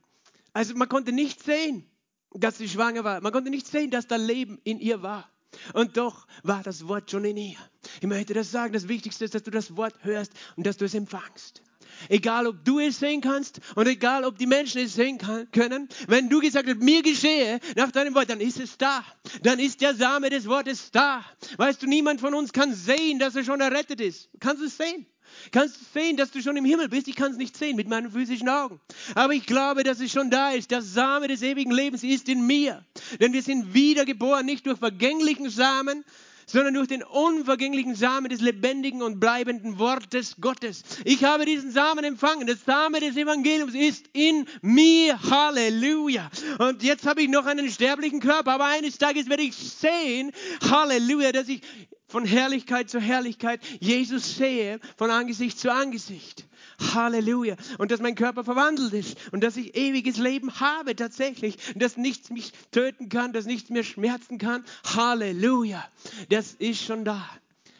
Also 0.52 0.74
man 0.74 0.88
konnte 0.88 1.12
nicht 1.12 1.42
sehen, 1.42 1.86
dass 2.32 2.58
sie 2.58 2.68
schwanger 2.68 3.04
war. 3.04 3.20
Man 3.20 3.32
konnte 3.32 3.50
nicht 3.50 3.66
sehen, 3.66 3.90
dass 3.90 4.06
da 4.06 4.16
Leben 4.16 4.60
in 4.64 4.80
ihr 4.80 5.02
war. 5.02 5.30
Und 5.72 5.96
doch 5.96 6.26
war 6.42 6.62
das 6.62 6.88
Wort 6.88 7.10
schon 7.10 7.24
in 7.24 7.36
ihr. 7.36 7.58
Ich 8.00 8.08
möchte 8.08 8.34
das 8.34 8.50
sagen, 8.50 8.72
das 8.72 8.88
Wichtigste 8.88 9.24
ist, 9.24 9.34
dass 9.34 9.44
du 9.44 9.50
das 9.50 9.76
Wort 9.76 9.94
hörst 10.02 10.32
und 10.56 10.66
dass 10.66 10.76
du 10.76 10.84
es 10.84 10.94
empfangst. 10.94 11.62
Egal, 12.08 12.46
ob 12.46 12.64
du 12.64 12.78
es 12.78 12.98
sehen 12.98 13.20
kannst 13.20 13.60
und 13.74 13.86
egal, 13.86 14.24
ob 14.24 14.38
die 14.38 14.46
Menschen 14.46 14.82
es 14.82 14.94
sehen 14.94 15.18
kann, 15.18 15.50
können. 15.52 15.88
Wenn 16.08 16.28
du 16.28 16.40
gesagt 16.40 16.68
hast, 16.68 16.80
mir 16.80 17.02
geschehe 17.02 17.60
nach 17.76 17.90
deinem 17.90 18.14
Wort, 18.14 18.30
dann 18.30 18.40
ist 18.40 18.60
es 18.60 18.76
da. 18.76 19.04
Dann 19.42 19.58
ist 19.58 19.80
der 19.80 19.94
Same 19.94 20.30
des 20.30 20.46
Wortes 20.46 20.90
da. 20.90 21.24
Weißt 21.56 21.82
du, 21.82 21.86
niemand 21.86 22.20
von 22.20 22.34
uns 22.34 22.52
kann 22.52 22.74
sehen, 22.74 23.18
dass 23.18 23.36
er 23.36 23.44
schon 23.44 23.60
errettet 23.60 24.00
ist. 24.00 24.28
Kannst 24.40 24.62
du 24.62 24.66
es 24.66 24.76
sehen? 24.76 25.06
Kannst 25.50 25.80
du 25.80 25.84
sehen, 25.98 26.16
dass 26.16 26.30
du 26.30 26.42
schon 26.42 26.56
im 26.56 26.64
Himmel 26.64 26.88
bist? 26.88 27.08
Ich 27.08 27.16
kann 27.16 27.32
es 27.32 27.38
nicht 27.38 27.56
sehen 27.56 27.76
mit 27.76 27.88
meinen 27.88 28.10
physischen 28.10 28.48
Augen. 28.48 28.80
Aber 29.14 29.32
ich 29.32 29.46
glaube, 29.46 29.82
dass 29.82 30.00
es 30.00 30.12
schon 30.12 30.30
da 30.30 30.50
ist. 30.50 30.70
Der 30.70 30.82
Same 30.82 31.28
des 31.28 31.42
ewigen 31.42 31.72
Lebens 31.72 32.02
ist 32.02 32.28
in 32.28 32.46
mir. 32.46 32.84
Denn 33.20 33.32
wir 33.32 33.42
sind 33.42 33.74
wiedergeboren, 33.74 34.46
nicht 34.46 34.66
durch 34.66 34.78
vergänglichen 34.78 35.50
Samen, 35.50 36.04
sondern 36.46 36.74
durch 36.74 36.88
den 36.88 37.02
unvergänglichen 37.02 37.94
Samen 37.94 38.28
des 38.28 38.40
lebendigen 38.40 39.02
und 39.02 39.20
bleibenden 39.20 39.78
Wortes 39.78 40.36
Gottes. 40.40 40.82
Ich 41.04 41.24
habe 41.24 41.44
diesen 41.44 41.70
Samen 41.70 42.04
empfangen. 42.04 42.46
Der 42.46 42.56
Same 42.56 43.00
des 43.00 43.16
Evangeliums 43.16 43.74
ist 43.74 44.06
in 44.12 44.46
mir. 44.62 45.20
Halleluja. 45.30 46.30
Und 46.58 46.82
jetzt 46.82 47.06
habe 47.06 47.22
ich 47.22 47.28
noch 47.28 47.46
einen 47.46 47.70
sterblichen 47.70 48.20
Körper, 48.20 48.52
aber 48.52 48.66
eines 48.66 48.98
Tages 48.98 49.28
werde 49.28 49.42
ich 49.42 49.54
sehen, 49.54 50.32
Halleluja, 50.70 51.32
dass 51.32 51.48
ich 51.48 51.62
von 52.08 52.24
Herrlichkeit 52.24 52.90
zu 52.90 53.00
Herrlichkeit 53.00 53.60
Jesus 53.80 54.36
sehe, 54.36 54.78
von 54.96 55.10
Angesicht 55.10 55.58
zu 55.58 55.72
Angesicht. 55.72 56.46
Halleluja. 56.92 57.56
Und 57.78 57.90
dass 57.90 58.00
mein 58.00 58.14
Körper 58.14 58.44
verwandelt 58.44 58.92
ist 58.92 59.16
und 59.32 59.42
dass 59.42 59.56
ich 59.56 59.76
ewiges 59.76 60.18
Leben 60.18 60.60
habe 60.60 60.94
tatsächlich. 60.94 61.56
Dass 61.74 61.96
nichts 61.96 62.30
mich 62.30 62.52
töten 62.70 63.08
kann, 63.08 63.32
dass 63.32 63.46
nichts 63.46 63.70
mehr 63.70 63.84
schmerzen 63.84 64.38
kann. 64.38 64.64
Halleluja. 64.84 65.82
Das 66.28 66.52
ist 66.52 66.82
schon 66.82 67.04
da. 67.04 67.24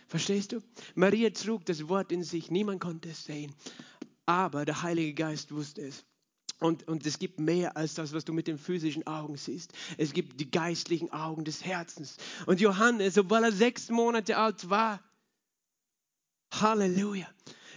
Verstehst 0.09 0.53
du? 0.53 0.61
Maria 0.95 1.31
trug 1.31 1.65
das 1.67 1.89
Wort 1.89 2.13
in 2.13 2.23
sich. 2.23 2.51
Niemand 2.51 2.81
konnte 2.81 3.11
es 3.11 3.25
sehen. 3.25 3.53
Aber 4.27 4.65
der 4.65 4.83
Heilige 4.83 5.13
Geist 5.13 5.53
wusste 5.53 5.83
es. 5.83 6.05
Und, 6.61 6.87
und 6.89 7.05
es 7.05 7.19
gibt 7.19 7.41
mehr 7.41 7.77
als 7.77 7.95
das, 7.95 8.13
was 8.13 8.25
du 8.25 8.33
mit 8.33 8.47
den 8.47 8.59
physischen 8.59 9.07
Augen 9.07 9.37
siehst. 9.37 9.73
Es 9.99 10.13
gibt 10.13 10.41
die 10.41 10.51
geistlichen 10.51 11.13
Augen 11.13 11.45
des 11.45 11.65
Herzens. 11.65 12.17
Und 12.47 12.61
Johannes, 12.61 13.19
obwohl 13.19 13.45
er 13.45 13.53
sechs 13.53 13.91
Monate 13.91 14.37
alt 14.37 14.71
war, 14.71 15.03
Halleluja. 16.53 17.27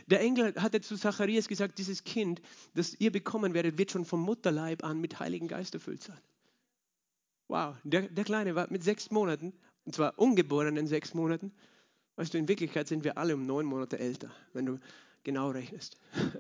Der 0.08 0.22
Engel 0.22 0.56
hatte 0.56 0.82
zu 0.82 0.98
Zacharias 0.98 1.48
gesagt, 1.48 1.78
dieses 1.78 2.04
Kind, 2.04 2.42
das 2.74 2.96
ihr 3.00 3.12
bekommen 3.12 3.54
werdet, 3.54 3.78
wird 3.78 3.92
schon 3.92 4.06
vom 4.06 4.22
Mutterleib 4.22 4.84
an 4.84 5.00
mit 5.00 5.20
Heiligen 5.20 5.48
Geist 5.48 5.74
erfüllt 5.74 6.02
sein. 6.02 6.20
Wow, 7.50 7.76
der, 7.84 8.04
der 8.04 8.24
Kleine 8.24 8.56
war 8.56 8.68
mit 8.70 8.84
sechs 8.84 9.12
Monaten, 9.12 9.54
und 9.86 9.96
zwar 9.96 10.18
ungeboren 10.18 10.78
in 10.78 10.88
sechs 10.88 11.14
Monaten. 11.14 11.52
Weißt 12.16 12.34
du, 12.34 12.38
in 12.38 12.48
Wirklichkeit 12.48 12.88
sind 12.88 13.04
wir 13.04 13.18
alle 13.18 13.36
um 13.36 13.46
neun 13.46 13.66
Monate 13.66 14.00
älter, 14.00 14.32
wenn 14.54 14.66
du 14.66 14.80
genau 15.24 15.50
rechnest. 15.52 15.98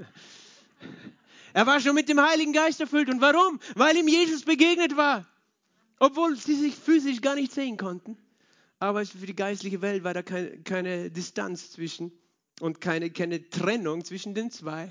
Er 1.53 1.65
war 1.65 1.79
schon 1.79 1.95
mit 1.95 2.09
dem 2.09 2.21
Heiligen 2.21 2.53
Geist 2.53 2.79
erfüllt. 2.81 3.09
Und 3.09 3.21
warum? 3.21 3.59
Weil 3.73 3.97
ihm 3.97 4.07
Jesus 4.07 4.43
begegnet 4.43 4.95
war. 4.95 5.25
Obwohl 5.97 6.35
sie 6.35 6.55
sich 6.55 6.75
physisch 6.75 7.21
gar 7.21 7.33
nicht 7.33 7.51
sehen 7.51 7.77
konnten. 7.77 8.17
Aber 8.79 9.03
für 9.05 9.25
die 9.25 9.35
geistliche 9.35 9.81
Welt 9.81 10.03
war 10.03 10.13
da 10.13 10.21
keine, 10.21 10.59
keine 10.59 11.09
Distanz 11.09 11.71
zwischen 11.71 12.11
und 12.59 12.81
keine, 12.81 13.09
keine 13.09 13.49
Trennung 13.49 14.03
zwischen 14.03 14.33
den 14.33 14.51
zwei 14.51 14.89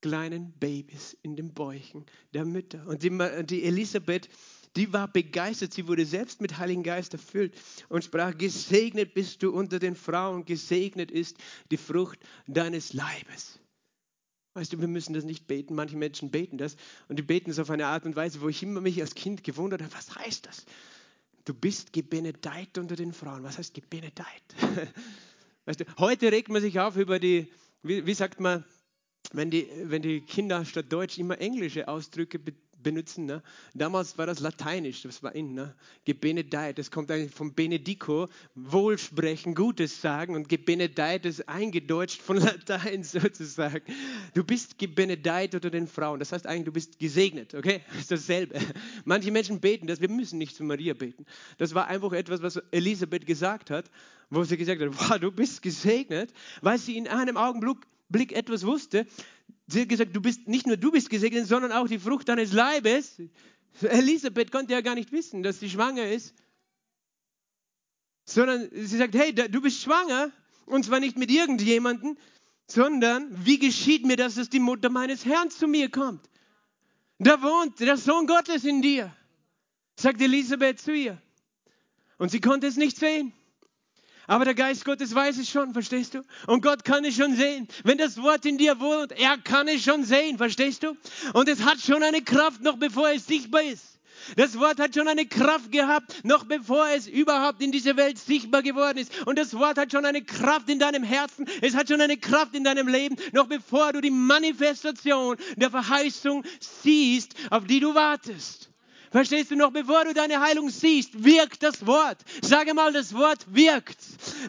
kleinen 0.00 0.52
Babys 0.52 1.16
in 1.22 1.36
den 1.36 1.52
Bäuchen 1.52 2.06
der 2.32 2.44
Mütter. 2.44 2.86
Und 2.86 3.02
die, 3.02 3.10
die 3.44 3.64
Elisabeth, 3.64 4.28
die 4.76 4.92
war 4.92 5.08
begeistert. 5.08 5.74
Sie 5.74 5.86
wurde 5.88 6.06
selbst 6.06 6.40
mit 6.40 6.58
Heiligen 6.58 6.82
Geist 6.82 7.12
erfüllt 7.12 7.54
und 7.88 8.04
sprach, 8.04 8.36
gesegnet 8.36 9.14
bist 9.14 9.42
du 9.42 9.50
unter 9.50 9.78
den 9.78 9.96
Frauen, 9.96 10.44
gesegnet 10.44 11.10
ist 11.10 11.36
die 11.70 11.76
Frucht 11.76 12.18
deines 12.46 12.92
Leibes. 12.92 13.58
Weißt 14.54 14.72
du, 14.72 14.80
wir 14.80 14.88
müssen 14.88 15.12
das 15.12 15.24
nicht 15.24 15.46
beten. 15.46 15.74
Manche 15.74 15.96
Menschen 15.96 16.30
beten 16.30 16.58
das 16.58 16.76
und 17.08 17.18
die 17.18 17.22
beten 17.22 17.50
es 17.50 17.58
auf 17.58 17.70
eine 17.70 17.86
Art 17.86 18.04
und 18.04 18.16
Weise, 18.16 18.40
wo 18.40 18.48
ich 18.48 18.62
immer 18.62 18.80
mich 18.80 19.00
als 19.00 19.14
Kind 19.14 19.44
gewundert 19.44 19.82
habe, 19.82 19.92
was 19.94 20.14
heißt 20.16 20.46
das? 20.46 20.66
Du 21.44 21.54
bist 21.54 21.92
gebenedeit 21.92 22.76
unter 22.76 22.96
den 22.96 23.12
Frauen. 23.12 23.42
Was 23.42 23.58
heißt 23.58 23.74
gebenedeit? 23.74 24.26
Weißt 25.66 25.80
du, 25.80 25.84
heute 25.98 26.32
regt 26.32 26.48
man 26.48 26.62
sich 26.62 26.80
auf 26.80 26.96
über 26.96 27.18
die, 27.18 27.52
wie, 27.82 28.06
wie 28.06 28.14
sagt 28.14 28.40
man, 28.40 28.64
wenn 29.32 29.50
die, 29.50 29.68
wenn 29.84 30.02
die 30.02 30.20
Kinder 30.22 30.64
statt 30.64 30.86
Deutsch 30.92 31.18
immer 31.18 31.40
englische 31.40 31.88
Ausdrücke 31.88 32.38
benutzen. 32.82 33.26
Ne? 33.26 33.42
Damals 33.74 34.18
war 34.18 34.26
das 34.26 34.40
Lateinisch, 34.40 35.02
das 35.02 35.22
war 35.22 35.34
in, 35.34 35.54
ne? 35.54 35.74
Gebenedeit, 36.04 36.78
das 36.78 36.90
kommt 36.90 37.10
eigentlich 37.10 37.34
vom 37.34 37.54
Benedico, 37.54 38.28
Wohlsprechen, 38.54 39.54
Gutes 39.54 40.00
sagen 40.00 40.34
und 40.34 40.48
Gebenedeit 40.48 41.26
ist 41.26 41.48
eingedeutscht 41.48 42.20
von 42.20 42.36
Latein 42.38 43.04
sozusagen. 43.04 43.82
Du 44.34 44.44
bist 44.44 44.78
gebenedeit 44.78 45.54
unter 45.54 45.70
den 45.70 45.86
Frauen, 45.86 46.18
das 46.18 46.32
heißt 46.32 46.46
eigentlich, 46.46 46.66
du 46.66 46.72
bist 46.72 46.98
gesegnet, 46.98 47.54
okay? 47.54 47.80
Das 47.90 48.00
ist 48.00 48.10
dasselbe. 48.10 48.58
Manche 49.04 49.30
Menschen 49.30 49.60
beten 49.60 49.86
das, 49.86 50.00
wir 50.00 50.08
müssen 50.08 50.38
nicht 50.38 50.56
zu 50.56 50.64
Maria 50.64 50.94
beten. 50.94 51.26
Das 51.58 51.74
war 51.74 51.86
einfach 51.88 52.12
etwas, 52.12 52.42
was 52.42 52.56
Elisabeth 52.70 53.26
gesagt 53.26 53.70
hat, 53.70 53.90
wo 54.30 54.42
sie 54.44 54.56
gesagt 54.56 54.80
hat, 54.80 54.88
wow, 54.92 55.18
du 55.18 55.30
bist 55.30 55.60
gesegnet, 55.62 56.32
weil 56.62 56.78
sie 56.78 56.96
in 56.96 57.08
einem 57.08 57.36
Augenblick 57.36 57.78
Blick 58.10 58.32
etwas 58.32 58.66
wusste. 58.66 59.06
Sie 59.70 59.82
hat 59.82 59.88
gesagt, 59.88 60.16
du 60.16 60.20
bist 60.20 60.48
nicht 60.48 60.66
nur 60.66 60.76
du 60.76 60.90
bist 60.90 61.10
gesegnet, 61.10 61.46
sondern 61.46 61.70
auch 61.70 61.86
die 61.86 61.98
Frucht 61.98 62.28
deines 62.28 62.52
Leibes. 62.52 63.20
Elisabeth 63.82 64.50
konnte 64.50 64.72
ja 64.72 64.80
gar 64.80 64.96
nicht 64.96 65.12
wissen, 65.12 65.42
dass 65.42 65.60
sie 65.60 65.70
schwanger 65.70 66.10
ist. 66.10 66.34
Sondern 68.24 68.68
sie 68.72 68.96
sagt, 68.96 69.14
hey, 69.14 69.32
du 69.32 69.60
bist 69.60 69.80
schwanger 69.80 70.32
und 70.66 70.84
zwar 70.84 70.98
nicht 70.98 71.16
mit 71.16 71.30
irgendjemandem, 71.30 72.16
sondern 72.66 73.28
wie 73.44 73.58
geschieht 73.58 74.04
mir 74.04 74.16
das, 74.16 74.34
dass 74.34 74.48
die 74.48 74.60
Mutter 74.60 74.88
meines 74.88 75.24
Herrn 75.24 75.50
zu 75.50 75.68
mir 75.68 75.88
kommt? 75.88 76.28
Da 77.18 77.42
wohnt 77.42 77.78
der 77.80 77.96
Sohn 77.96 78.26
Gottes 78.26 78.64
in 78.64 78.82
dir, 78.82 79.14
sagt 79.96 80.20
Elisabeth 80.20 80.80
zu 80.80 80.92
ihr. 80.92 81.20
Und 82.18 82.30
sie 82.30 82.40
konnte 82.40 82.66
es 82.66 82.76
nicht 82.76 82.96
sehen. 82.96 83.32
Aber 84.30 84.44
der 84.44 84.54
Geist 84.54 84.84
Gottes 84.84 85.12
weiß 85.12 85.38
es 85.38 85.50
schon, 85.50 85.72
verstehst 85.72 86.14
du? 86.14 86.22
Und 86.46 86.62
Gott 86.62 86.84
kann 86.84 87.04
es 87.04 87.16
schon 87.16 87.34
sehen. 87.34 87.66
Wenn 87.82 87.98
das 87.98 88.16
Wort 88.22 88.46
in 88.46 88.58
dir 88.58 88.78
wohnt, 88.78 89.10
er 89.10 89.36
kann 89.38 89.66
es 89.66 89.82
schon 89.82 90.04
sehen, 90.04 90.38
verstehst 90.38 90.84
du? 90.84 90.96
Und 91.32 91.48
es 91.48 91.64
hat 91.64 91.80
schon 91.80 92.00
eine 92.04 92.22
Kraft, 92.22 92.62
noch 92.62 92.76
bevor 92.76 93.08
es 93.10 93.26
sichtbar 93.26 93.62
ist. 93.62 93.98
Das 94.36 94.56
Wort 94.56 94.78
hat 94.78 94.94
schon 94.94 95.08
eine 95.08 95.26
Kraft 95.26 95.72
gehabt, 95.72 96.24
noch 96.24 96.44
bevor 96.44 96.86
es 96.90 97.08
überhaupt 97.08 97.60
in 97.60 97.72
dieser 97.72 97.96
Welt 97.96 98.18
sichtbar 98.18 98.62
geworden 98.62 98.98
ist. 98.98 99.26
Und 99.26 99.36
das 99.36 99.52
Wort 99.54 99.78
hat 99.78 99.90
schon 99.90 100.04
eine 100.04 100.22
Kraft 100.22 100.70
in 100.70 100.78
deinem 100.78 101.02
Herzen. 101.02 101.48
Es 101.60 101.74
hat 101.74 101.88
schon 101.88 102.00
eine 102.00 102.16
Kraft 102.16 102.54
in 102.54 102.62
deinem 102.62 102.86
Leben, 102.86 103.16
noch 103.32 103.48
bevor 103.48 103.92
du 103.92 104.00
die 104.00 104.12
Manifestation 104.12 105.38
der 105.56 105.70
Verheißung 105.70 106.44
siehst, 106.60 107.34
auf 107.50 107.64
die 107.64 107.80
du 107.80 107.96
wartest. 107.96 108.69
Verstehst 109.10 109.50
du 109.50 109.56
noch, 109.56 109.72
bevor 109.72 110.04
du 110.04 110.14
deine 110.14 110.40
Heilung 110.40 110.70
siehst, 110.70 111.24
wirkt 111.24 111.64
das 111.64 111.84
Wort. 111.84 112.18
Sage 112.42 112.74
mal, 112.74 112.92
das 112.92 113.12
Wort 113.12 113.44
wirkt. 113.48 113.98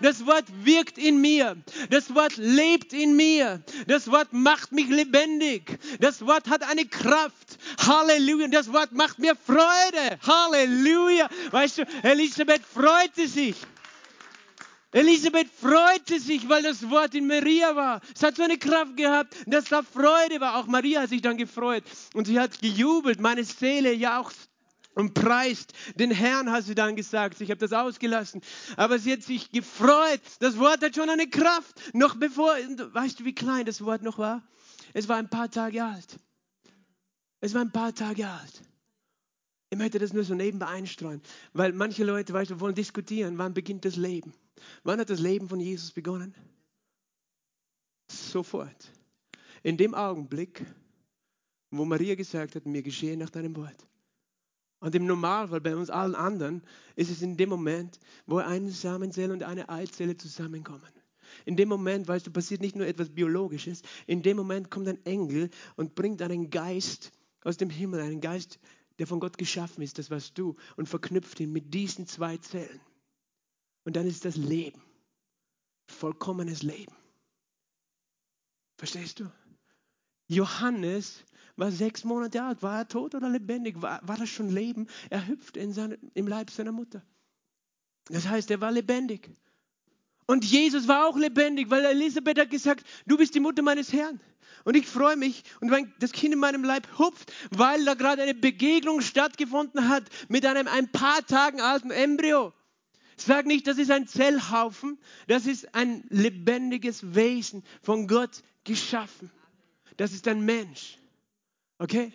Das 0.03 0.24
Wort 0.28 0.45
wirkt 0.64 0.99
in 0.99 1.20
mir. 1.20 1.57
Das 1.89 2.14
Wort 2.14 2.38
lebt 2.38 2.93
in 2.93 3.16
mir. 3.16 3.64
Das 3.88 4.12
Wort 4.12 4.34
macht 4.34 4.72
mich 4.72 4.88
lebendig. 4.88 5.80
Das 5.99 6.24
Wort 6.28 6.47
hat 6.47 6.62
eine 6.70 6.86
Kraft. 6.86 7.57
Halleluja. 7.80 8.49
Das 8.49 8.72
Wort 8.72 8.91
macht 8.91 9.18
mir 9.18 9.36
Freude. 9.36 10.20
Halleluja. 10.28 11.28
Weißt 11.49 11.80
du, 11.80 11.88
Elisabeth 12.03 12.62
freute 12.64 13.28
sich. 13.28 13.55
Elisabeth 14.93 15.47
freute 15.59 16.20
sich, 16.20 16.47
weil 16.49 16.64
das 16.64 16.88
Wort 16.89 17.16
in 17.16 17.26
Maria 17.26 17.76
war. 17.76 18.01
Es 18.14 18.22
hat 18.22 18.36
so 18.36 18.43
eine 18.43 18.57
Kraft 18.57 18.97
gehabt, 18.97 19.36
dass 19.47 19.66
da 19.66 19.82
Freude 19.82 20.39
war. 20.41 20.57
Auch 20.57 20.68
Maria 20.68 21.01
hat 21.01 21.09
sich 21.09 21.22
dann 21.22 21.38
gefreut 21.38 21.84
und 22.14 22.28
sie 22.28 22.39
hat 22.39 22.62
gejubelt. 22.62 23.22
Meine 23.22 23.43
Seele 23.43 23.93
jauchzt 23.93 24.51
und 24.94 25.14
preist 25.14 25.74
den 25.96 26.12
Herrn, 26.12 26.52
hat 26.52 26.66
sie 26.66 26.76
dann 26.76 26.96
gesagt. 26.96 27.39
Ich 27.42 27.50
habe 27.50 27.60
das 27.60 27.74
ausgelassen. 27.74 28.42
Aber 28.78 29.00
sie 29.00 29.14
hat 29.14 29.24
sich 29.24 29.52
gefreut. 29.52 30.22
Das 30.39 30.58
Wort 30.58 30.84
hat 30.84 30.96
schon 30.96 31.10
eine 31.10 31.30
Kraft. 31.30 31.94
Noch 31.94 32.16
bevor, 32.16 32.54
weißt 32.54 33.20
du, 33.20 33.26
wie 33.26 33.36
klein 33.36 33.66
das 33.66 33.84
Wort 33.84 34.02
noch 34.04 34.18
war? 34.18 34.44
Es 34.94 35.08
war 35.08 35.18
ein 35.18 35.30
paar 35.30 35.50
Tage 35.50 35.84
alt. 35.84 36.20
Es 37.39 37.54
war 37.54 37.62
ein 37.62 37.72
paar 37.72 37.94
Tage 37.96 38.28
alt. 38.28 38.62
Ich 39.70 39.78
möchte 39.78 40.00
das 40.00 40.12
nur 40.12 40.26
so 40.26 40.36
nebenbei 40.36 40.68
einstreuen, 40.68 41.22
weil 41.54 41.72
manche 41.72 42.04
Leute, 42.04 42.34
weißt 42.34 42.52
du, 42.52 42.60
wollen 42.60 42.76
diskutieren, 42.76 43.38
wann 43.38 43.54
beginnt 43.54 43.86
das 43.86 43.96
Leben? 43.96 44.34
Wann 44.84 45.00
hat 45.00 45.10
das 45.10 45.22
Leben 45.22 45.48
von 45.48 45.62
Jesus 45.62 45.92
begonnen? 45.92 46.36
Sofort. 48.12 48.92
In 49.64 49.78
dem 49.78 49.96
Augenblick, 49.96 50.66
wo 51.70 51.86
Maria 51.86 52.16
gesagt 52.16 52.56
hat, 52.56 52.66
mir 52.66 52.84
geschehe 52.84 53.16
nach 53.16 53.30
deinem 53.30 53.56
Wort. 53.56 53.88
Und 54.82 54.96
im 54.96 55.06
Normalfall 55.06 55.62
bei 55.62 55.76
uns 55.76 55.92
allen 55.92 56.16
anderen 56.16 56.64
ist 56.96 57.12
es 57.12 57.22
in 57.22 57.38
dem 57.38 57.50
Moment, 57.50 58.00
wo 58.26 58.38
eine 58.38 58.72
Samenzelle 58.72 59.32
und 59.32 59.44
eine 59.44 59.70
Eizelle 59.70 60.18
zusammenkommen. 60.18 60.92
In 61.46 61.56
dem 61.56 61.70
Moment, 61.70 62.08
weißt 62.08 62.26
du, 62.26 62.32
passiert 62.32 62.62
nicht 62.62 62.76
nur 62.76 62.88
etwas 62.88 63.10
Biologisches. 63.12 63.84
In 64.08 64.24
dem 64.24 64.38
Moment 64.38 64.72
kommt 64.72 64.88
ein 64.88 65.06
Engel 65.06 65.52
und 65.76 65.94
bringt 65.94 66.22
einen 66.24 66.50
Geist 66.50 67.12
aus 67.44 67.58
dem 67.58 67.70
Himmel, 67.70 68.02
einen 68.02 68.22
Geist, 68.22 68.60
der 68.98 69.06
von 69.06 69.20
Gott 69.20 69.38
geschaffen 69.38 69.84
ist, 69.84 70.00
das 70.00 70.10
warst 70.10 70.38
du, 70.38 70.56
und 70.78 70.90
verknüpft 70.90 71.40
ihn 71.40 71.52
mit 71.52 71.74
diesen 71.74 72.08
zwei 72.08 72.38
Zellen. 72.38 72.82
Und 73.84 73.96
dann 73.96 74.08
ist 74.08 74.26
das 74.26 74.36
Leben, 74.36 74.82
vollkommenes 75.88 76.64
Leben. 76.64 76.96
Verstehst 78.78 79.20
du? 79.20 79.32
Johannes 80.28 81.24
war 81.56 81.72
sechs 81.72 82.04
Monate 82.04 82.43
alt. 82.43 82.64
War 82.64 82.80
er 82.80 82.88
tot 82.88 83.16
oder 83.16 83.30
lebendig? 83.30 83.82
War, 83.82 83.99
war 84.04 84.18
das 84.18 84.30
schon 84.30 84.49
Leben? 84.49 84.88
Er 85.10 85.28
hüpfte 85.28 85.60
in 85.60 85.74
seine, 85.74 85.97
im 86.14 86.28
Leib 86.28 86.49
seiner 86.49 86.72
Mutter. 86.72 87.04
Das 88.06 88.28
heißt, 88.28 88.52
er 88.52 88.62
war 88.62 88.72
lebendig. 88.72 89.30
Und 90.28 90.45
Jesus 90.45 90.88
war 90.88 91.08
auch 91.08 91.18
lebendig, 91.18 91.70
weil 91.70 91.84
Elisabeth 91.86 92.39
hat 92.39 92.49
gesagt, 92.49 92.86
du 93.06 93.18
bist 93.18 93.36
die 93.36 93.39
Mutter 93.39 93.62
meines 93.62 93.91
Herrn. 93.91 94.20
Und 94.64 94.76
ich 94.76 94.88
freue 94.88 95.18
mich 95.18 95.43
und 95.60 95.72
wenn 95.72 95.91
das 95.99 96.12
Kind 96.12 96.34
in 96.34 96.39
meinem 96.39 96.64
Leib 96.64 96.88
hupft, 96.97 97.34
weil 97.49 97.84
da 97.84 97.95
gerade 97.95 98.22
eine 98.22 98.36
Begegnung 98.36 99.02
stattgefunden 99.02 99.89
hat 99.89 100.04
mit 100.30 100.45
einem 100.45 100.68
ein 100.68 100.91
paar 100.91 101.26
Tagen 101.26 101.62
alten 101.62 101.91
Embryo. 101.91 102.54
Sag 103.18 103.45
nicht, 103.45 103.68
das 103.68 103.78
ist 103.78 103.91
ein 103.91 104.08
Zellhaufen, 104.08 104.99
das 105.28 105.45
ist 105.45 105.74
ein 105.76 106.04
lebendiges 106.10 107.16
Wesen 107.16 107.64
von 107.82 108.08
Gott 108.08 108.43
geschaffen. 108.64 109.32
Das 109.97 110.14
ist 110.14 110.28
ein 110.28 110.41
Mensch. 110.41 110.97
Okay? 111.82 112.14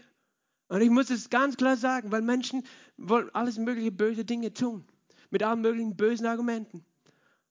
Und 0.68 0.80
ich 0.80 0.90
muss 0.90 1.10
es 1.10 1.28
ganz 1.28 1.56
klar 1.56 1.76
sagen, 1.76 2.12
weil 2.12 2.22
Menschen 2.22 2.64
wollen 2.96 3.30
alles 3.34 3.58
mögliche 3.58 3.90
böse 3.90 4.24
Dinge 4.24 4.52
tun. 4.52 4.84
Mit 5.30 5.42
allen 5.42 5.60
möglichen 5.60 5.96
bösen 5.96 6.24
Argumenten. 6.24 6.84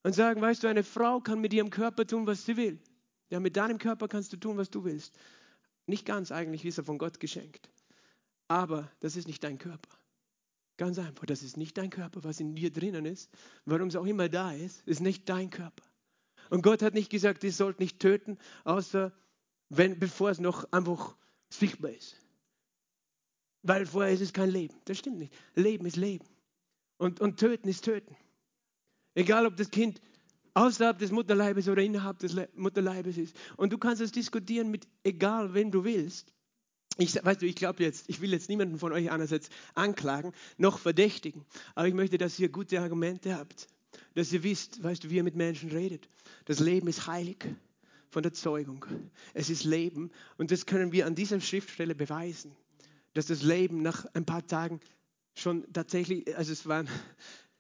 Und 0.02 0.16
sagen, 0.16 0.40
weißt 0.40 0.64
du, 0.64 0.68
eine 0.68 0.84
Frau 0.84 1.20
kann 1.20 1.42
mit 1.42 1.52
ihrem 1.52 1.70
Körper 1.70 2.08
tun, 2.08 2.26
was 2.26 2.46
sie 2.46 2.56
will. 2.56 2.80
Ja, 3.30 3.42
mit 3.42 3.58
deinem 3.58 3.80
Körper 3.80 4.08
kannst 4.08 4.32
du 4.32 4.38
tun, 4.38 4.56
was 4.56 4.70
du 4.70 4.86
willst. 4.86 5.14
Nicht 5.88 6.06
ganz 6.06 6.32
eigentlich, 6.32 6.64
ist 6.64 6.78
er 6.78 6.86
von 6.86 6.98
Gott 6.98 7.20
geschenkt. 7.20 7.70
Aber 8.48 8.90
das 9.02 9.18
ist 9.18 9.28
nicht 9.28 9.44
dein 9.44 9.58
Körper. 9.58 9.90
Ganz 10.78 10.98
einfach, 10.98 11.26
das 11.26 11.44
ist 11.44 11.58
nicht 11.58 11.78
dein 11.78 11.90
Körper, 11.90 12.24
was 12.24 12.40
in 12.40 12.56
dir 12.56 12.72
drinnen 12.72 13.06
ist. 13.06 13.30
Warum 13.66 13.90
es 13.90 13.96
auch 13.98 14.06
immer 14.06 14.30
da 14.30 14.54
ist, 14.54 14.88
ist 14.88 15.02
nicht 15.02 15.28
dein 15.28 15.50
Körper. 15.50 15.84
Und 16.50 16.62
Gott 16.62 16.82
hat 16.82 16.94
nicht 16.94 17.10
gesagt, 17.10 17.44
ihr 17.44 17.52
sollt 17.52 17.82
nicht 17.82 18.00
töten, 18.00 18.38
außer 18.64 19.12
wenn, 19.68 20.00
bevor 20.00 20.30
es 20.30 20.40
noch 20.40 20.72
einfach 20.72 21.16
sichtbar 21.60 21.92
ist. 21.92 22.16
Weil 23.64 23.86
vorher 23.86 24.14
ist 24.14 24.22
es 24.22 24.34
kein 24.34 24.50
Leben. 24.50 24.76
Das 24.86 24.98
stimmt 25.00 25.18
nicht. 25.18 25.34
Leben 25.56 25.86
ist 25.86 25.96
Leben. 25.96 26.26
Und, 26.98 27.20
und 27.20 27.40
Töten 27.40 27.68
ist 27.68 27.84
Töten. 27.84 28.16
Egal, 29.16 29.46
ob 29.46 29.58
das 29.58 29.72
Kind 29.72 30.00
außerhalb 30.54 30.98
des 30.98 31.12
Mutterleibes 31.12 31.68
oder 31.68 31.82
innerhalb 31.82 32.20
des 32.20 32.36
Mutterleibes 32.56 33.18
ist. 33.18 33.36
Und 33.58 33.74
du 33.74 33.78
kannst 33.78 34.02
es 34.02 34.12
diskutieren 34.12 34.72
mit 34.72 34.88
egal, 35.04 35.54
wem 35.54 35.72
du 35.72 35.84
willst. 35.84 36.32
Ich, 36.98 37.16
weißt 37.16 37.42
du, 37.42 37.46
ich 37.46 37.56
glaube 37.56 37.84
jetzt, 37.84 38.06
ich 38.08 38.22
will 38.22 38.32
jetzt 38.32 38.48
niemanden 38.48 38.80
von 38.80 38.94
euch 38.94 39.12
einerseits 39.12 39.50
anklagen, 39.74 40.32
noch 40.58 40.80
verdächtigen. 40.80 41.46
Aber 41.74 41.88
ich 41.88 41.94
möchte, 41.94 42.18
dass 42.18 42.40
ihr 42.40 42.50
gute 42.50 42.80
Argumente 42.80 43.36
habt. 43.36 43.68
Dass 44.14 44.32
ihr 44.32 44.44
wisst, 44.44 44.82
weißt 44.82 45.04
du, 45.04 45.10
wie 45.10 45.18
ihr 45.18 45.24
mit 45.24 45.36
Menschen 45.36 45.72
redet. 45.72 46.08
Das 46.46 46.60
Leben 46.60 46.88
ist 46.88 47.08
heilig 47.08 47.46
von 48.10 48.24
der 48.24 48.34
Zeugung. 48.34 48.86
Es 49.34 49.50
ist 49.50 49.64
Leben 49.64 50.12
und 50.38 50.52
das 50.52 50.66
können 50.66 50.92
wir 50.92 51.06
an 51.06 51.16
dieser 51.16 51.40
Schriftstelle 51.40 51.96
beweisen, 51.96 52.56
dass 53.14 53.28
das 53.28 53.42
Leben 53.42 53.82
nach 53.82 54.06
ein 54.14 54.26
paar 54.26 54.46
Tagen 54.46 54.80
schon 55.36 55.72
tatsächlich, 55.74 56.36
also 56.38 56.52
es 56.52 56.68
waren 56.68 56.88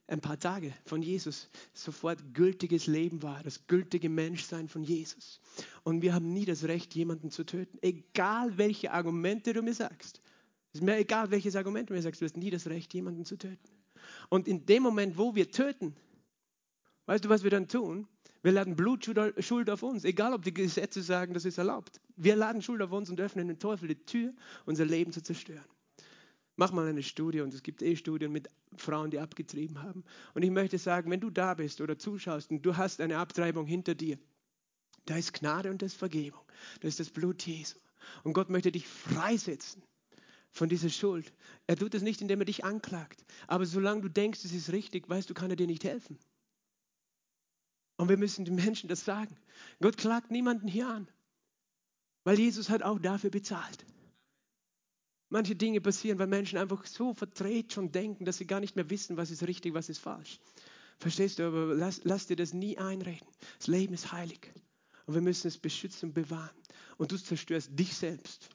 ein 0.07 0.21
paar 0.21 0.39
Tage 0.39 0.73
von 0.85 1.01
Jesus, 1.01 1.49
sofort 1.73 2.33
gültiges 2.33 2.87
Leben 2.87 3.23
war, 3.23 3.41
das 3.43 3.65
gültige 3.67 4.09
Menschsein 4.09 4.67
von 4.67 4.83
Jesus. 4.83 5.39
Und 5.83 6.01
wir 6.01 6.13
haben 6.13 6.31
nie 6.31 6.45
das 6.45 6.65
Recht, 6.65 6.93
jemanden 6.93 7.31
zu 7.31 7.43
töten, 7.43 7.79
egal 7.81 8.57
welche 8.57 8.91
Argumente 8.91 9.53
du 9.53 9.61
mir 9.61 9.73
sagst. 9.73 10.21
Es 10.71 10.79
ist 10.79 10.85
mir 10.85 10.97
egal, 10.97 11.31
welches 11.31 11.55
Argument 11.55 11.89
du 11.89 11.93
mir 11.93 12.01
sagst, 12.01 12.21
du 12.21 12.25
hast 12.25 12.37
nie 12.37 12.49
das 12.49 12.67
Recht, 12.67 12.93
jemanden 12.93 13.25
zu 13.25 13.37
töten. 13.37 13.57
Und 14.29 14.47
in 14.47 14.65
dem 14.65 14.83
Moment, 14.83 15.17
wo 15.17 15.33
wir 15.33 15.49
töten, 15.49 15.95
weißt 17.07 17.25
du, 17.25 17.29
was 17.29 17.43
wir 17.43 17.49
dann 17.49 17.67
tun? 17.67 18.07
Wir 18.45 18.51
laden 18.51 18.75
Blutschuld 18.75 19.71
auf 19.71 19.81
uns, 19.81 20.05
egal 20.05 20.31
ob 20.35 20.43
die 20.43 20.53
Gesetze 20.53 21.01
sagen, 21.01 21.33
das 21.33 21.45
ist 21.45 21.57
erlaubt. 21.57 21.99
Wir 22.15 22.35
laden 22.35 22.61
Schuld 22.61 22.79
auf 22.83 22.91
uns 22.91 23.09
und 23.09 23.19
öffnen 23.19 23.47
den 23.47 23.57
Teufel 23.57 23.87
die 23.87 24.05
Tür, 24.05 24.35
unser 24.67 24.85
Leben 24.85 25.11
zu 25.11 25.23
zerstören. 25.23 25.65
Mach 26.55 26.71
mal 26.71 26.87
eine 26.87 27.01
Studie 27.01 27.41
und 27.41 27.55
es 27.55 27.63
gibt 27.63 27.81
eh 27.81 27.95
Studien 27.95 28.31
mit 28.31 28.51
Frauen, 28.77 29.09
die 29.09 29.17
abgetrieben 29.17 29.81
haben. 29.81 30.03
Und 30.35 30.43
ich 30.43 30.51
möchte 30.51 30.77
sagen, 30.77 31.09
wenn 31.09 31.21
du 31.21 31.31
da 31.31 31.55
bist 31.55 31.81
oder 31.81 31.97
zuschaust 31.97 32.51
und 32.51 32.63
du 32.63 32.77
hast 32.77 33.01
eine 33.01 33.17
Abtreibung 33.17 33.65
hinter 33.65 33.95
dir, 33.95 34.19
Da 35.05 35.17
ist 35.17 35.33
Gnade 35.33 35.71
und 35.71 35.81
da 35.81 35.87
ist 35.87 35.97
Vergebung. 35.97 36.41
Das 36.81 36.89
ist 36.89 36.99
das 36.99 37.09
Blut 37.09 37.41
Jesu. 37.47 37.79
Und 38.23 38.33
Gott 38.33 38.51
möchte 38.51 38.71
dich 38.71 38.87
freisetzen 38.87 39.81
von 40.51 40.69
dieser 40.69 40.89
Schuld. 40.89 41.33
Er 41.65 41.77
tut 41.77 41.95
es 41.95 42.03
nicht, 42.03 42.21
indem 42.21 42.41
er 42.41 42.45
dich 42.45 42.63
anklagt. 42.63 43.25
Aber 43.47 43.65
solange 43.65 44.01
du 44.01 44.09
denkst, 44.09 44.45
es 44.45 44.53
ist 44.53 44.71
richtig, 44.71 45.09
weißt 45.09 45.29
du, 45.31 45.33
kann 45.33 45.49
er 45.49 45.55
dir 45.55 45.67
nicht 45.67 45.83
helfen. 45.83 46.19
Und 47.97 48.09
wir 48.09 48.17
müssen 48.17 48.45
den 48.45 48.55
Menschen 48.55 48.89
das 48.89 49.05
sagen. 49.05 49.35
Gott 49.81 49.97
klagt 49.97 50.31
niemanden 50.31 50.67
hier 50.67 50.87
an, 50.87 51.07
weil 52.23 52.39
Jesus 52.39 52.69
hat 52.69 52.83
auch 52.83 52.99
dafür 52.99 53.29
bezahlt. 53.29 53.85
Manche 55.29 55.55
Dinge 55.55 55.81
passieren, 55.81 56.19
weil 56.19 56.27
Menschen 56.27 56.57
einfach 56.57 56.85
so 56.85 57.13
verdreht 57.13 57.73
schon 57.73 57.91
denken, 57.91 58.25
dass 58.25 58.37
sie 58.37 58.45
gar 58.45 58.59
nicht 58.59 58.75
mehr 58.75 58.89
wissen, 58.89 59.17
was 59.17 59.31
ist 59.31 59.43
richtig, 59.47 59.73
was 59.73 59.89
ist 59.89 59.99
falsch. 59.99 60.39
Verstehst 60.99 61.39
du, 61.39 61.43
aber 61.47 61.73
lass, 61.73 62.01
lass 62.03 62.27
dir 62.27 62.35
das 62.35 62.53
nie 62.53 62.77
einreden. 62.77 63.27
Das 63.57 63.67
Leben 63.67 63.93
ist 63.93 64.11
heilig. 64.11 64.53
Und 65.05 65.13
wir 65.13 65.21
müssen 65.21 65.47
es 65.47 65.57
beschützen 65.57 66.09
und 66.09 66.13
bewahren. 66.13 66.55
Und 66.97 67.11
du 67.11 67.17
zerstörst 67.17 67.69
dich 67.77 67.95
selbst. 67.95 68.49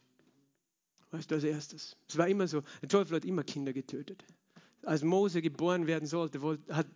Weißt 1.11 1.30
du, 1.30 1.34
als 1.34 1.45
erstes. 1.45 1.97
Es 2.09 2.16
war 2.16 2.28
immer 2.28 2.47
so. 2.47 2.62
Der 2.80 2.88
Teufel 2.88 3.16
hat 3.16 3.24
immer 3.24 3.43
Kinder 3.43 3.72
getötet. 3.72 4.24
Als 4.82 5.03
Mose 5.03 5.43
geboren 5.43 5.86
werden 5.86 6.07
sollte, 6.07 6.41
hat, 6.70 6.86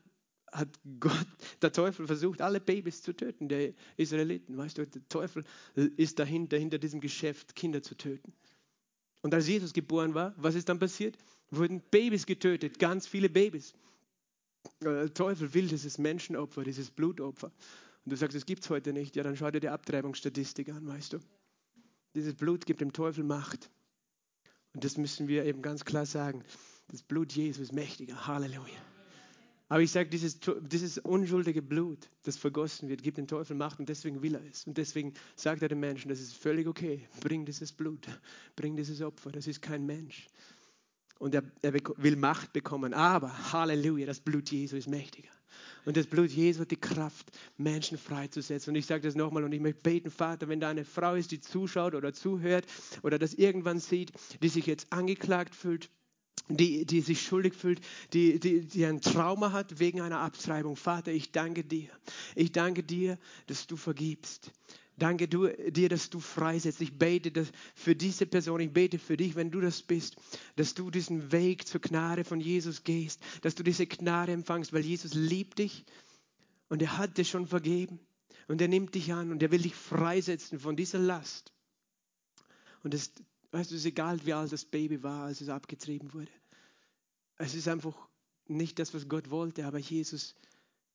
hat 0.54 0.68
Gott, 1.00 1.26
der 1.62 1.72
Teufel 1.72 2.06
versucht, 2.06 2.40
alle 2.40 2.60
Babys 2.60 3.02
zu 3.02 3.12
töten, 3.12 3.48
der 3.48 3.74
Israeliten. 3.96 4.56
Weißt 4.56 4.78
du, 4.78 4.86
der 4.86 5.06
Teufel 5.08 5.44
ist 5.74 6.18
dahinter, 6.20 6.56
hinter 6.56 6.78
diesem 6.78 7.00
Geschäft, 7.00 7.56
Kinder 7.56 7.82
zu 7.82 7.96
töten. 7.96 8.32
Und 9.22 9.34
als 9.34 9.48
Jesus 9.48 9.72
geboren 9.72 10.14
war, 10.14 10.32
was 10.36 10.54
ist 10.54 10.68
dann 10.68 10.78
passiert? 10.78 11.18
Wurden 11.50 11.80
Babys 11.90 12.24
getötet, 12.24 12.78
ganz 12.78 13.06
viele 13.06 13.28
Babys. 13.28 13.74
Der 14.80 15.12
Teufel 15.12 15.52
will 15.54 15.66
dieses 15.66 15.98
Menschenopfer, 15.98 16.62
dieses 16.62 16.90
Blutopfer. 16.90 17.50
Und 18.04 18.12
du 18.12 18.16
sagst, 18.16 18.36
es 18.36 18.46
gibt 18.46 18.62
es 18.62 18.70
heute 18.70 18.92
nicht. 18.92 19.16
Ja, 19.16 19.22
dann 19.22 19.36
schau 19.36 19.50
dir 19.50 19.60
die 19.60 19.68
Abtreibungsstatistik 19.68 20.68
an, 20.68 20.86
weißt 20.86 21.14
du. 21.14 21.18
Dieses 22.14 22.34
Blut 22.34 22.64
gibt 22.64 22.80
dem 22.80 22.92
Teufel 22.92 23.24
Macht. 23.24 23.70
Und 24.72 24.84
das 24.84 24.96
müssen 24.98 25.26
wir 25.26 25.44
eben 25.44 25.62
ganz 25.62 25.84
klar 25.84 26.06
sagen. 26.06 26.44
Das 26.88 27.02
Blut 27.02 27.32
Jesu 27.32 27.62
ist 27.62 27.72
mächtiger. 27.72 28.26
Halleluja. 28.26 28.93
Aber 29.68 29.80
ich 29.80 29.90
sage, 29.90 30.10
dieses, 30.10 30.38
dieses 30.60 30.98
unschuldige 30.98 31.62
Blut, 31.62 32.10
das 32.22 32.36
vergossen 32.36 32.88
wird, 32.88 33.02
gibt 33.02 33.16
dem 33.16 33.26
Teufel 33.26 33.56
Macht 33.56 33.80
und 33.80 33.88
deswegen 33.88 34.22
will 34.22 34.34
er 34.34 34.44
es. 34.44 34.66
Und 34.66 34.76
deswegen 34.76 35.14
sagt 35.36 35.62
er 35.62 35.68
den 35.68 35.80
Menschen, 35.80 36.10
das 36.10 36.20
ist 36.20 36.34
völlig 36.34 36.66
okay. 36.66 37.08
Bring 37.20 37.46
dieses 37.46 37.72
Blut, 37.72 38.06
bring 38.56 38.76
dieses 38.76 39.00
Opfer. 39.00 39.32
Das 39.32 39.46
ist 39.46 39.62
kein 39.62 39.86
Mensch. 39.86 40.26
Und 41.18 41.34
er, 41.34 41.42
er 41.62 41.72
will 41.72 42.16
Macht 42.16 42.52
bekommen. 42.52 42.92
Aber, 42.92 43.52
Halleluja, 43.52 44.04
das 44.04 44.20
Blut 44.20 44.50
Jesu 44.50 44.76
ist 44.76 44.88
mächtiger. 44.88 45.30
Und 45.86 45.96
das 45.96 46.06
Blut 46.06 46.30
Jesu 46.30 46.60
hat 46.60 46.70
die 46.70 46.76
Kraft, 46.76 47.30
Menschen 47.56 47.96
freizusetzen. 47.96 48.70
Und 48.72 48.76
ich 48.76 48.86
sage 48.86 49.02
das 49.02 49.14
nochmal 49.14 49.44
und 49.44 49.52
ich 49.52 49.60
möchte 49.60 49.80
beten, 49.80 50.10
Vater, 50.10 50.48
wenn 50.48 50.60
da 50.60 50.68
eine 50.68 50.84
Frau 50.84 51.14
ist, 51.14 51.30
die 51.30 51.40
zuschaut 51.40 51.94
oder 51.94 52.12
zuhört 52.12 52.66
oder 53.02 53.18
das 53.18 53.34
irgendwann 53.34 53.78
sieht, 53.78 54.12
die 54.42 54.48
sich 54.48 54.66
jetzt 54.66 54.92
angeklagt 54.92 55.54
fühlt, 55.54 55.90
die, 56.48 56.84
die 56.84 57.00
sich 57.00 57.22
schuldig 57.22 57.54
fühlt, 57.54 57.80
die, 58.12 58.38
die, 58.38 58.60
die 58.60 58.84
ein 58.84 59.00
Trauma 59.00 59.52
hat 59.52 59.78
wegen 59.78 60.00
einer 60.00 60.20
Abtreibung. 60.20 60.76
Vater, 60.76 61.12
ich 61.12 61.32
danke 61.32 61.64
dir. 61.64 61.88
Ich 62.34 62.52
danke 62.52 62.82
dir, 62.82 63.18
dass 63.46 63.66
du 63.66 63.76
vergibst. 63.76 64.52
Danke 64.96 65.26
du, 65.26 65.48
dir, 65.48 65.88
dass 65.88 66.10
du 66.10 66.20
freisetzt. 66.20 66.80
Ich 66.80 66.98
bete 66.98 67.32
dass 67.32 67.48
für 67.74 67.96
diese 67.96 68.26
Person, 68.26 68.60
ich 68.60 68.72
bete 68.72 68.98
für 68.98 69.16
dich, 69.16 69.34
wenn 69.34 69.50
du 69.50 69.60
das 69.60 69.82
bist, 69.82 70.16
dass 70.56 70.74
du 70.74 70.90
diesen 70.90 71.32
Weg 71.32 71.66
zur 71.66 71.80
Gnade 71.80 72.24
von 72.24 72.40
Jesus 72.40 72.84
gehst, 72.84 73.20
dass 73.42 73.54
du 73.54 73.64
diese 73.64 73.86
Gnade 73.86 74.32
empfangst, 74.32 74.72
weil 74.72 74.84
Jesus 74.84 75.14
liebt 75.14 75.58
dich 75.58 75.84
und 76.68 76.80
er 76.80 76.96
hat 76.96 77.18
dir 77.18 77.24
schon 77.24 77.48
vergeben 77.48 77.98
und 78.46 78.60
er 78.60 78.68
nimmt 78.68 78.94
dich 78.94 79.12
an 79.12 79.32
und 79.32 79.42
er 79.42 79.50
will 79.50 79.62
dich 79.62 79.74
freisetzen 79.74 80.60
von 80.60 80.76
dieser 80.76 81.00
Last. 81.00 81.52
Und 82.84 82.94
es, 82.94 83.12
weißt 83.54 83.70
du, 83.70 83.74
es 83.76 83.82
ist 83.82 83.86
egal, 83.86 84.18
wie 84.24 84.32
alt 84.32 84.52
das 84.52 84.64
Baby 84.64 85.02
war, 85.02 85.24
als 85.26 85.40
es 85.40 85.48
abgetrieben 85.48 86.12
wurde. 86.12 86.30
Es 87.38 87.54
ist 87.54 87.68
einfach 87.68 87.96
nicht 88.46 88.78
das, 88.78 88.92
was 88.94 89.08
Gott 89.08 89.30
wollte, 89.30 89.64
aber 89.64 89.78
Jesus 89.78 90.34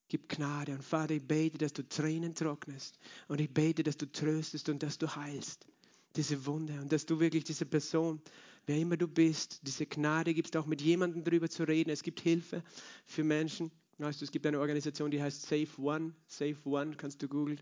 Gib 0.09 0.27
Gnade. 0.27 0.73
Und 0.73 0.83
Vater, 0.83 1.13
ich 1.13 1.23
bete, 1.25 1.59
dass 1.59 1.71
du 1.71 1.87
Tränen 1.87 2.33
trocknest. 2.33 2.97
Und 3.27 3.39
ich 3.39 3.53
bete, 3.53 3.83
dass 3.83 3.95
du 3.95 4.11
tröstest 4.11 4.67
und 4.67 4.81
dass 4.81 4.97
du 4.97 5.15
heilst. 5.15 5.67
Diese 6.15 6.47
Wunde. 6.47 6.81
Und 6.81 6.91
dass 6.91 7.05
du 7.05 7.19
wirklich 7.19 7.43
diese 7.43 7.67
Person, 7.67 8.19
wer 8.65 8.77
immer 8.77 8.97
du 8.97 9.07
bist, 9.07 9.59
diese 9.67 9.85
Gnade 9.85 10.33
gibst, 10.33 10.57
auch 10.57 10.65
mit 10.65 10.81
jemandem 10.81 11.23
darüber 11.23 11.47
zu 11.47 11.63
reden. 11.63 11.91
Es 11.91 12.01
gibt 12.01 12.19
Hilfe 12.21 12.63
für 13.05 13.23
Menschen. 13.23 13.71
Weißt 13.99 14.19
du, 14.19 14.25
es 14.25 14.31
gibt 14.31 14.47
eine 14.47 14.59
Organisation, 14.59 15.11
die 15.11 15.21
heißt 15.21 15.43
Safe 15.43 15.69
One. 15.77 16.15
Safe 16.25 16.57
One, 16.65 16.95
kannst 16.95 17.21
du 17.21 17.27
googeln. 17.27 17.61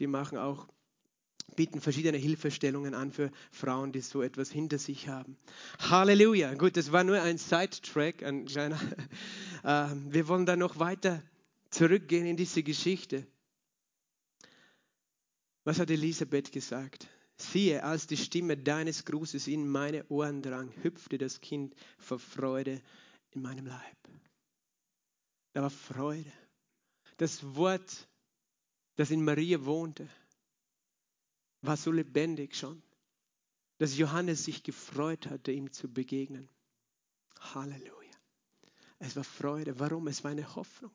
Die 0.00 0.08
machen 0.08 0.36
auch 0.36 0.66
bieten 1.56 1.80
verschiedene 1.80 2.18
Hilfestellungen 2.18 2.94
an 2.94 3.12
für 3.12 3.30
Frauen, 3.50 3.92
die 3.92 4.00
so 4.00 4.22
etwas 4.22 4.50
hinter 4.50 4.78
sich 4.78 5.08
haben. 5.08 5.36
Halleluja. 5.78 6.54
Gut, 6.54 6.76
das 6.76 6.92
war 6.92 7.04
nur 7.04 7.20
ein 7.20 7.38
Sidetrack, 7.38 8.22
ein 8.22 8.46
kleiner. 8.46 8.80
Äh, 9.64 9.88
wir 10.10 10.28
wollen 10.28 10.44
da 10.44 10.56
noch 10.56 10.78
weiter 10.78 11.22
zurückgehen 11.70 12.26
in 12.26 12.36
diese 12.36 12.62
Geschichte. 12.62 13.26
Was 15.64 15.78
hat 15.78 15.88
Elisabeth 15.88 16.52
gesagt? 16.52 17.08
Siehe, 17.38 17.82
als 17.82 18.06
die 18.06 18.18
Stimme 18.18 18.58
deines 18.58 19.06
Grußes 19.06 19.46
in 19.46 19.66
meine 19.66 20.06
Ohren 20.10 20.42
drang, 20.42 20.70
hüpfte 20.82 21.16
das 21.16 21.40
Kind 21.40 21.74
vor 21.96 22.18
Freude 22.18 22.82
in 23.30 23.40
meinem 23.40 23.64
Leib. 23.64 23.96
Da 25.54 25.62
war 25.62 25.70
Freude. 25.70 26.30
Das 27.16 27.42
Wort, 27.56 28.06
das 28.96 29.10
in 29.10 29.24
Maria 29.24 29.64
wohnte, 29.64 30.08
war 31.66 31.76
so 31.76 31.90
lebendig 31.92 32.54
schon, 32.54 32.82
dass 33.78 33.96
Johannes 33.96 34.44
sich 34.44 34.62
gefreut 34.62 35.28
hatte, 35.28 35.52
ihm 35.52 35.72
zu 35.72 35.88
begegnen. 35.88 36.48
Halleluja. 37.40 38.14
Es 38.98 39.16
war 39.16 39.24
Freude. 39.24 39.78
Warum? 39.78 40.06
Es 40.06 40.24
war 40.24 40.30
eine 40.30 40.54
Hoffnung. 40.54 40.92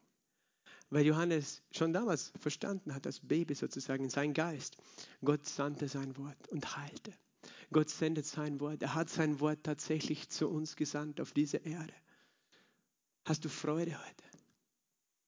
Weil 0.90 1.06
Johannes 1.06 1.62
schon 1.72 1.94
damals 1.94 2.32
verstanden 2.40 2.96
hat, 2.96 3.06
als 3.06 3.20
Baby 3.20 3.54
sozusagen 3.54 4.06
in 4.06 4.10
seinem 4.10 4.34
Geist, 4.34 4.78
Gott 5.24 5.46
sandte 5.46 5.88
sein 5.88 6.18
Wort 6.18 6.48
und 6.48 6.78
heilte. 6.78 7.14
Gott 7.72 7.90
sendet 7.90 8.26
sein 8.26 8.60
Wort. 8.60 8.82
Er 8.82 8.96
hat 8.96 9.10
sein 9.10 9.40
Wort 9.40 9.64
tatsächlich 9.64 10.30
zu 10.30 10.50
uns 10.50 10.76
gesandt 10.76 11.22
auf 11.22 11.34
diese 11.34 11.58
Erde. 11.58 11.94
Hast 13.26 13.46
du 13.46 13.50
Freude 13.50 14.00
heute? 14.00 14.29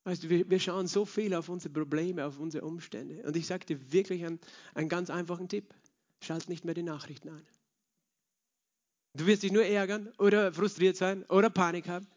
Weißt 0.04 0.24
du, 0.24 0.30
wir, 0.30 0.50
wir 0.50 0.60
schauen 0.60 0.88
so 0.88 1.06
viel 1.06 1.34
auf 1.34 1.50
unsere 1.50 1.74
Probleme, 1.74 2.26
auf 2.26 2.40
unsere 2.40 2.66
Umstände. 2.66 3.24
Und 3.24 3.36
ich 3.36 3.46
sage 3.46 3.66
dir 3.66 3.92
wirklich 3.92 4.26
einen, 4.26 4.40
einen 4.74 4.90
ganz 4.90 5.10
einfachen 5.10 5.48
Tipp. 5.48 5.74
Schalt 6.22 6.50
nicht 6.50 6.66
mehr 6.66 6.74
die 6.74 6.84
Nachrichten 6.84 7.30
an. 7.30 7.46
Du 9.14 9.26
wirst 9.26 9.44
dich 9.44 9.52
nur 9.52 9.66
ärgern 9.66 10.12
oder 10.18 10.54
frustriert 10.54 10.96
sein 10.96 11.24
oder 11.26 11.50
Panik 11.50 11.88
haben. 11.88 12.08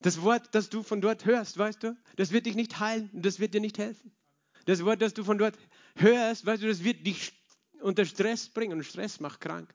Das 0.00 0.20
Wort, 0.22 0.54
das 0.54 0.68
du 0.68 0.82
von 0.82 1.00
dort 1.00 1.24
hörst, 1.24 1.56
weißt 1.56 1.82
du, 1.82 1.96
das 2.16 2.30
wird 2.30 2.46
dich 2.46 2.54
nicht 2.54 2.78
heilen 2.78 3.10
und 3.12 3.24
das 3.24 3.40
wird 3.40 3.54
dir 3.54 3.60
nicht 3.60 3.78
helfen. 3.78 4.12
Das 4.66 4.84
Wort, 4.84 5.00
das 5.00 5.14
du 5.14 5.24
von 5.24 5.38
dort 5.38 5.56
hörst, 5.96 6.44
weißt 6.44 6.62
du, 6.62 6.68
das 6.68 6.84
wird 6.84 7.06
dich 7.06 7.32
unter 7.80 8.04
Stress 8.04 8.48
bringen 8.48 8.78
und 8.78 8.84
Stress 8.84 9.20
macht 9.20 9.40
krank. 9.40 9.74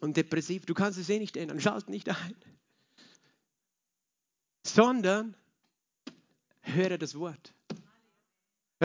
Und 0.00 0.16
depressiv, 0.16 0.66
du 0.66 0.74
kannst 0.74 0.98
es 0.98 1.08
eh 1.08 1.18
nicht 1.18 1.36
ändern, 1.36 1.60
schalt 1.60 1.88
nicht 1.88 2.08
ein. 2.08 2.36
Sondern 4.74 5.34
höre 6.60 6.98
das 6.98 7.14
Wort. 7.18 7.54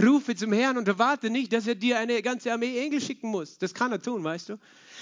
Rufe 0.02 0.36
zum 0.36 0.52
Herrn 0.54 0.78
und 0.78 0.88
erwarte 0.88 1.30
nicht, 1.30 1.54
dass 1.54 1.68
er 1.68 1.76
dir 1.76 2.00
eine 2.00 2.22
ganze 2.22 2.52
Armee 2.52 2.80
Engel 2.80 3.00
schicken 3.00 3.30
muss. 3.30 3.60
Das 3.60 3.74
kann 3.74 3.92
er 3.92 4.02
tun, 4.02 4.24
weißt 4.24 4.50
du. 4.50 4.60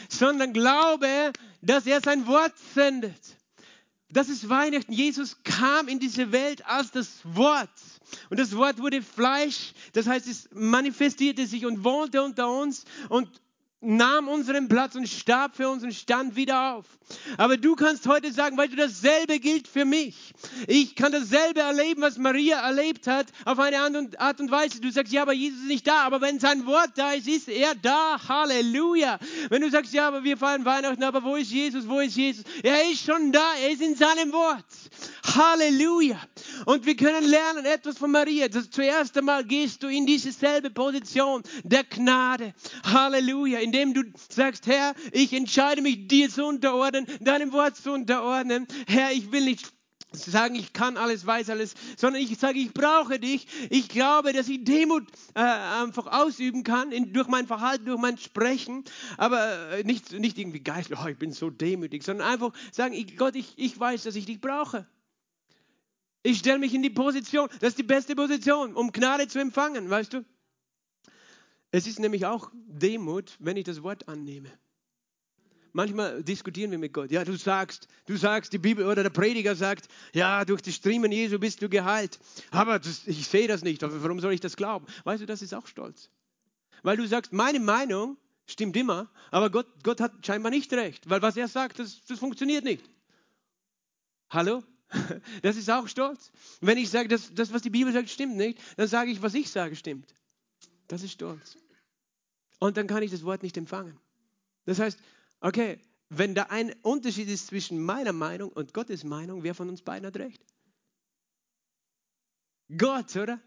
Sondern 0.10 0.52
glaube, 0.52 1.32
dass 1.62 1.86
er 1.86 2.02
sein 2.02 2.28
Wort 2.28 2.54
sendet. 2.74 3.38
Das 4.10 4.28
ist 4.28 4.50
Weihnachten. 4.50 4.92
Jesus 4.92 5.42
kam 5.44 5.88
in 5.88 6.00
diese 6.00 6.34
Welt 6.34 6.66
als 6.66 6.92
das 6.92 7.20
Wort. 7.24 7.70
Und 8.30 8.40
das 8.40 8.56
Wort 8.58 8.80
wurde 8.80 9.02
Fleisch. 9.02 9.72
Das 9.94 10.08
heißt, 10.08 10.28
es 10.28 10.50
manifestierte 10.52 11.48
sich 11.48 11.66
und 11.66 11.86
wohnte 11.86 12.22
unter 12.22 12.52
uns. 12.52 12.84
Und 13.08 13.30
nahm 13.82 14.28
unseren 14.28 14.68
Platz 14.68 14.96
und 14.96 15.10
starb 15.10 15.56
für 15.56 15.68
uns 15.70 15.84
und 15.84 15.94
stand 15.94 16.36
wieder 16.36 16.76
auf. 16.76 16.86
Aber 17.38 17.58
du 17.58 17.76
kannst 17.76 18.08
heute 18.08 18.32
sagen, 18.32 18.58
weil 18.58 18.70
du 18.70 18.76
dasselbe 18.76 19.40
gilt 19.40 19.68
für 19.68 19.86
mich. 19.86 20.34
Ich 20.68 20.96
kann 20.96 21.12
dasselbe 21.12 21.62
erleben, 21.62 22.02
was 22.02 22.18
Maria 22.18 22.60
erlebt 22.60 23.08
hat, 23.08 23.28
auf 23.44 23.60
eine 23.60 23.80
Art 24.18 24.40
und 24.40 24.52
Weise. 24.52 24.80
Du 24.80 24.92
sagst, 24.92 25.12
ja, 25.12 25.24
aber 25.24 25.34
Jesus 25.34 25.62
ist 25.62 25.68
nicht 25.68 25.88
da. 25.88 26.04
Aber 26.04 26.22
wenn 26.22 26.40
sein 26.40 26.66
Wort 26.66 26.92
da 26.96 27.14
ist, 27.14 27.28
ist 27.28 27.50
er 27.50 27.76
da. 27.76 28.20
Halleluja. 28.28 29.20
Wenn 29.50 29.62
du 29.62 29.70
sagst, 29.70 29.94
ja, 29.94 30.08
aber 30.08 30.24
wir 30.24 30.38
feiern 30.38 30.64
Weihnachten, 30.64 31.04
aber 31.04 31.24
wo 31.24 31.36
ist 31.36 31.52
Jesus? 31.52 31.88
Wo 31.88 32.00
ist 32.00 32.16
Jesus? 32.16 32.46
Er 32.64 32.90
ist 32.90 33.04
schon 33.04 33.32
da. 33.32 33.54
Er 33.62 33.72
ist 33.72 33.82
in 33.82 33.96
seinem 33.96 34.32
Wort. 34.32 34.66
Halleluja. 35.36 36.20
Und 36.66 36.86
wir 36.86 36.96
können 36.96 37.24
lernen 37.24 37.66
etwas 37.66 37.98
von 37.98 38.12
Maria. 38.12 38.48
Das 38.48 38.70
zuerst 38.70 39.18
einmal 39.18 39.44
gehst 39.44 39.84
du 39.84 39.88
in 39.88 40.06
diese 40.06 40.32
selbe 40.32 40.70
Position 40.70 41.44
der 41.64 41.84
Gnade. 41.84 42.54
Halleluja. 42.84 43.60
Indem 43.60 43.94
du 43.94 44.04
sagst, 44.30 44.68
Herr, 44.68 44.94
ich 45.12 45.34
entscheide 45.34 45.82
mich 45.82 46.08
dir 46.08 46.30
zu 46.30 46.46
unterordnen, 46.46 47.08
deinem 47.20 47.52
Wort 47.52 47.78
zu 47.78 47.92
unterordnen. 47.92 48.68
Herr, 48.88 49.12
ich 49.12 49.32
will 49.32 49.46
nicht 49.46 49.72
sagen, 50.14 50.56
ich 50.56 50.74
kann 50.74 50.98
alles, 50.98 51.26
weiß 51.26 51.50
alles, 51.50 51.74
sondern 51.96 52.22
ich 52.22 52.38
sage, 52.38 52.60
ich 52.60 52.74
brauche 52.74 53.20
dich. 53.20 53.48
Ich 53.70 53.88
glaube, 53.88 54.34
dass 54.34 54.50
ich 54.50 54.64
Demut 54.64 55.08
äh, 55.36 55.40
einfach 55.40 56.08
ausüben 56.08 56.64
kann 56.64 56.92
in, 56.92 57.14
durch 57.14 57.28
mein 57.28 57.48
Verhalten, 57.48 57.86
durch 57.86 58.00
mein 58.00 58.18
Sprechen, 58.18 58.84
aber 59.18 59.72
äh, 59.72 59.84
nicht, 59.84 60.12
nicht 60.12 60.38
irgendwie 60.38 60.60
geistlich, 60.60 61.00
oh, 61.02 61.08
ich 61.08 61.18
bin 61.18 61.32
so 61.32 61.50
demütig, 61.50 62.04
sondern 62.04 62.28
einfach 62.28 62.52
sagen, 62.72 62.94
ich, 62.94 63.16
Gott, 63.16 63.36
ich, 63.36 63.54
ich 63.56 63.80
weiß, 63.80 64.04
dass 64.04 64.16
ich 64.16 64.26
dich 64.26 64.42
brauche. 64.42 64.86
Ich 66.24 66.40
stelle 66.40 66.60
mich 66.60 66.74
in 66.74 66.84
die 66.84 66.90
Position, 66.90 67.50
das 67.60 67.70
ist 67.70 67.80
die 67.80 67.84
beste 67.84 68.16
Position, 68.16 68.76
um 68.76 68.92
Gnade 68.92 69.28
zu 69.28 69.40
empfangen, 69.40 69.90
weißt 69.90 70.14
du? 70.14 70.26
Es 71.72 71.88
ist 71.88 72.00
nämlich 72.00 72.26
auch 72.26 72.52
Demut, 72.54 73.38
wenn 73.40 73.58
ich 73.58 73.64
das 73.64 73.82
Wort 73.82 74.08
annehme. 74.08 74.52
Manchmal 75.74 76.22
diskutieren 76.22 76.72
wir 76.72 76.78
mit 76.78 76.92
Gott. 76.92 77.12
Ja, 77.12 77.24
du 77.24 77.38
sagst, 77.38 77.88
du 78.06 78.18
sagst, 78.18 78.52
die 78.52 78.58
Bibel 78.58 78.86
oder 78.86 79.04
der 79.04 79.10
Prediger 79.10 79.56
sagt, 79.56 79.88
ja, 80.14 80.44
durch 80.44 80.62
die 80.62 80.74
Striemen 80.74 81.12
Jesu 81.14 81.40
bist 81.40 81.62
du 81.62 81.70
geheilt. 81.70 82.20
Aber 82.52 82.78
das, 82.78 83.08
ich 83.08 83.26
sehe 83.28 83.48
das 83.48 83.64
nicht. 83.64 83.82
Warum 83.82 84.20
soll 84.20 84.34
ich 84.34 84.42
das 84.42 84.58
glauben? 84.58 84.86
Weißt 85.06 85.22
du, 85.22 85.26
das 85.26 85.42
ist 85.42 85.54
auch 85.54 85.68
Stolz. 85.68 86.10
Weil 86.84 86.98
du 86.98 87.08
sagst, 87.08 87.32
meine 87.32 87.62
Meinung 87.62 88.18
stimmt 88.48 88.76
immer, 88.76 89.10
aber 89.30 89.50
Gott, 89.50 89.68
Gott 89.84 90.02
hat 90.02 90.26
scheinbar 90.26 90.52
nicht 90.52 90.74
recht. 90.74 91.10
Weil 91.10 91.22
was 91.22 91.38
er 91.38 91.48
sagt, 91.48 91.80
das, 91.80 92.04
das 92.04 92.20
funktioniert 92.20 92.66
nicht. 92.66 92.90
Hallo? 94.30 94.64
Das 95.42 95.56
ist 95.58 95.70
auch 95.70 95.88
Stolz. 95.88 96.32
Wenn 96.60 96.78
ich 96.78 96.90
sage, 96.90 97.08
das, 97.08 97.34
das, 97.34 97.54
was 97.54 97.62
die 97.62 97.70
Bibel 97.70 97.92
sagt, 97.94 98.10
stimmt 98.10 98.36
nicht, 98.36 98.60
dann 98.78 98.88
sage 98.88 99.12
ich, 99.12 99.22
was 99.22 99.34
ich 99.34 99.50
sage, 99.50 99.76
stimmt. 99.76 100.14
Das 100.88 101.04
ist 101.04 101.14
Stolz. 101.14 101.58
Und 102.60 102.78
dann 102.78 102.88
kann 102.88 103.04
ich 103.04 103.12
das 103.12 103.24
Wort 103.24 103.44
nicht 103.44 103.58
empfangen. 103.58 103.98
Das 104.66 104.80
heißt, 104.80 105.00
okay, 105.40 105.80
wenn 106.10 106.36
da 106.36 106.44
ein 106.44 106.76
Unterschied 106.82 107.30
ist 107.30 107.48
zwischen 107.48 107.82
meiner 107.82 108.14
Meinung 108.14 108.52
und 108.52 108.74
Gottes 108.74 109.04
Meinung, 109.04 109.44
wer 109.44 109.56
von 109.56 109.70
uns 109.70 109.82
beiden 109.82 110.06
hat 110.06 110.18
recht? 110.18 110.46
Gott, 112.78 113.16
oder? 113.16 113.40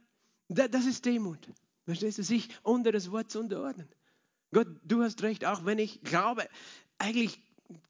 Das 0.48 0.86
ist 0.86 1.04
Demut. 1.04 1.48
Verstehst 1.84 2.18
du? 2.18 2.22
Sich 2.22 2.48
unter 2.62 2.92
das 2.92 3.10
Wort 3.10 3.30
zu 3.30 3.40
unterordnen. 3.40 3.88
Gott, 4.52 4.68
du 4.82 5.02
hast 5.02 5.22
recht, 5.22 5.44
auch 5.44 5.64
wenn 5.64 5.78
ich 5.78 6.02
glaube, 6.02 6.48
eigentlich 6.98 7.40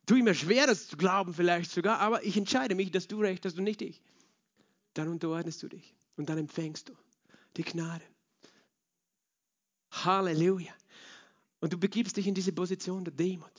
tue 0.07 0.19
ich 0.19 0.25
mir 0.25 0.35
schwer, 0.35 0.67
das 0.67 0.89
zu 0.89 0.97
glauben, 0.97 1.35
vielleicht 1.35 1.71
sogar, 1.71 2.01
aber 2.01 2.25
ich 2.25 2.37
entscheide 2.37 2.75
mich, 2.75 2.91
dass 2.91 3.09
du 3.09 3.21
recht 3.21 3.45
hast 3.45 3.59
und 3.59 3.65
nicht 3.65 3.83
ich. 3.83 4.03
Dann 4.95 5.09
unterordnest 5.09 5.63
du 5.63 5.69
dich 5.69 5.95
und 6.17 6.29
dann 6.29 6.39
empfängst 6.39 6.89
du 6.89 6.95
die 7.57 7.65
Gnade. 7.65 8.05
Halleluja. 9.91 10.73
Und 11.61 11.73
du 11.73 11.79
begibst 11.79 12.17
dich 12.17 12.27
in 12.27 12.35
diese 12.35 12.53
Position 12.53 13.05
der 13.05 13.15
Demut. 13.15 13.53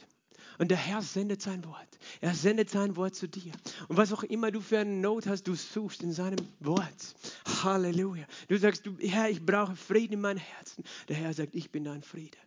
Und 0.57 0.70
der 0.70 0.78
Herr 0.78 1.01
sendet 1.01 1.41
sein 1.41 1.66
Wort. 1.66 1.99
Er 2.22 2.34
sendet 2.34 2.70
sein 2.70 2.95
Wort 2.95 3.16
zu 3.16 3.28
dir. 3.28 3.51
Und 3.88 3.97
was 3.97 4.13
auch 4.13 4.24
immer 4.24 4.51
du 4.51 4.61
für 4.61 4.80
eine 4.80 4.91
Not 4.91 5.28
hast, 5.28 5.43
du 5.43 5.55
suchst 5.55 6.01
in 6.01 6.13
seinem 6.13 6.47
Wort. 6.59 7.16
Halleluja. 7.63 8.26
Du 8.47 8.57
sagst, 8.57 8.86
du, 8.86 8.97
Herr, 8.99 9.30
ich 9.30 9.45
brauche 9.45 9.76
Frieden 9.76 10.13
in 10.13 10.22
meinem 10.22 10.38
Herzen. 10.38 10.84
Der 11.09 11.18
Herr 11.18 11.34
sagt, 11.34 11.55
ich 11.55 11.72
bin 11.72 11.84
dein 11.84 12.03
Friede. 12.03 12.38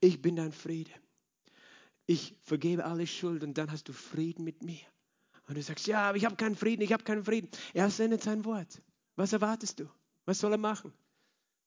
Ich 0.00 0.20
bin 0.20 0.36
dein 0.36 0.52
Friede. 0.52 0.90
Ich 2.10 2.34
vergebe 2.42 2.86
alle 2.86 3.06
Schuld 3.06 3.44
und 3.44 3.56
dann 3.56 3.70
hast 3.70 3.88
du 3.88 3.92
Frieden 3.92 4.42
mit 4.42 4.64
mir. 4.64 4.80
Und 5.46 5.56
du 5.56 5.62
sagst, 5.62 5.86
ja, 5.86 6.08
aber 6.08 6.16
ich 6.16 6.24
habe 6.24 6.34
keinen 6.34 6.56
Frieden, 6.56 6.82
ich 6.82 6.92
habe 6.92 7.04
keinen 7.04 7.22
Frieden. 7.22 7.48
Er 7.72 7.88
sendet 7.88 8.24
sein 8.24 8.44
Wort. 8.44 8.82
Was 9.14 9.32
erwartest 9.32 9.78
du? 9.78 9.88
Was 10.24 10.40
soll 10.40 10.50
er 10.50 10.58
machen? 10.58 10.92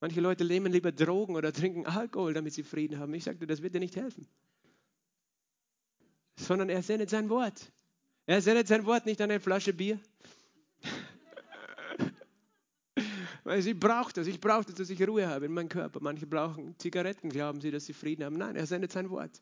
Manche 0.02 0.20
Leute 0.20 0.44
nehmen 0.44 0.70
lieber 0.70 0.91
Drogen 0.91 1.38
oder 1.38 1.54
trinken 1.54 1.86
Alkohol, 1.86 2.34
damit 2.34 2.52
sie 2.52 2.64
Frieden 2.64 3.00
haben. 3.00 3.14
Ich 3.14 3.24
sagte, 3.24 3.48
das 3.48 3.62
wird 3.62 3.74
dir 3.74 3.80
nicht 3.80 3.96
helfen. 3.96 4.28
Sondern 6.36 6.68
er 6.68 6.84
sendet 6.84 7.10
sein 7.10 7.30
Wort. 7.30 7.72
Er 8.26 8.41
sendet 8.41 8.68
sein 8.68 8.86
Wort 8.86 9.06
nicht 9.06 9.22
an 9.22 9.32
eine 9.32 9.39
Flasche 9.39 9.72
Bier. 9.72 9.98
Weil 13.46 13.66
ich 13.66 13.80
brauche 13.80 14.12
das. 14.12 14.28
Ich 14.28 14.41
brauche 14.41 14.66
das, 14.66 14.76
dass 14.76 14.89
ich 14.89 15.02
Ruhe 15.08 15.26
habe 15.26 15.46
in 15.46 15.54
meinem 15.54 15.70
Körper. 15.70 16.02
Manche 16.02 16.28
brauchen 16.28 16.78
Zigaretten, 16.80 17.30
glauben 17.30 17.62
sie, 17.62 17.72
dass 17.72 17.86
sie 17.86 17.94
Frieden 17.94 18.26
haben. 18.26 18.36
Nein, 18.36 18.58
er 18.58 18.68
sendet 18.68 18.91
sein 18.91 19.10
Wort. 19.10 19.41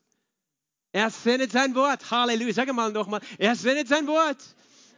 Er 0.92 1.10
sendet 1.10 1.52
sein 1.52 1.74
Wort. 1.74 2.10
Halleluja. 2.10 2.52
Sag 2.52 2.72
mal 2.72 2.92
nochmal. 2.92 3.20
Er 3.38 3.56
sendet 3.56 3.88
sein 3.88 4.06
Wort 4.06 4.42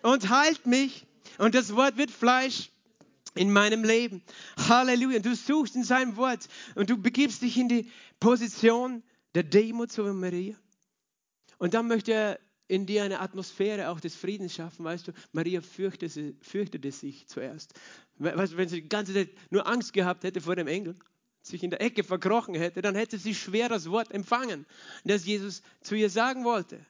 und 0.03 0.28
heilt 0.28 0.66
mich. 0.66 1.07
Und 1.38 1.55
das 1.55 1.74
Wort 1.74 1.97
wird 1.97 2.11
Fleisch 2.11 2.70
in 3.34 3.53
meinem 3.53 3.84
Leben. 3.84 4.22
Halleluja. 4.68 5.20
Du 5.20 5.34
suchst 5.34 5.76
in 5.76 5.84
seinem 5.84 6.16
Wort 6.16 6.49
und 6.74 6.90
du 6.90 6.97
begibst 6.97 7.42
dich 7.42 7.57
in 7.57 7.68
die 7.68 7.90
Position 8.20 9.03
der 9.34 9.45
Demut 9.45 9.97
wie 9.97 10.03
Maria. 10.12 10.57
Und 11.59 11.74
dann 11.74 11.86
möchte 11.86 12.12
er 12.12 12.40
in 12.66 12.86
dir 12.86 13.05
eine 13.05 13.20
Atmosphäre 13.20 13.90
auch 13.90 14.01
des 14.01 14.16
Friedens 14.16 14.55
schaffen, 14.55 14.84
weißt 14.84 15.09
du. 15.09 15.12
Maria 15.32 15.61
fürchtete, 15.61 16.34
fürchtete 16.40 16.90
sich 16.90 17.26
zuerst. 17.28 17.74
Weißt 18.16 18.55
du, 18.55 18.57
wenn 18.57 18.68
sie 18.68 18.82
die 18.82 18.88
ganze 18.88 19.12
Zeit 19.12 19.30
nur 19.51 19.66
Angst 19.66 19.92
gehabt 19.92 20.24
hätte 20.24 20.40
vor 20.40 20.57
dem 20.57 20.66
Engel, 20.66 20.97
sich 21.47 21.62
in 21.62 21.70
der 21.70 21.80
Ecke 21.80 22.05
verkrochen 22.05 22.55
hätte, 22.55 22.82
dann 22.82 22.95
hätte 22.95 23.18
sie 23.18 23.34
schwer 23.34 23.68
das 23.68 23.90
Wort 23.90 24.11
empfangen, 24.12 24.66
das 25.05 25.26
Jesus 25.26 25.62
zu 25.82 25.95
ihr 25.95 26.11
sagen 26.11 26.45
wollte. 26.45 26.84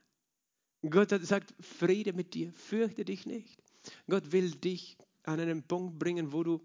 Gott 0.89 1.13
hat 1.13 1.21
gesagt, 1.21 1.55
Friede 1.61 2.13
mit 2.13 2.35
dir, 2.35 2.53
fürchte 2.53 3.05
dich 3.05 3.27
nicht. 3.27 3.63
Gott 4.09 4.33
will 4.33 4.51
dich 4.53 4.97
an 5.25 5.41
einen 5.41 5.63
Punkt 5.63 5.99
bringen, 5.99 6.33
wo 6.33 6.43
du 6.43 6.61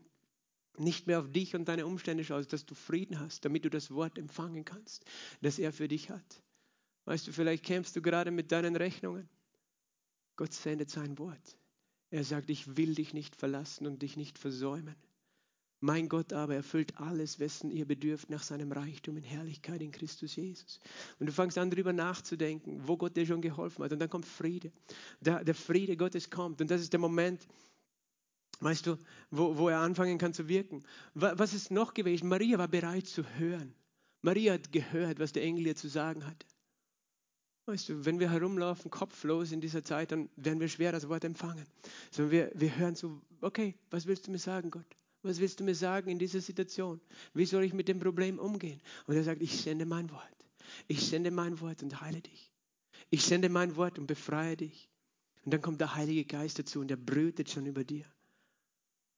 nicht 0.77 1.07
mehr 1.07 1.19
auf 1.19 1.31
dich 1.31 1.55
und 1.55 1.67
deine 1.67 1.85
Umstände 1.85 2.23
schaust, 2.23 2.53
dass 2.53 2.65
du 2.65 2.75
Frieden 2.75 3.19
hast, 3.19 3.43
damit 3.43 3.65
du 3.65 3.69
das 3.69 3.91
Wort 3.91 4.17
empfangen 4.17 4.65
kannst, 4.65 5.03
das 5.41 5.59
er 5.59 5.73
für 5.73 5.87
dich 5.87 6.09
hat. 6.09 6.43
Weißt 7.05 7.27
du, 7.27 7.31
vielleicht 7.31 7.65
kämpfst 7.65 7.95
du 7.95 8.01
gerade 8.01 8.31
mit 8.31 8.51
deinen 8.51 8.75
Rechnungen. 8.75 9.27
Gott 10.35 10.53
sendet 10.53 10.89
sein 10.89 11.17
Wort. 11.17 11.57
Er 12.11 12.23
sagt, 12.23 12.49
ich 12.49 12.77
will 12.77 12.95
dich 12.95 13.13
nicht 13.13 13.35
verlassen 13.35 13.87
und 13.87 14.01
dich 14.01 14.15
nicht 14.15 14.37
versäumen. 14.37 14.95
Mein 15.81 16.09
Gott 16.09 16.33
aber 16.33 16.55
erfüllt 16.55 16.97
alles, 16.97 17.39
wessen 17.39 17.71
ihr 17.71 17.85
bedürft, 17.85 18.29
nach 18.29 18.43
seinem 18.43 18.71
Reichtum 18.71 19.15
in 19.15 19.23
Herrlichkeit 19.23 19.81
in 19.81 19.91
Christus 19.91 20.35
Jesus. 20.35 20.79
Und 21.19 21.27
du 21.27 21.31
fängst 21.31 21.57
an, 21.57 21.69
darüber 21.69 21.93
nachzudenken, 21.93 22.81
wo 22.85 22.97
Gott 22.97 23.15
dir 23.15 23.25
schon 23.25 23.41
geholfen 23.41 23.83
hat. 23.83 23.93
Und 23.93 23.99
dann 23.99 24.09
kommt 24.09 24.25
Friede. 24.25 24.71
Der, 25.21 25.43
der 25.43 25.55
Friede 25.55 25.95
Gottes 25.95 26.29
kommt. 26.29 26.59
Und 26.59 26.69
das 26.69 26.81
ist 26.81 26.91
der 26.91 26.99
Moment, 26.99 27.47
Weißt 28.61 28.87
du, 28.87 28.97
wo, 29.31 29.57
wo 29.57 29.69
er 29.69 29.79
anfangen 29.79 30.17
kann 30.17 30.33
zu 30.33 30.49
wirken. 30.49 30.83
Was 31.13 31.53
ist 31.53 31.71
noch 31.71 31.93
gewesen? 31.93 32.27
Maria 32.27 32.57
war 32.57 32.67
bereit 32.67 33.07
zu 33.07 33.23
hören. 33.37 33.73
Maria 34.21 34.53
hat 34.53 34.71
gehört, 34.73 35.19
was 35.19 35.31
der 35.31 35.43
Engel 35.43 35.67
ihr 35.67 35.75
zu 35.75 35.87
sagen 35.87 36.25
hat. 36.25 36.45
Weißt 37.67 37.87
du, 37.87 38.03
wenn 38.03 38.19
wir 38.19 38.31
herumlaufen, 38.31 38.91
kopflos 38.91 39.51
in 39.51 39.61
dieser 39.61 39.83
Zeit, 39.83 40.11
dann 40.11 40.27
werden 40.35 40.59
wir 40.59 40.67
schwer 40.67 40.91
das 40.91 41.07
Wort 41.07 41.23
empfangen. 41.23 41.65
Sondern 42.11 42.31
wir, 42.31 42.51
wir 42.53 42.75
hören 42.75 42.95
so, 42.95 43.21
okay, 43.39 43.75
was 43.91 44.07
willst 44.07 44.27
du 44.27 44.31
mir 44.31 44.39
sagen, 44.39 44.71
Gott? 44.71 44.98
Was 45.21 45.39
willst 45.39 45.59
du 45.59 45.63
mir 45.63 45.75
sagen 45.75 46.09
in 46.09 46.19
dieser 46.19 46.39
Situation? 46.39 47.01
Wie 47.33 47.45
soll 47.45 47.63
ich 47.63 47.73
mit 47.73 47.87
dem 47.87 47.99
Problem 47.99 48.39
umgehen? 48.39 48.81
Und 49.05 49.15
er 49.15 49.23
sagt, 49.23 49.41
ich 49.41 49.61
sende 49.61 49.85
mein 49.85 50.09
Wort. 50.11 50.35
Ich 50.87 51.05
sende 51.05 51.31
mein 51.31 51.59
Wort 51.59 51.83
und 51.83 51.99
heile 51.99 52.21
dich. 52.21 52.51
Ich 53.09 53.23
sende 53.23 53.49
mein 53.49 53.75
Wort 53.75 53.99
und 53.99 54.07
befreie 54.07 54.55
dich. 54.55 54.89
Und 55.43 55.53
dann 55.53 55.61
kommt 55.61 55.81
der 55.81 55.95
Heilige 55.95 56.25
Geist 56.25 56.59
dazu 56.59 56.79
und 56.79 56.91
er 56.91 56.97
brütet 56.97 57.49
schon 57.49 57.65
über 57.65 57.83
dir. 57.83 58.05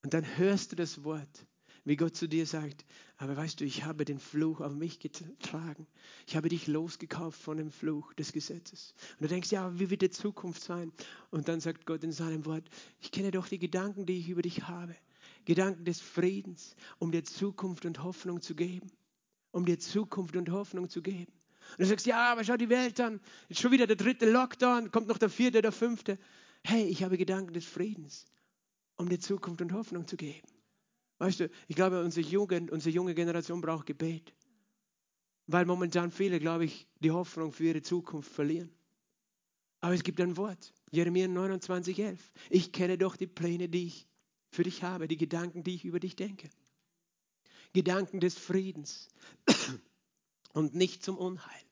Und 0.03 0.13
dann 0.13 0.25
hörst 0.37 0.71
du 0.71 0.75
das 0.75 1.03
Wort, 1.03 1.45
wie 1.83 1.95
Gott 1.95 2.15
zu 2.15 2.27
dir 2.27 2.45
sagt, 2.45 2.85
aber 3.17 3.35
weißt 3.35 3.59
du, 3.59 3.65
ich 3.65 3.83
habe 3.83 4.05
den 4.05 4.19
Fluch 4.19 4.61
auf 4.61 4.73
mich 4.73 4.99
getragen. 4.99 5.87
Ich 6.27 6.35
habe 6.35 6.49
dich 6.49 6.67
losgekauft 6.67 7.39
von 7.39 7.57
dem 7.57 7.71
Fluch 7.71 8.13
des 8.13 8.33
Gesetzes. 8.33 8.93
Und 9.13 9.23
du 9.23 9.27
denkst, 9.27 9.51
ja, 9.51 9.77
wie 9.79 9.89
wird 9.89 10.01
die 10.01 10.09
Zukunft 10.09 10.63
sein? 10.63 10.91
Und 11.29 11.47
dann 11.47 11.59
sagt 11.59 11.85
Gott 11.85 12.03
in 12.03 12.11
seinem 12.11 12.45
Wort, 12.45 12.67
ich 12.99 13.11
kenne 13.11 13.31
doch 13.31 13.47
die 13.47 13.59
Gedanken, 13.59 14.05
die 14.05 14.19
ich 14.19 14.29
über 14.29 14.41
dich 14.41 14.67
habe. 14.67 14.95
Gedanken 15.45 15.85
des 15.85 16.01
Friedens, 16.01 16.75
um 16.99 17.11
dir 17.11 17.23
Zukunft 17.23 17.85
und 17.85 18.03
Hoffnung 18.03 18.41
zu 18.41 18.55
geben. 18.55 18.91
Um 19.51 19.65
dir 19.65 19.79
Zukunft 19.79 20.35
und 20.35 20.49
Hoffnung 20.49 20.89
zu 20.89 21.01
geben. 21.01 21.31
Und 21.71 21.79
du 21.79 21.85
sagst, 21.85 22.05
ja, 22.05 22.31
aber 22.31 22.43
schau 22.43 22.57
die 22.57 22.69
Welt 22.69 22.99
an. 22.99 23.19
Jetzt 23.49 23.61
schon 23.61 23.71
wieder 23.71 23.87
der 23.87 23.95
dritte 23.95 24.29
Lockdown, 24.29 24.91
kommt 24.91 25.07
noch 25.07 25.17
der 25.17 25.29
vierte, 25.29 25.61
der 25.61 25.71
fünfte. 25.71 26.17
Hey, 26.63 26.85
ich 26.85 27.03
habe 27.03 27.17
Gedanken 27.17 27.53
des 27.53 27.65
Friedens 27.65 28.25
um 29.01 29.09
dir 29.09 29.19
Zukunft 29.19 29.61
und 29.61 29.73
Hoffnung 29.73 30.07
zu 30.07 30.15
geben. 30.15 30.47
Weißt 31.17 31.39
du, 31.39 31.49
ich 31.67 31.75
glaube, 31.75 32.01
unsere 32.03 32.25
Jugend, 32.25 32.71
unsere 32.71 32.93
junge 32.93 33.13
Generation 33.13 33.59
braucht 33.59 33.87
Gebet. 33.87 34.33
Weil 35.47 35.65
momentan 35.65 36.11
viele, 36.11 36.39
glaube 36.39 36.65
ich, 36.65 36.87
die 36.99 37.11
Hoffnung 37.11 37.51
für 37.51 37.65
ihre 37.65 37.81
Zukunft 37.81 38.31
verlieren. 38.31 38.71
Aber 39.81 39.93
es 39.93 40.03
gibt 40.03 40.21
ein 40.21 40.37
Wort, 40.37 40.73
Jeremia 40.91 41.27
29, 41.27 41.99
11. 41.99 42.31
Ich 42.49 42.71
kenne 42.71 42.97
doch 42.97 43.15
die 43.15 43.27
Pläne, 43.27 43.67
die 43.67 43.87
ich 43.87 44.07
für 44.51 44.63
dich 44.63 44.83
habe, 44.83 45.07
die 45.07 45.17
Gedanken, 45.17 45.63
die 45.63 45.75
ich 45.75 45.85
über 45.85 45.99
dich 45.99 46.15
denke. 46.15 46.49
Gedanken 47.73 48.19
des 48.19 48.37
Friedens 48.37 49.07
und 50.53 50.75
nicht 50.75 51.03
zum 51.03 51.17
Unheil, 51.17 51.63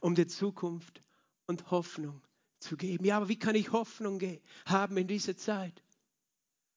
um 0.00 0.14
dir 0.14 0.28
Zukunft 0.28 1.02
und 1.46 1.70
Hoffnung 1.70 2.20
zu 2.60 2.76
geben. 2.76 3.04
Ja, 3.04 3.16
aber 3.16 3.28
wie 3.28 3.38
kann 3.38 3.54
ich 3.54 3.72
Hoffnung 3.72 4.20
haben 4.66 4.96
in 4.98 5.06
dieser 5.06 5.36
Zeit? 5.36 5.82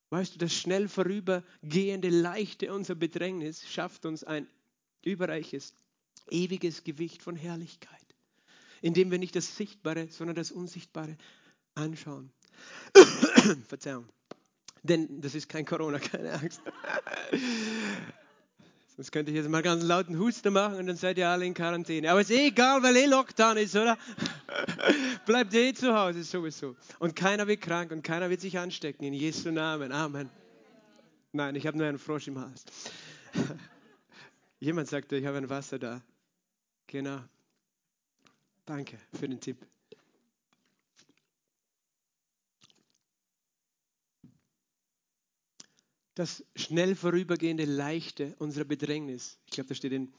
Weißt 0.10 0.36
du, 0.36 0.40
das 0.40 0.54
schnell 0.54 0.88
vorübergehende, 0.88 2.10
leichte 2.10 2.74
unser 2.74 2.96
Bedrängnis 2.96 3.70
schafft 3.70 4.06
uns 4.06 4.24
ein 4.24 4.48
überreiches, 5.04 5.76
ewiges 6.30 6.84
Gewicht 6.84 7.22
von 7.22 7.36
Herrlichkeit, 7.36 8.16
indem 8.82 9.12
wir 9.12 9.20
nicht 9.20 9.36
das 9.36 9.56
Sichtbare, 9.56 10.08
sondern 10.10 10.36
das 10.36 10.52
Unsichtbare 10.52 11.18
anschauen. 11.76 12.32
Verzeihung. 13.68 14.08
Denn 14.84 15.22
das 15.22 15.36
ist 15.36 15.50
kein 15.50 15.66
Corona, 15.66 16.00
keine 16.12 16.34
Angst. 16.34 16.62
Sonst 19.00 19.12
könnte 19.12 19.32
ich 19.32 19.38
jetzt 19.38 19.50
mal 19.50 19.62
ganz 19.62 19.82
lauten 19.84 20.20
Huster 20.20 20.52
machen 20.52 20.76
und 20.76 20.88
dann 20.88 20.98
seid 20.98 21.18
ihr 21.18 21.30
alle 21.30 21.46
in 21.46 21.54
Quarantäne. 21.54 22.12
Aber 22.12 22.20
ist 22.20 22.32
eh 22.32 22.48
egal, 22.48 22.84
weil 22.84 22.98
eh 22.98 23.06
Lockdown 23.06 23.56
ist, 23.56 23.74
oder? 23.76 23.98
Bleibt 25.26 25.54
eh 25.54 25.74
zu 25.74 25.96
Hause 25.96 26.24
sowieso. 26.24 26.76
Und 27.00 27.16
keiner 27.16 27.48
wird 27.48 27.62
krank 27.62 27.92
und 27.92 28.04
keiner 28.04 28.30
wird 28.30 28.42
sich 28.42 28.58
anstecken. 28.58 29.06
In 29.06 29.14
Jesu 29.14 29.52
Namen. 29.52 29.94
Amen. 29.94 30.30
Nein, 31.32 31.56
ich 31.56 31.66
habe 31.66 31.78
nur 31.78 31.88
einen 31.88 31.98
Frosch 31.98 32.28
im 32.28 32.40
Hals. 32.40 32.66
Jemand 34.60 34.90
sagte, 34.90 35.16
ich 35.16 35.26
habe 35.26 35.38
ein 35.38 35.50
Wasser 35.50 35.80
da. 35.80 36.02
Genau. 36.88 37.20
Danke 38.66 38.98
für 39.18 39.30
den 39.30 39.40
Tipp. 39.40 39.66
Das 46.20 46.44
schnell 46.54 46.98
vorübergehende 46.98 47.64
Leichte 47.64 48.36
unserer 48.40 48.66
Bedrängnis, 48.66 49.38
ich 49.46 49.52
glaube, 49.52 49.70
das 49.70 49.78
steht 49.78 49.94
in 49.94 50.12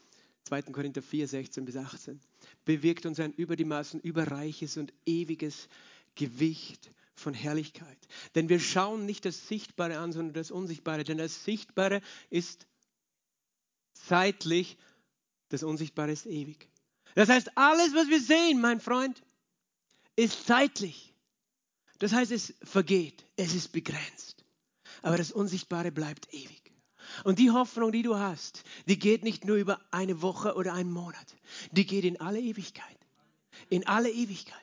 2. 0.45 0.63
Korinther 0.63 1.03
4, 1.03 1.27
16 1.27 1.63
bis 1.63 1.75
18, 1.75 2.19
bewirkt 2.65 3.05
uns 3.05 3.19
ein 3.19 3.33
über 3.33 3.55
die 3.55 3.65
Maßen 3.65 3.99
überreiches 3.99 4.77
und 4.77 4.91
ewiges 5.05 5.69
Gewicht 6.15 6.89
von 7.13 7.35
Herrlichkeit. 7.35 7.99
Denn 8.33 8.49
wir 8.49 8.59
schauen 8.59 9.05
nicht 9.05 9.25
das 9.25 9.47
Sichtbare 9.47 9.99
an, 9.99 10.11
sondern 10.11 10.33
das 10.33 10.49
Unsichtbare. 10.49 11.03
Denn 11.03 11.19
das 11.19 11.45
Sichtbare 11.45 12.01
ist 12.31 12.65
zeitlich, 13.93 14.79
das 15.49 15.61
Unsichtbare 15.61 16.11
ist 16.11 16.25
ewig. 16.25 16.67
Das 17.13 17.29
heißt, 17.29 17.55
alles, 17.59 17.93
was 17.93 18.07
wir 18.07 18.21
sehen, 18.21 18.59
mein 18.59 18.79
Freund, 18.79 19.21
ist 20.15 20.47
zeitlich. 20.47 21.13
Das 21.99 22.11
heißt, 22.11 22.31
es 22.31 22.55
vergeht, 22.63 23.23
es 23.35 23.53
ist 23.53 23.71
begrenzt. 23.71 24.40
Aber 25.01 25.17
das 25.17 25.31
Unsichtbare 25.31 25.91
bleibt 25.91 26.33
ewig. 26.33 26.61
Und 27.23 27.39
die 27.39 27.51
Hoffnung, 27.51 27.91
die 27.91 28.03
du 28.03 28.17
hast, 28.17 28.63
die 28.87 28.99
geht 28.99 29.23
nicht 29.23 29.45
nur 29.45 29.57
über 29.57 29.79
eine 29.91 30.21
Woche 30.21 30.55
oder 30.55 30.73
einen 30.73 30.91
Monat, 30.91 31.35
die 31.71 31.85
geht 31.85 32.05
in 32.05 32.19
alle 32.21 32.39
Ewigkeit. 32.39 32.85
In 33.69 33.85
alle 33.87 34.09
Ewigkeit. 34.09 34.57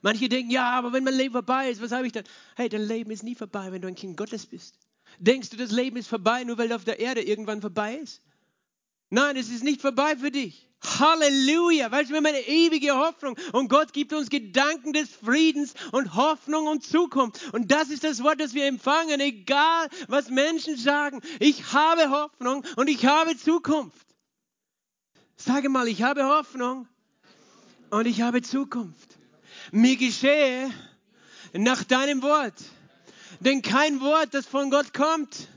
Manche 0.00 0.28
denken, 0.28 0.50
ja, 0.50 0.70
aber 0.70 0.92
wenn 0.92 1.04
mein 1.04 1.14
Leben 1.14 1.32
vorbei 1.32 1.70
ist, 1.70 1.80
was 1.80 1.92
habe 1.92 2.06
ich 2.06 2.12
dann? 2.12 2.24
Hey, 2.56 2.68
dein 2.68 2.82
Leben 2.82 3.10
ist 3.10 3.22
nie 3.22 3.34
vorbei, 3.34 3.70
wenn 3.70 3.82
du 3.82 3.88
ein 3.88 3.94
Kind 3.94 4.16
Gottes 4.16 4.46
bist. 4.46 4.74
Denkst 5.18 5.50
du, 5.50 5.56
das 5.56 5.70
Leben 5.70 5.96
ist 5.96 6.08
vorbei, 6.08 6.42
nur 6.44 6.58
weil 6.58 6.72
auf 6.72 6.84
der 6.84 6.98
Erde 6.98 7.22
irgendwann 7.22 7.60
vorbei 7.60 7.96
ist? 7.96 8.20
Nein, 9.12 9.36
es 9.36 9.50
ist 9.50 9.62
nicht 9.62 9.82
vorbei 9.82 10.16
für 10.16 10.30
dich. 10.30 10.66
Halleluja, 10.82 11.90
weißt 11.90 12.08
du, 12.08 12.14
wir 12.14 12.16
haben 12.16 12.26
eine 12.26 12.48
ewige 12.48 12.96
Hoffnung 12.96 13.36
und 13.52 13.68
Gott 13.68 13.92
gibt 13.92 14.14
uns 14.14 14.30
Gedanken 14.30 14.94
des 14.94 15.10
Friedens 15.10 15.74
und 15.92 16.14
Hoffnung 16.16 16.66
und 16.66 16.82
Zukunft. 16.82 17.52
Und 17.52 17.70
das 17.70 17.90
ist 17.90 18.04
das 18.04 18.22
Wort, 18.22 18.40
das 18.40 18.54
wir 18.54 18.64
empfangen, 18.66 19.20
egal 19.20 19.90
was 20.08 20.30
Menschen 20.30 20.78
sagen. 20.78 21.20
Ich 21.40 21.74
habe 21.74 22.08
Hoffnung 22.08 22.64
und 22.76 22.88
ich 22.88 23.04
habe 23.04 23.36
Zukunft. 23.36 24.06
Sage 25.36 25.68
mal, 25.68 25.88
ich 25.88 26.02
habe 26.02 26.24
Hoffnung 26.24 26.88
und 27.90 28.06
ich 28.06 28.22
habe 28.22 28.40
Zukunft 28.40 29.18
mir 29.72 29.96
geschehe 29.96 30.70
nach 31.52 31.84
deinem 31.84 32.22
Wort. 32.22 32.54
Denn 33.40 33.60
kein 33.60 34.00
Wort, 34.00 34.32
das 34.32 34.46
von 34.46 34.70
Gott 34.70 34.94
kommt, 34.94 35.48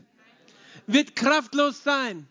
wird 0.88 1.16
kraftlos 1.16 1.84
sein. 1.86 2.28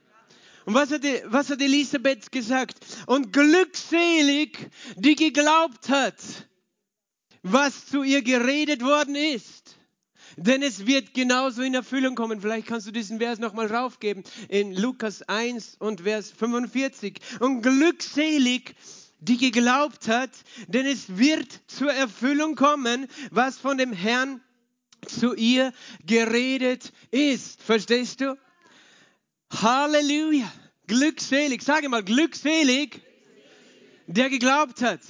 Und 0.64 0.74
was 0.74 0.90
hat, 0.90 1.02
was 1.26 1.50
hat 1.50 1.60
Elisabeth 1.60 2.32
gesagt? 2.32 2.78
Und 3.06 3.32
glückselig, 3.32 4.70
die 4.96 5.14
geglaubt 5.14 5.88
hat, 5.88 6.16
was 7.42 7.86
zu 7.86 8.02
ihr 8.02 8.22
geredet 8.22 8.82
worden 8.82 9.14
ist. 9.14 9.76
Denn 10.36 10.62
es 10.62 10.86
wird 10.86 11.14
genauso 11.14 11.62
in 11.62 11.74
Erfüllung 11.74 12.14
kommen. 12.14 12.40
Vielleicht 12.40 12.66
kannst 12.66 12.86
du 12.86 12.90
diesen 12.90 13.18
Vers 13.18 13.38
nochmal 13.38 13.66
raufgeben 13.66 14.24
in 14.48 14.74
Lukas 14.74 15.22
1 15.22 15.76
und 15.78 16.00
Vers 16.00 16.32
45. 16.32 17.20
Und 17.40 17.62
glückselig, 17.62 18.74
die 19.20 19.36
geglaubt 19.36 20.08
hat, 20.08 20.30
denn 20.66 20.86
es 20.86 21.18
wird 21.18 21.48
zur 21.66 21.92
Erfüllung 21.92 22.56
kommen, 22.56 23.06
was 23.30 23.58
von 23.58 23.78
dem 23.78 23.92
Herrn 23.92 24.40
zu 25.06 25.34
ihr 25.34 25.72
geredet 26.04 26.92
ist. 27.10 27.62
Verstehst 27.62 28.20
du? 28.20 28.36
Halleluja. 29.50 30.50
Glückselig. 30.86 31.62
Sage 31.62 31.88
mal, 31.88 32.02
glückselig, 32.02 33.00
der 34.06 34.28
geglaubt 34.28 34.82
hat. 34.82 35.00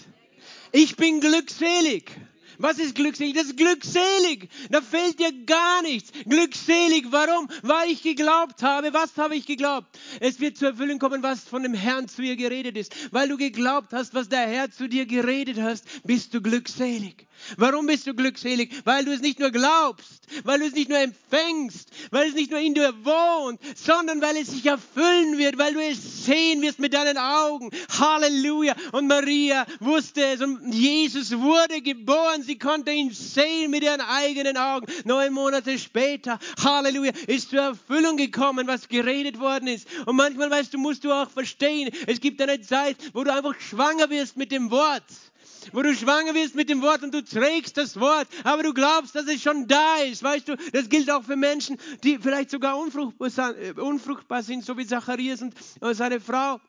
Ich 0.73 0.97
bin 0.97 1.21
glückselig. 1.21 2.11
Was 2.59 2.79
ist 2.79 2.95
glückselig? 2.95 3.35
Das 3.35 3.47
ist 3.47 3.57
glückselig. 3.57 4.49
Da 4.71 4.81
fehlt 4.81 5.19
dir 5.19 5.33
gar 5.45 5.83
nichts. 5.83 6.13
Glückselig. 6.25 7.07
Warum? 7.11 7.49
Weil 7.63 7.91
ich 7.91 8.03
geglaubt 8.03 8.63
habe. 8.63 8.93
Was 8.93 9.17
habe 9.17 9.35
ich 9.35 9.47
geglaubt? 9.47 9.89
Es 10.21 10.41
wird 10.41 10.57
zur 10.57 10.69
Erfüllung 10.69 10.99
kommen, 10.99 11.23
was 11.23 11.41
von 11.41 11.63
dem 11.63 11.75
Herrn 11.75 12.09
zu 12.09 12.23
ihr 12.23 12.37
geredet 12.37 12.77
ist. 12.77 12.95
Weil 13.13 13.29
du 13.29 13.37
geglaubt 13.37 13.93
hast, 13.93 14.15
was 14.15 14.29
der 14.29 14.47
Herr 14.47 14.71
zu 14.71 14.89
dir 14.89 15.07
geredet 15.07 15.61
hast, 15.61 15.85
bist 16.05 16.33
du 16.35 16.41
glückselig. 16.41 17.27
Warum 17.57 17.87
bist 17.87 18.07
du 18.07 18.15
glückselig? 18.15 18.71
Weil 18.85 19.05
du 19.05 19.13
es 19.13 19.21
nicht 19.21 19.39
nur 19.39 19.51
glaubst, 19.51 20.27
weil 20.45 20.59
du 20.61 20.67
es 20.67 20.75
nicht 20.75 20.89
nur 20.89 20.99
empfängst, 20.99 21.89
weil 22.11 22.29
es 22.29 22.35
nicht 22.35 22.51
nur 22.51 22.61
in 22.61 22.75
dir 22.75 22.93
wohnt, 23.05 23.61
sondern 23.77 24.21
weil 24.21 24.37
es 24.37 24.49
sich 24.49 24.67
erfüllen 24.67 25.39
wird, 25.39 25.59
weil 25.59 25.75
du 25.75 25.81
es 25.81 26.25
sehen 26.27 26.63
wirst 26.63 26.79
mit 26.79 26.95
deinen 26.95 27.19
Augen. 27.19 27.71
Halleluja. 27.99 28.75
Und 28.93 29.07
Maria 29.07 29.67
wusste 29.81 30.25
es 30.25 30.41
und 30.41 30.73
Jesus 30.73 31.37
wurde 31.39 31.81
geboren. 31.83 32.43
Sie 32.43 32.59
konnte 32.59 32.91
ihn 32.91 33.13
sehen 33.13 33.71
mit 33.71 33.83
ihren 33.83 34.01
eigenen 34.01 34.57
Augen. 34.57 34.87
Neun 35.05 35.33
Monate 35.33 35.79
später, 35.79 36.39
Halleluja, 36.63 37.13
ist 37.27 37.51
zur 37.51 37.61
Erfüllung 37.61 38.17
gekommen, 38.17 38.67
was 38.67 38.89
geredet 38.89 39.39
worden 39.39 39.69
ist. 39.69 39.87
Und 40.07 40.17
manchmal, 40.17 40.51
weißt 40.51 40.73
du, 40.75 40.79
musst 40.79 41.05
du 41.05 41.13
auch 41.13 41.31
verstehen, 41.31 41.91
es 42.07 42.21
gibt 42.21 42.41
eine 42.41 42.61
Zeit, 42.61 42.97
wo 43.13 43.25
du 43.25 43.33
einfach 43.33 43.59
schwanger 43.61 44.11
wirst 44.11 44.37
mit 44.37 44.51
dem 44.51 44.71
Wort 44.71 45.05
wo 45.73 45.83
du 45.83 45.95
schwanger 45.95 46.35
wirst 46.35 46.55
mit 46.55 46.69
dem 46.69 46.83
Wort 46.83 47.03
und 47.03 47.15
du 47.15 47.23
trägst 47.23 47.77
das 47.77 47.99
Wort, 47.99 48.29
aber 48.43 48.63
du 48.63 48.75
glaubst, 48.75 49.15
dass 49.15 49.27
es 49.27 49.43
schon 49.43 49.67
da 49.67 49.97
ist. 49.99 50.23
Weißt 50.23 50.49
du, 50.49 50.57
das 50.73 50.89
gilt 50.89 51.11
auch 51.11 51.23
für 51.25 51.37
Menschen, 51.37 51.79
die 52.03 52.19
vielleicht 52.19 52.51
sogar 52.51 52.77
unfruchtbar 52.79 54.43
sind, 54.43 54.65
so 54.65 54.77
wie 54.77 54.87
Zacharias 54.87 55.43
und 55.43 55.55
seine 55.93 56.21
Frau 56.21 56.61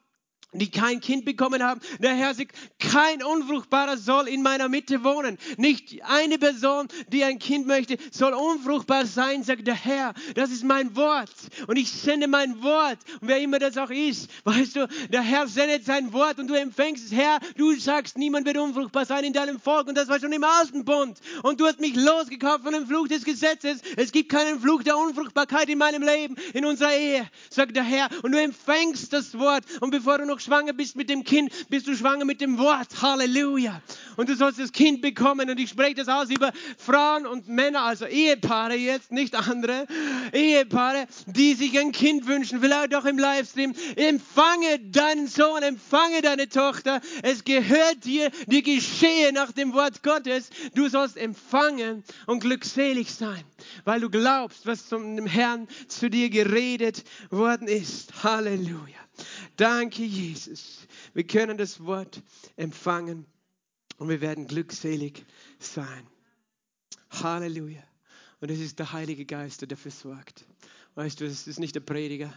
die 0.60 0.72
kein 0.72 1.02
Kind 1.02 1.26
bekommen 1.26 1.64
haben. 1.64 1.82
Der 2.00 2.16
Herr 2.16 2.34
sagt, 2.34 2.56
kein 2.80 3.24
Unfruchtbarer 3.24 3.98
soll 3.98 4.28
in 4.28 4.42
meiner 4.42 4.70
Mitte 4.70 5.04
wohnen. 5.04 5.38
Nicht 5.58 6.04
eine 6.04 6.38
Person, 6.38 6.88
die 7.10 7.24
ein 7.24 7.40
Kind 7.40 7.68
möchte, 7.68 7.98
soll 8.12 8.34
unfruchtbar 8.34 9.06
sein, 9.06 9.44
sagt 9.44 9.68
der 9.68 9.76
Herr. 9.76 10.14
Das 10.36 10.52
ist 10.52 10.64
mein 10.64 10.96
Wort. 10.96 11.30
Und 11.68 11.78
ich 11.78 11.92
sende 11.92 12.28
mein 12.28 12.62
Wort. 12.62 13.00
Und 13.22 13.28
wer 13.28 13.40
immer 13.40 13.60
das 13.60 13.78
auch 13.78 13.90
ist, 13.90 14.30
weißt 14.44 14.76
du, 14.76 14.88
der 15.10 15.22
Herr 15.22 15.48
sendet 15.48 15.86
sein 15.86 16.14
Wort 16.14 16.40
und 16.40 16.48
du 16.48 16.54
empfängst 16.54 17.06
es. 17.06 17.12
Herr, 17.12 17.40
du 17.58 17.74
sagst, 17.76 18.18
niemand 18.18 18.46
wird 18.46 18.58
unfruchtbar 18.58 19.06
sein 19.06 19.24
in 19.24 19.34
deinem 19.34 19.60
Volk. 19.60 19.88
Und 19.88 19.96
das 19.96 20.08
war 20.08 20.20
schon 20.20 20.32
im 20.32 20.44
alten 20.44 20.86
Bund. 20.86 21.20
Und 21.44 21.60
du 21.60 21.66
hast 21.66 21.80
mich 21.80 21.96
losgekauft 21.96 22.64
von 22.64 22.74
dem 22.74 22.88
Fluch 22.88 23.08
des 23.08 23.24
Gesetzes. 23.24 23.82
Es 23.96 24.12
gibt 24.12 24.30
keinen 24.30 24.60
Fluch 24.60 24.84
der 24.84 24.98
Unfruchtbarkeit 24.98 25.70
in 25.70 25.78
meinem 25.78 26.04
Leben, 26.04 26.36
in 26.54 26.66
unserer 26.66 26.96
Ehe, 26.96 27.30
sagt 27.50 27.76
der 27.76 27.84
Herr. 27.84 28.10
Und 28.24 28.32
du 28.32 28.42
empfängst 28.42 29.12
das 29.14 29.38
Wort. 29.38 29.64
Und 29.82 29.92
bevor 29.92 30.18
du 30.18 30.26
noch 30.26 30.40
schwanger 30.46 30.74
bist 30.74 30.96
mit 30.96 31.10
dem 31.10 31.24
Kind, 31.24 31.52
bist 31.70 31.88
du 31.88 31.96
schwanger 31.96 32.26
mit 32.26 32.42
dem 32.42 32.58
Wort. 32.58 33.02
Halleluja. 33.02 33.82
Und 34.16 34.30
du 34.30 34.36
sollst 34.36 34.60
das 34.60 34.72
Kind 34.72 35.02
bekommen. 35.02 35.50
Und 35.50 35.60
ich 35.60 35.70
spreche 35.70 35.96
das 35.96 36.08
aus 36.08 36.30
über 36.30 36.52
Frauen 36.78 37.26
und 37.26 37.48
Männer, 37.48 37.82
also 37.82 38.06
Ehepaare 38.06 38.76
jetzt, 38.76 39.12
nicht 39.12 39.36
andere. 39.36 39.88
Ehepaare, 40.32 41.08
die 41.26 41.54
sich 41.54 41.78
ein 41.80 41.92
Kind 41.92 42.28
wünschen, 42.28 42.62
vielleicht 42.62 42.96
auch 42.96 43.06
im 43.06 43.18
Livestream. 43.18 43.74
Empfange 43.96 44.80
deinen 44.80 45.28
Sohn, 45.28 45.64
empfange 45.64 46.22
deine 46.22 46.48
Tochter. 46.48 47.02
Es 47.24 47.44
gehört 47.44 48.06
dir, 48.06 48.32
die 48.48 48.64
geschehe 48.64 49.34
nach 49.34 49.52
dem 49.52 49.74
Wort 49.74 50.04
Gottes. 50.04 50.50
Du 50.74 50.88
sollst 50.88 51.18
empfangen 51.18 52.04
und 52.28 52.40
glückselig 52.40 53.14
sein, 53.14 53.44
weil 53.84 54.00
du 54.00 54.10
glaubst, 54.10 54.66
was 54.66 54.88
zum 54.88 55.26
Herrn 55.26 55.68
zu 55.88 56.10
dir 56.10 56.30
geredet 56.30 57.04
worden 57.30 57.68
ist. 57.68 58.24
Halleluja. 58.24 59.05
Danke, 59.56 60.04
Jesus. 60.04 60.88
Wir 61.14 61.26
können 61.26 61.58
das 61.58 61.84
Wort 61.84 62.22
empfangen 62.56 63.26
und 63.98 64.10
wir 64.10 64.22
werden 64.22 64.48
glückselig 64.48 65.26
sein. 65.60 66.08
Halleluja. 67.10 67.84
Und 68.42 68.52
es 68.52 68.60
ist 68.60 68.80
der 68.80 68.92
Heilige 68.92 69.26
Geist, 69.26 69.62
der 69.62 69.68
dafür 69.68 69.92
sorgt. 69.92 70.46
Weißt 70.96 71.20
du, 71.20 71.26
es 71.26 71.48
ist 71.48 71.60
nicht 71.60 71.76
der 71.76 71.82
Prediger, 71.82 72.34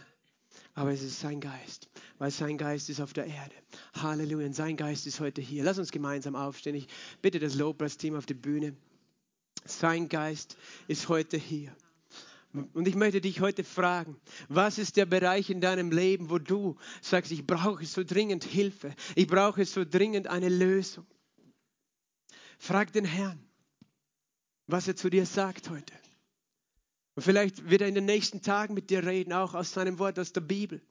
aber 0.73 0.91
es 0.91 1.01
ist 1.01 1.19
sein 1.19 1.39
Geist, 1.41 1.89
weil 2.17 2.31
sein 2.31 2.57
Geist 2.57 2.89
ist 2.89 3.01
auf 3.01 3.13
der 3.13 3.25
Erde. 3.25 3.55
Halleluja. 3.93 4.47
Und 4.47 4.53
sein 4.53 4.77
Geist 4.77 5.07
ist 5.07 5.19
heute 5.19 5.41
hier. 5.41 5.63
Lass 5.63 5.77
uns 5.77 5.91
gemeinsam 5.91 6.35
aufstehen. 6.35 6.75
Ich 6.75 6.87
bitte 7.21 7.39
das 7.39 7.55
Lobpreisteam 7.55 8.15
auf 8.15 8.25
die 8.25 8.33
Bühne. 8.33 8.75
Sein 9.65 10.07
Geist 10.07 10.57
ist 10.87 11.09
heute 11.09 11.37
hier. 11.37 11.75
Und 12.51 12.87
ich 12.87 12.95
möchte 12.95 13.21
dich 13.21 13.41
heute 13.41 13.63
fragen, 13.63 14.19
was 14.47 14.79
ist 14.79 14.97
der 14.97 15.05
Bereich 15.05 15.49
in 15.51 15.61
deinem 15.61 15.91
Leben, 15.91 16.31
wo 16.31 16.39
du 16.39 16.77
sagst, 17.01 17.31
ich 17.31 17.45
brauche 17.45 17.85
so 17.85 18.03
dringend 18.03 18.43
Hilfe, 18.43 18.95
ich 19.15 19.27
brauche 19.27 19.65
so 19.65 19.85
dringend 19.85 20.27
eine 20.27 20.49
Lösung. 20.49 21.05
Frag 22.57 22.91
den 22.91 23.05
Herrn. 23.05 23.39
was 24.67 24.87
er 24.87 24.95
zu 24.95 25.09
dir 25.09 25.25
sagt 25.25 25.69
heute. 25.69 25.93
Und 27.15 27.23
vielleicht 27.23 27.69
wird 27.69 27.81
er 27.81 27.87
in 27.87 27.95
den 27.95 28.05
nächsten 28.05 28.41
Tagen 28.41 28.75
mit 28.75 28.89
dir 28.91 29.03
reden, 29.03 29.33
auch 29.33 29.55
aus 29.55 29.73
seinem 29.73 29.97
Wort, 29.99 30.19
aus 30.19 30.31
der 30.31 30.41
Bibel. 30.41 30.81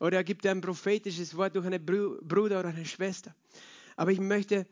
Oder 0.00 0.18
er 0.18 0.24
gibt 0.24 0.44
dir 0.44 0.50
ein 0.50 0.60
prophetisches 0.60 1.36
Wort 1.36 1.54
durch 1.54 1.64
einen 1.64 1.84
Bruder 1.86 2.60
oder 2.60 2.68
eine 2.68 2.84
Schwester. 2.84 3.34
Aber 3.96 4.10
ich 4.10 4.20
möchte, 4.20 4.66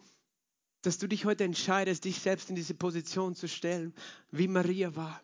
dass 0.83 0.99
du 0.99 1.07
dich 1.07 1.25
heute 1.25 1.45
entscheidest, 1.45 2.05
dich 2.05 2.19
selbst 2.19 2.51
in 2.51 2.57
diese 2.57 2.75
Position 2.75 3.35
zu 3.35 3.49
stellen, 3.49 3.95
wie 4.31 4.49
Maria 4.49 4.95
war. 4.97 5.23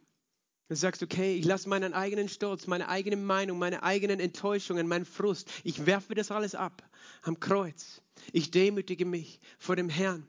Du 0.72 0.76
sagst, 0.76 1.02
okay, 1.02 1.36
ich 1.36 1.44
lasse 1.44 1.68
meinen 1.68 1.92
eigenen 1.92 2.30
Stolz, 2.30 2.66
meine 2.66 2.88
eigene 2.88 3.18
Meinung, 3.18 3.58
meine 3.58 3.82
eigenen 3.82 4.20
Enttäuschungen, 4.20 4.88
meinen 4.88 5.04
Frust, 5.04 5.50
ich 5.64 5.84
werfe 5.84 6.14
das 6.14 6.30
alles 6.30 6.54
ab 6.54 6.82
am 7.20 7.38
Kreuz. 7.38 8.00
Ich 8.32 8.50
demütige 8.50 9.04
mich 9.04 9.38
vor 9.58 9.76
dem 9.76 9.90
Herrn, 9.90 10.24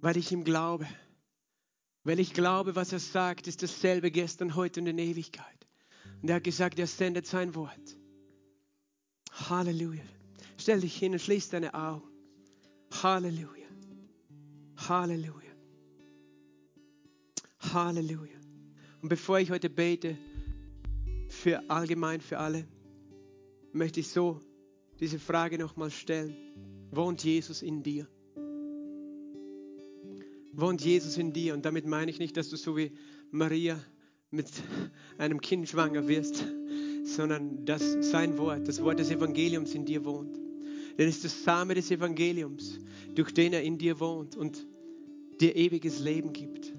weil 0.00 0.16
ich 0.16 0.32
ihm 0.32 0.42
glaube. 0.42 0.84
Weil 2.02 2.18
ich 2.18 2.34
glaube, 2.34 2.74
was 2.74 2.92
er 2.92 2.98
sagt, 2.98 3.46
ist 3.46 3.62
dasselbe 3.62 4.10
gestern, 4.10 4.56
heute 4.56 4.80
und 4.80 4.88
in 4.88 4.98
Ewigkeit. 4.98 5.68
Und 6.20 6.28
er 6.28 6.34
hat 6.34 6.42
gesagt, 6.42 6.80
er 6.80 6.88
sendet 6.88 7.28
sein 7.28 7.54
Wort. 7.54 7.96
Halleluja. 9.30 10.02
Stell 10.58 10.80
dich 10.80 10.96
hin 10.96 11.12
und 11.12 11.20
schließ 11.20 11.50
deine 11.50 11.72
Augen. 11.72 12.08
Halleluja. 13.00 13.68
Halleluja. 14.88 15.43
Halleluja. 17.74 18.38
Und 19.02 19.08
bevor 19.08 19.38
ich 19.38 19.50
heute 19.50 19.68
bete, 19.68 20.16
für 21.28 21.68
allgemein, 21.68 22.20
für 22.20 22.38
alle, 22.38 22.66
möchte 23.72 24.00
ich 24.00 24.08
so 24.08 24.40
diese 25.00 25.18
Frage 25.18 25.58
nochmal 25.58 25.90
stellen. 25.90 26.34
Wohnt 26.90 27.24
Jesus 27.24 27.60
in 27.62 27.82
dir? 27.82 28.06
Wohnt 30.52 30.80
Jesus 30.82 31.18
in 31.18 31.32
dir? 31.32 31.54
Und 31.54 31.64
damit 31.64 31.86
meine 31.86 32.10
ich 32.10 32.20
nicht, 32.20 32.36
dass 32.36 32.48
du 32.48 32.56
so 32.56 32.76
wie 32.76 32.92
Maria 33.32 33.78
mit 34.30 34.46
einem 35.18 35.40
Kind 35.40 35.68
schwanger 35.68 36.06
wirst, 36.06 36.44
sondern 37.04 37.64
dass 37.66 37.82
sein 38.10 38.38
Wort, 38.38 38.68
das 38.68 38.82
Wort 38.82 39.00
des 39.00 39.10
Evangeliums 39.10 39.74
in 39.74 39.84
dir 39.84 40.04
wohnt. 40.04 40.36
Denn 40.96 41.08
es 41.08 41.16
ist 41.16 41.24
das 41.24 41.44
Same 41.44 41.74
des 41.74 41.90
Evangeliums, 41.90 42.78
durch 43.14 43.34
den 43.34 43.52
er 43.52 43.62
in 43.62 43.78
dir 43.78 43.98
wohnt 43.98 44.36
und 44.36 44.64
dir 45.40 45.56
ewiges 45.56 45.98
Leben 45.98 46.32
gibt. 46.32 46.72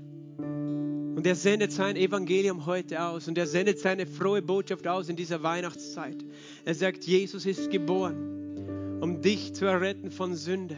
Und 1.26 1.30
er 1.30 1.36
sendet 1.36 1.72
sein 1.72 1.96
Evangelium 1.96 2.68
heute 2.68 3.02
aus 3.02 3.28
und 3.28 3.36
er 3.36 3.48
sendet 3.48 3.80
seine 3.80 4.06
frohe 4.06 4.44
Botschaft 4.44 4.86
aus 4.86 5.10
in 5.10 5.16
dieser 5.16 5.42
Weihnachtszeit. 5.42 6.24
Er 6.66 6.76
sagt, 6.76 7.04
Jesus 7.06 7.48
ist 7.48 7.72
geboren, 7.72 9.00
um 9.02 9.24
dich 9.24 9.56
zu 9.56 9.66
erretten 9.66 10.12
von 10.12 10.36
Sünde. 10.36 10.78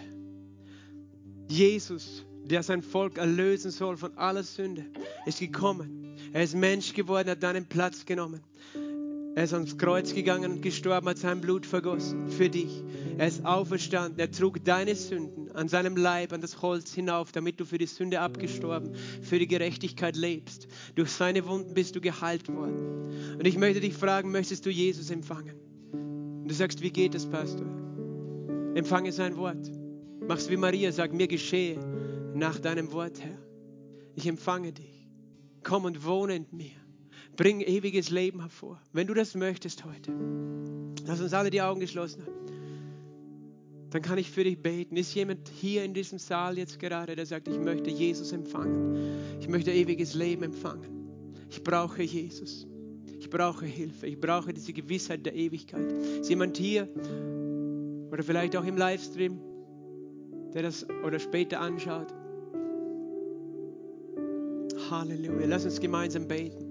Jesus, 1.49 2.23
der 2.45 2.63
sein 2.63 2.81
Volk 2.81 3.17
erlösen 3.17 3.71
soll 3.71 3.97
von 3.97 4.17
aller 4.17 4.43
Sünde, 4.43 4.85
ist 5.25 5.41
gekommen. 5.41 6.15
Er 6.31 6.43
ist 6.43 6.55
Mensch 6.55 6.93
geworden, 6.93 7.29
hat 7.29 7.43
deinen 7.43 7.65
Platz 7.65 8.05
genommen. 8.05 8.39
Er 9.37 9.43
ist 9.43 9.53
ans 9.53 9.77
Kreuz 9.77 10.15
gegangen 10.15 10.51
und 10.51 10.61
gestorben, 10.63 11.07
hat 11.09 11.19
sein 11.19 11.41
Blut 11.41 11.67
vergossen 11.67 12.27
für 12.27 12.49
dich. 12.49 12.83
Er 13.19 13.27
ist 13.27 13.45
auferstanden, 13.45 14.17
er 14.19 14.31
trug 14.31 14.65
deine 14.65 14.95
Sünden 14.95 15.51
an 15.51 15.67
seinem 15.67 15.95
Leib, 15.95 16.33
an 16.33 16.41
das 16.41 16.63
Holz 16.63 16.91
hinauf, 16.95 17.31
damit 17.33 17.59
du 17.59 17.65
für 17.65 17.77
die 17.77 17.85
Sünde 17.85 18.19
abgestorben, 18.19 18.95
für 19.21 19.37
die 19.37 19.45
Gerechtigkeit 19.45 20.15
lebst. 20.15 20.67
Durch 20.95 21.11
seine 21.11 21.45
Wunden 21.45 21.75
bist 21.75 21.95
du 21.95 22.01
geheilt 22.01 22.51
worden. 22.51 23.35
Und 23.37 23.45
ich 23.45 23.59
möchte 23.59 23.79
dich 23.79 23.93
fragen, 23.93 24.31
möchtest 24.31 24.65
du 24.65 24.71
Jesus 24.71 25.11
empfangen? 25.11 25.53
Und 25.91 26.47
du 26.47 26.55
sagst, 26.55 26.81
wie 26.81 26.89
geht 26.89 27.13
das, 27.13 27.27
Pastor? 27.27 27.67
Empfange 28.73 29.11
sein 29.11 29.37
Wort. 29.37 29.71
Mach's 30.27 30.49
wie 30.49 30.57
Maria, 30.57 30.91
sag, 30.91 31.13
mir 31.13 31.27
geschehe 31.27 31.77
nach 32.33 32.57
deinem 32.57 32.91
Wort, 32.91 33.21
Herr. 33.21 33.37
Ich 34.15 34.25
empfange 34.25 34.73
dich. 34.73 35.07
Komm 35.61 35.85
und 35.85 36.03
wohne 36.03 36.37
in 36.37 36.47
mir. 36.49 36.86
Bring 37.37 37.61
ewiges 37.61 38.09
Leben 38.09 38.41
hervor. 38.41 38.81
Wenn 38.93 39.05
du 39.05 39.13
das 39.13 39.35
möchtest 39.35 39.85
heute, 39.85 40.11
lass 41.05 41.21
uns 41.21 41.33
alle 41.33 41.51
die 41.51 41.61
Augen 41.61 41.79
geschlossen 41.79 42.23
haben. 42.23 42.33
Dann 43.91 44.01
kann 44.01 44.17
ich 44.17 44.31
für 44.31 44.43
dich 44.43 44.59
beten. 44.59 44.97
Ist 44.97 45.13
jemand 45.13 45.47
hier 45.47 45.83
in 45.83 45.93
diesem 45.93 46.17
Saal 46.17 46.57
jetzt 46.57 46.79
gerade, 46.79 47.15
der 47.15 47.27
sagt, 47.27 47.47
ich 47.47 47.59
möchte 47.59 47.91
Jesus 47.91 48.31
empfangen. 48.31 49.37
Ich 49.39 49.47
möchte 49.47 49.71
ewiges 49.71 50.15
Leben 50.15 50.43
empfangen. 50.43 50.89
Ich 51.49 51.63
brauche 51.63 52.01
Jesus. 52.01 52.67
Ich 53.19 53.29
brauche 53.29 53.65
Hilfe. 53.65 54.07
Ich 54.07 54.19
brauche 54.19 54.51
diese 54.51 54.73
Gewissheit 54.73 55.25
der 55.25 55.35
Ewigkeit. 55.35 55.91
Ist 56.19 56.29
jemand 56.29 56.57
hier 56.57 56.89
oder 58.11 58.23
vielleicht 58.23 58.57
auch 58.57 58.65
im 58.65 58.77
Livestream, 58.77 59.39
der 60.53 60.63
das 60.63 60.85
oder 61.05 61.19
später 61.19 61.61
anschaut? 61.61 62.13
Halleluja. 64.89 65.45
Lass 65.45 65.65
uns 65.65 65.79
gemeinsam 65.79 66.27
beten. 66.27 66.66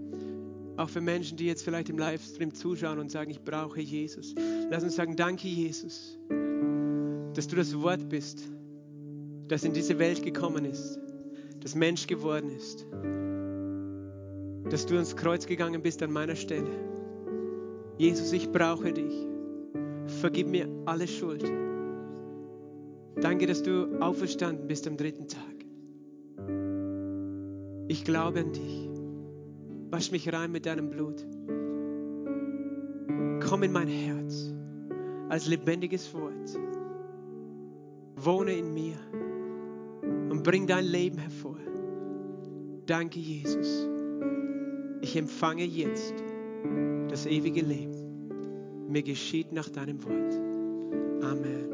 Auch 0.76 0.90
für 0.90 1.00
Menschen, 1.00 1.36
die 1.36 1.46
jetzt 1.46 1.62
vielleicht 1.62 1.88
im 1.88 1.98
Livestream 1.98 2.52
zuschauen 2.52 2.98
und 2.98 3.10
sagen, 3.10 3.30
ich 3.30 3.42
brauche 3.42 3.80
Jesus. 3.80 4.34
Lass 4.70 4.82
uns 4.82 4.96
sagen, 4.96 5.16
danke 5.16 5.48
Jesus, 5.48 6.18
dass 7.34 7.48
du 7.48 7.56
das 7.56 7.80
Wort 7.80 8.08
bist, 8.08 8.42
das 9.48 9.64
in 9.64 9.72
diese 9.72 9.98
Welt 9.98 10.22
gekommen 10.22 10.64
ist, 10.64 10.98
das 11.60 11.74
Mensch 11.74 12.06
geworden 12.06 12.50
ist, 12.50 12.86
dass 14.70 14.84
du 14.86 14.94
ans 14.94 15.16
Kreuz 15.16 15.46
gegangen 15.46 15.82
bist 15.82 16.02
an 16.02 16.12
meiner 16.12 16.36
Stelle. 16.36 16.70
Jesus, 17.98 18.32
ich 18.32 18.50
brauche 18.52 18.92
dich. 18.92 19.26
Vergib 20.20 20.48
mir 20.48 20.68
alle 20.84 21.08
Schuld. 21.08 21.50
Danke, 23.20 23.46
dass 23.46 23.62
du 23.62 23.98
auferstanden 24.00 24.68
bist 24.68 24.86
am 24.86 24.96
dritten 24.98 25.26
Tag. 25.26 25.40
Ich 27.88 28.04
glaube 28.04 28.40
an 28.40 28.52
dich. 28.52 28.95
Wasch 29.90 30.10
mich 30.10 30.32
rein 30.32 30.52
mit 30.52 30.66
deinem 30.66 30.90
Blut. 30.90 31.24
Komm 33.48 33.62
in 33.62 33.72
mein 33.72 33.88
Herz 33.88 34.52
als 35.28 35.46
lebendiges 35.46 36.12
Wort. 36.14 36.58
Wohne 38.16 38.52
in 38.52 38.74
mir 38.74 38.96
und 40.30 40.42
bring 40.42 40.66
dein 40.66 40.84
Leben 40.84 41.18
hervor. 41.18 41.56
Danke, 42.86 43.20
Jesus. 43.20 43.88
Ich 45.00 45.16
empfange 45.16 45.64
jetzt 45.64 46.14
das 47.08 47.26
ewige 47.26 47.60
Leben. 47.60 48.88
Mir 48.88 49.02
geschieht 49.02 49.52
nach 49.52 49.68
deinem 49.68 50.02
Wort. 50.04 50.34
Amen. 51.22 51.66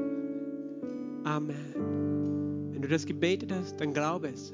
Amen. 1.25 2.71
Wenn 2.73 2.83
du 2.83 2.89
das 2.89 3.07
gebetet 3.07 3.53
hast, 3.53 3.81
dann 3.81 3.93
glaube 3.93 4.29
es. 4.29 4.53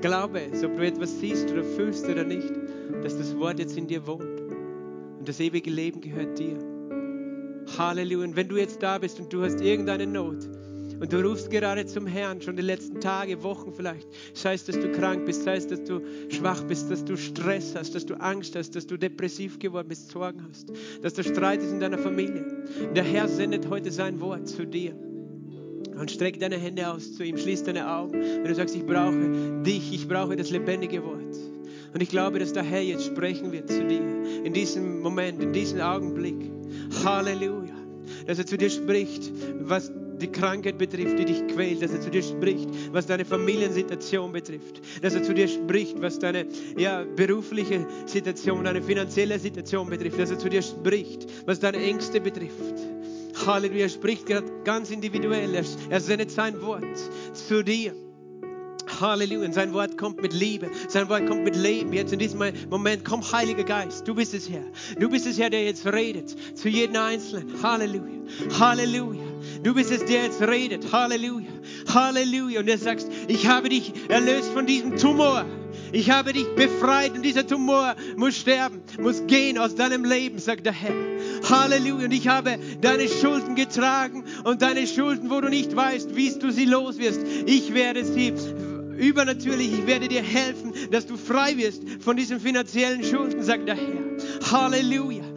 Glaube 0.00 0.40
es, 0.50 0.64
ob 0.64 0.76
du 0.76 0.86
etwas 0.86 1.20
siehst 1.20 1.50
oder 1.50 1.62
fühlst 1.62 2.08
oder 2.08 2.24
nicht, 2.24 2.50
dass 3.02 3.18
das 3.18 3.36
Wort 3.38 3.58
jetzt 3.58 3.76
in 3.76 3.86
dir 3.86 4.06
wohnt. 4.06 4.40
Und 5.18 5.28
das 5.28 5.40
ewige 5.40 5.70
Leben 5.70 6.00
gehört 6.00 6.38
dir. 6.38 6.56
Halleluja. 7.76 8.24
Und 8.24 8.36
wenn 8.36 8.48
du 8.48 8.56
jetzt 8.56 8.82
da 8.82 8.96
bist 8.98 9.20
und 9.20 9.30
du 9.32 9.42
hast 9.42 9.60
irgendeine 9.60 10.06
Not 10.06 10.48
und 11.00 11.12
du 11.12 11.20
rufst 11.22 11.50
gerade 11.50 11.84
zum 11.84 12.06
Herrn, 12.06 12.40
schon 12.40 12.56
die 12.56 12.62
letzten 12.62 13.00
Tage, 13.00 13.42
Wochen 13.42 13.72
vielleicht, 13.74 14.08
sei 14.32 14.54
es, 14.54 14.64
dass 14.64 14.80
du 14.80 14.90
krank 14.92 15.26
bist, 15.26 15.44
sei 15.44 15.56
es, 15.56 15.66
dass 15.66 15.84
du 15.84 16.00
schwach 16.30 16.62
bist, 16.64 16.90
dass 16.90 17.04
du 17.04 17.16
Stress 17.16 17.74
hast, 17.76 17.94
dass 17.94 18.06
du 18.06 18.14
Angst 18.14 18.56
hast, 18.56 18.74
dass 18.76 18.86
du 18.86 18.96
depressiv 18.96 19.58
geworden 19.58 19.88
bist, 19.88 20.10
Sorgen 20.10 20.46
hast, 20.48 20.72
dass 21.02 21.12
der 21.14 21.24
Streit 21.24 21.62
ist 21.62 21.72
in 21.72 21.80
deiner 21.80 21.98
Familie. 21.98 22.44
Der 22.94 23.04
Herr 23.04 23.28
sendet 23.28 23.68
heute 23.68 23.90
sein 23.90 24.20
Wort 24.20 24.48
zu 24.48 24.66
dir. 24.66 24.94
Und 26.00 26.10
streck 26.10 26.40
deine 26.40 26.56
Hände 26.56 26.90
aus 26.90 27.12
zu 27.12 27.22
ihm, 27.22 27.36
schließ 27.36 27.64
deine 27.64 27.86
Augen. 27.86 28.14
Wenn 28.14 28.44
du 28.44 28.54
sagst, 28.54 28.74
ich 28.74 28.86
brauche 28.86 29.62
dich, 29.62 29.92
ich 29.92 30.08
brauche 30.08 30.34
das 30.34 30.48
lebendige 30.48 31.04
Wort. 31.04 31.36
Und 31.92 32.02
ich 32.02 32.08
glaube, 32.08 32.38
dass 32.38 32.54
der 32.54 32.62
Herr 32.62 32.82
jetzt 32.82 33.04
sprechen 33.04 33.52
wird 33.52 33.68
zu 33.68 33.86
dir. 33.86 34.00
In 34.42 34.54
diesem 34.54 35.00
Moment, 35.02 35.42
in 35.42 35.52
diesem 35.52 35.80
Augenblick. 35.80 36.50
Halleluja. 37.04 37.74
Dass 38.26 38.38
er 38.38 38.46
zu 38.46 38.56
dir 38.56 38.70
spricht, 38.70 39.30
was 39.60 39.92
die 40.20 40.28
Krankheit 40.28 40.78
betrifft, 40.78 41.18
die 41.18 41.26
dich 41.26 41.46
quält, 41.48 41.82
dass 41.82 41.92
er 41.92 42.00
zu 42.00 42.10
dir 42.10 42.22
spricht, 42.22 42.68
was 42.92 43.06
deine 43.06 43.26
Familiensituation 43.26 44.32
betrifft, 44.32 44.80
dass 45.02 45.14
er 45.14 45.22
zu 45.22 45.34
dir 45.34 45.48
spricht, 45.48 46.00
was 46.00 46.18
deine 46.18 46.46
ja, 46.78 47.04
berufliche 47.04 47.86
Situation, 48.06 48.64
deine 48.64 48.82
finanzielle 48.82 49.38
Situation 49.38 49.88
betrifft, 49.88 50.18
dass 50.18 50.30
er 50.30 50.38
zu 50.38 50.48
dir 50.48 50.62
spricht, 50.62 51.26
was 51.46 51.60
deine 51.60 51.78
Ängste 51.78 52.20
betrifft. 52.20 52.74
Halleluja, 53.46 53.84
er 53.84 53.88
spricht 53.88 54.26
gerade 54.26 54.46
ganz 54.64 54.90
individuell. 54.90 55.54
Er, 55.54 55.64
er 55.88 56.00
sendet 56.00 56.30
sein 56.30 56.60
Wort 56.62 56.84
zu 57.32 57.62
dir. 57.62 57.94
Halleluja. 59.00 59.52
Sein 59.52 59.72
Wort 59.72 59.96
kommt 59.96 60.20
mit 60.20 60.32
Liebe. 60.32 60.70
Sein 60.88 61.08
Wort 61.08 61.26
kommt 61.26 61.44
mit 61.44 61.56
Leben. 61.56 61.92
Jetzt 61.92 62.12
in 62.12 62.18
diesem 62.18 62.42
Moment, 62.68 63.04
komm, 63.04 63.22
Heiliger 63.32 63.64
Geist. 63.64 64.06
Du 64.06 64.14
bist 64.14 64.34
es 64.34 64.48
Herr. 64.48 64.64
Du 64.98 65.08
bist 65.08 65.26
es 65.26 65.38
Herr, 65.38 65.50
der 65.50 65.64
jetzt 65.64 65.86
redet. 65.86 66.34
Zu 66.56 66.68
jedem 66.68 66.96
Einzelnen. 66.96 67.62
Halleluja. 67.62 68.20
Halleluja. 68.58 69.22
Du 69.62 69.74
bist 69.74 69.90
es, 69.90 70.04
der 70.04 70.24
jetzt 70.24 70.40
redet. 70.42 70.92
Halleluja. 70.92 71.50
Halleluja. 71.92 72.60
Und 72.60 72.68
er 72.68 72.78
sagt, 72.78 73.06
ich 73.28 73.46
habe 73.46 73.68
dich 73.68 73.92
erlöst 74.08 74.50
von 74.52 74.66
diesem 74.66 74.96
Tumor. 74.96 75.44
Ich 75.92 76.10
habe 76.10 76.32
dich 76.32 76.46
befreit 76.54 77.12
und 77.12 77.22
dieser 77.22 77.46
Tumor 77.46 77.96
muss 78.16 78.36
sterben, 78.36 78.82
muss 78.98 79.26
gehen 79.26 79.58
aus 79.58 79.74
deinem 79.74 80.04
Leben, 80.04 80.38
sagt 80.38 80.66
der 80.66 80.72
Herr. 80.72 80.94
Halleluja. 81.48 82.04
Und 82.04 82.12
ich 82.12 82.28
habe 82.28 82.58
deine 82.80 83.08
Schulden 83.08 83.56
getragen 83.56 84.24
und 84.44 84.62
deine 84.62 84.86
Schulden, 84.86 85.30
wo 85.30 85.40
du 85.40 85.48
nicht 85.48 85.74
weißt, 85.74 86.14
wie 86.14 86.30
du 86.30 86.50
sie 86.52 86.66
los 86.66 86.98
wirst. 86.98 87.20
Ich 87.46 87.74
werde 87.74 88.04
sie 88.04 88.32
übernatürlich, 88.98 89.72
ich 89.72 89.86
werde 89.86 90.08
dir 90.08 90.22
helfen, 90.22 90.74
dass 90.90 91.06
du 91.06 91.16
frei 91.16 91.56
wirst 91.56 91.82
von 92.00 92.16
diesen 92.16 92.38
finanziellen 92.38 93.02
Schulden, 93.02 93.42
sagt 93.42 93.66
der 93.66 93.76
Herr. 93.76 94.52
Halleluja. 94.52 95.29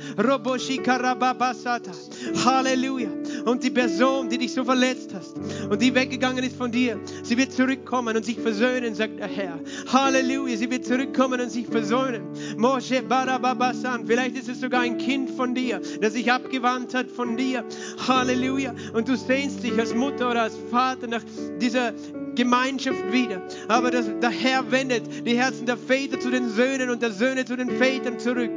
Halleluja. 2.46 3.10
Und 3.46 3.64
die 3.64 3.70
Person, 3.70 4.30
die 4.30 4.38
dich 4.38 4.54
so 4.54 4.64
verletzt 4.64 5.14
hast 5.14 5.36
und 5.70 5.82
die 5.82 5.94
weggegangen 5.94 6.44
ist 6.44 6.56
von 6.56 6.72
dir, 6.72 7.00
sie 7.24 7.38
wird 7.38 7.52
zurückkommen 7.52 8.16
und 8.16 8.24
sich 8.24 8.40
versöhnen, 8.40 8.96
sagt 8.96 9.20
der 9.20 9.28
Herr. 9.28 9.60
Halleluja. 9.92 10.58
Sie 10.58 10.70
wird 10.70 10.86
zurückkommen 10.86 11.42
und 11.42 11.50
sich 11.50 11.68
versöhnen. 11.68 12.24
Moshe 12.58 13.02
Barababasan. 13.02 14.06
Vielleicht 14.06 14.38
ist 14.38 14.50
es 14.50 14.62
sogar 14.62 14.82
ein 14.82 14.98
Kind 14.98 15.32
von 15.32 15.54
dir, 15.54 15.82
das 16.02 16.14
sich 16.14 16.32
abgewandt 16.32 16.94
hat 16.94 17.10
von 17.10 17.38
dir. 17.38 17.66
Halleluja. 18.08 18.74
Und 18.94 19.08
du 19.08 19.16
sehnst 19.16 19.64
dich 19.64 19.78
als 19.78 19.94
Mutter 19.94 20.32
oder 20.32 20.44
als 20.44 20.58
Vater 20.72 21.08
nach 21.08 21.24
dieser 21.60 21.94
Gemeinschaft 22.36 23.12
wieder. 23.12 23.42
Aber 23.68 23.92
das, 23.92 24.06
der 24.22 24.30
Herr 24.30 24.72
wendet 24.72 25.26
die 25.26 25.38
Herzen 25.38 25.66
der 25.66 25.78
Väter 25.78 26.20
zu 26.20 26.30
den 26.30 26.50
Söhnen 26.50 26.90
und 26.90 27.02
der 27.02 27.12
Söhne 27.12 27.46
zu 27.46 27.56
den 27.56 27.70
Vätern 27.70 28.20
zurück. 28.20 28.52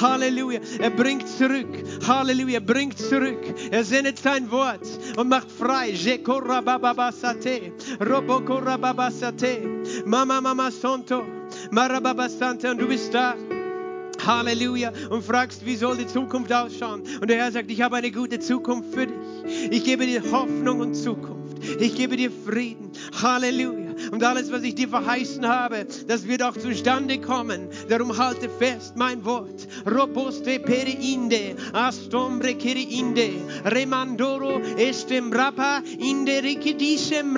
Halleluja. 0.00 0.60
Er 0.78 0.90
bringt 0.90 1.28
zurück. 1.28 1.82
Halleluja. 2.06 2.54
Er 2.54 2.60
bringt 2.60 2.98
zurück. 2.98 3.42
Er 3.70 3.84
sendet 3.84 4.18
sein 4.18 4.50
Wort 4.50 4.86
und 5.16 5.28
macht 5.28 5.50
frei. 5.50 5.94
Mama 10.04 10.40
Mama 10.40 10.70
Sonto. 10.70 11.22
Marababasante. 11.70 12.70
Und 12.70 12.80
du 12.80 12.86
bist 12.86 13.14
da. 13.14 13.34
Halleluja. 14.24 14.92
Und 15.10 15.24
fragst, 15.24 15.64
wie 15.64 15.76
soll 15.76 15.96
die 15.96 16.06
Zukunft 16.06 16.52
ausschauen? 16.52 17.02
Und 17.20 17.28
der 17.28 17.38
Herr 17.38 17.52
sagt, 17.52 17.70
ich 17.70 17.80
habe 17.80 17.96
eine 17.96 18.10
gute 18.10 18.38
Zukunft 18.38 18.94
für 18.94 19.06
dich. 19.06 19.16
Ich 19.70 19.84
gebe 19.84 20.06
dir 20.06 20.22
Hoffnung 20.30 20.80
und 20.80 20.94
Zukunft. 20.94 21.45
Ich 21.80 21.94
gebe 21.94 22.16
dir 22.16 22.30
Frieden. 22.30 22.90
Halleluja. 23.22 23.86
Und 24.10 24.22
alles, 24.22 24.52
was 24.52 24.62
ich 24.62 24.74
dir 24.74 24.88
verheißen 24.88 25.46
habe, 25.46 25.86
das 26.06 26.26
wird 26.26 26.42
auch 26.42 26.56
zustande 26.56 27.18
kommen. 27.18 27.68
Darum 27.88 28.16
halte 28.16 28.48
fest 28.48 28.94
mein 28.96 29.24
Wort. 29.24 29.66
Robuste 29.86 30.60
periinde, 30.60 31.56
astombre 31.72 32.54
kiriinde, 32.54 33.30
remandoro 33.64 34.60
estem 34.76 35.32
rapa, 35.32 35.82
inde 35.98 36.42
rikidisem 36.42 37.36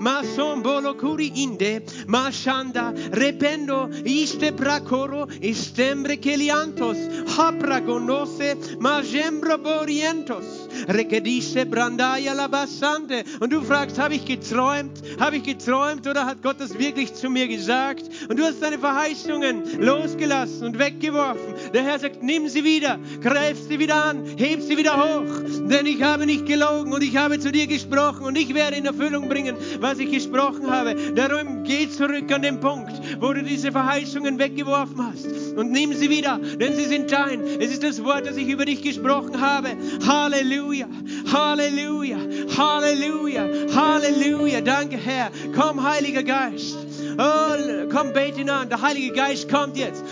masombolo 0.00 0.94
kuri 0.94 1.32
inde, 1.34 1.82
mashanda, 2.06 2.92
rependo, 3.12 3.90
iste 4.04 4.52
bracoro, 4.52 5.26
istembre 5.40 6.16
keliantos, 6.16 6.96
hapragonose, 7.36 8.56
majembro 8.80 9.58
borientos, 9.58 10.63
Und 13.40 13.52
du 13.52 13.62
fragst, 13.62 13.98
habe 13.98 14.14
ich 14.14 14.24
geträumt? 14.24 15.02
Habe 15.18 15.36
ich 15.36 15.42
geträumt 15.42 16.06
oder 16.06 16.26
hat 16.26 16.42
Gott 16.42 16.56
das 16.58 16.78
wirklich 16.78 17.14
zu 17.14 17.30
mir 17.30 17.48
gesagt? 17.48 18.04
Und 18.28 18.38
du 18.38 18.44
hast 18.44 18.62
deine 18.62 18.78
Verheißungen 18.78 19.80
losgelassen 19.80 20.66
und 20.66 20.78
weggeworfen. 20.78 21.54
Der 21.72 21.84
Herr 21.84 21.98
sagt, 21.98 22.22
nimm 22.22 22.48
sie 22.48 22.64
wieder, 22.64 22.98
greif 23.20 23.58
sie 23.68 23.78
wieder 23.78 24.04
an, 24.04 24.24
heb 24.36 24.60
sie 24.62 24.76
wieder 24.76 24.96
hoch. 24.96 25.68
Denn 25.68 25.86
ich 25.86 26.02
habe 26.02 26.26
nicht 26.26 26.46
gelogen 26.46 26.92
und 26.92 27.02
ich 27.02 27.16
habe 27.16 27.38
zu 27.38 27.52
dir 27.52 27.66
gesprochen 27.66 28.24
und 28.24 28.36
ich 28.36 28.54
werde 28.54 28.76
in 28.76 28.86
Erfüllung 28.86 29.28
bringen, 29.28 29.56
was 29.80 29.98
ich 29.98 30.10
gesprochen 30.10 30.70
habe. 30.70 30.94
Darum 31.14 31.64
geh 31.64 31.88
zurück 31.88 32.30
an 32.32 32.42
den 32.42 32.60
Punkt, 32.60 32.92
wo 33.20 33.32
du 33.32 33.42
diese 33.42 33.72
Verheißungen 33.72 34.38
weggeworfen 34.38 35.06
hast 35.06 35.43
und 35.56 35.70
nimm 35.70 35.92
sie 35.92 36.10
wieder, 36.10 36.38
denn 36.38 36.74
sie 36.74 36.84
sind 36.84 37.10
dein. 37.12 37.42
Es 37.60 37.72
ist 37.72 37.82
das 37.82 38.02
Wort, 38.04 38.26
das 38.26 38.36
ich 38.36 38.48
über 38.48 38.64
dich 38.64 38.82
gesprochen 38.82 39.40
habe. 39.40 39.76
Halleluja, 40.06 40.86
Halleluja, 41.32 42.18
Halleluja, 42.56 43.48
Halleluja. 43.74 44.60
Danke, 44.60 44.96
Herr. 44.96 45.30
Komm, 45.54 45.82
Heiliger 45.82 46.22
Geist. 46.22 46.76
Oh, 47.18 47.88
komm, 47.90 48.12
bete 48.12 48.40
ihn 48.40 48.50
an. 48.50 48.68
Der 48.68 48.82
Heilige 48.82 49.12
Geist 49.12 49.48
kommt 49.48 49.76
jetzt. 49.76 50.02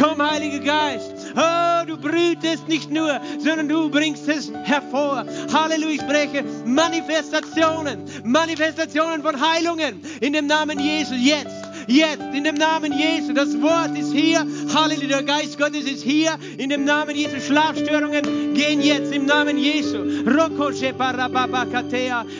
Komm, 0.00 0.30
Heiliger 0.30 0.58
Geist. 0.58 1.11
Oh, 1.36 1.86
du 1.86 1.96
brütest 1.96 2.68
nicht 2.68 2.90
nur, 2.90 3.20
sondern 3.38 3.68
du 3.68 3.90
bringst 3.90 4.28
es 4.28 4.50
hervor. 4.64 5.24
Halleluja, 5.52 5.94
ich 5.94 6.00
spreche 6.00 6.44
Manifestationen, 6.64 8.04
Manifestationen 8.24 9.22
von 9.22 9.40
Heilungen 9.40 10.02
in 10.20 10.32
dem 10.32 10.46
Namen 10.46 10.78
Jesu 10.78 11.14
jetzt. 11.14 11.61
Jetzt, 11.92 12.22
in 12.32 12.44
dem 12.44 12.54
Namen 12.54 12.90
Jesu. 12.90 13.34
Das 13.34 13.60
Wort 13.60 13.98
ist 13.98 14.14
hier. 14.14 14.46
Halleluja, 14.74 15.18
der 15.18 15.22
Geist 15.24 15.58
Gottes 15.58 15.84
ist 15.84 16.02
hier. 16.02 16.38
In 16.56 16.70
dem 16.70 16.86
Namen 16.86 17.14
Jesu. 17.14 17.38
Schlafstörungen 17.38 18.54
gehen 18.54 18.80
jetzt 18.80 19.12
im 19.12 19.26
Namen 19.26 19.58
Jesu. 19.58 19.98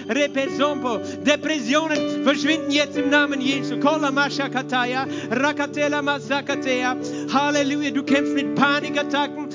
Repesompo. 0.08 1.00
Depressionen 1.26 2.24
verschwinden 2.24 2.70
jetzt 2.70 2.96
im 2.96 3.10
Namen 3.10 3.42
Jesu. 3.42 3.78
Kola 3.78 4.10
masha 4.10 4.48
kataya, 4.48 5.06
rakatela 5.30 6.00
masakatea. 6.00 6.96
Halleluja, 7.30 7.90
du 7.90 8.02
kämpfst 8.04 8.34
mit 8.34 8.54
Panikattacken. 8.54 9.50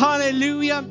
Halleluja. 0.00 0.82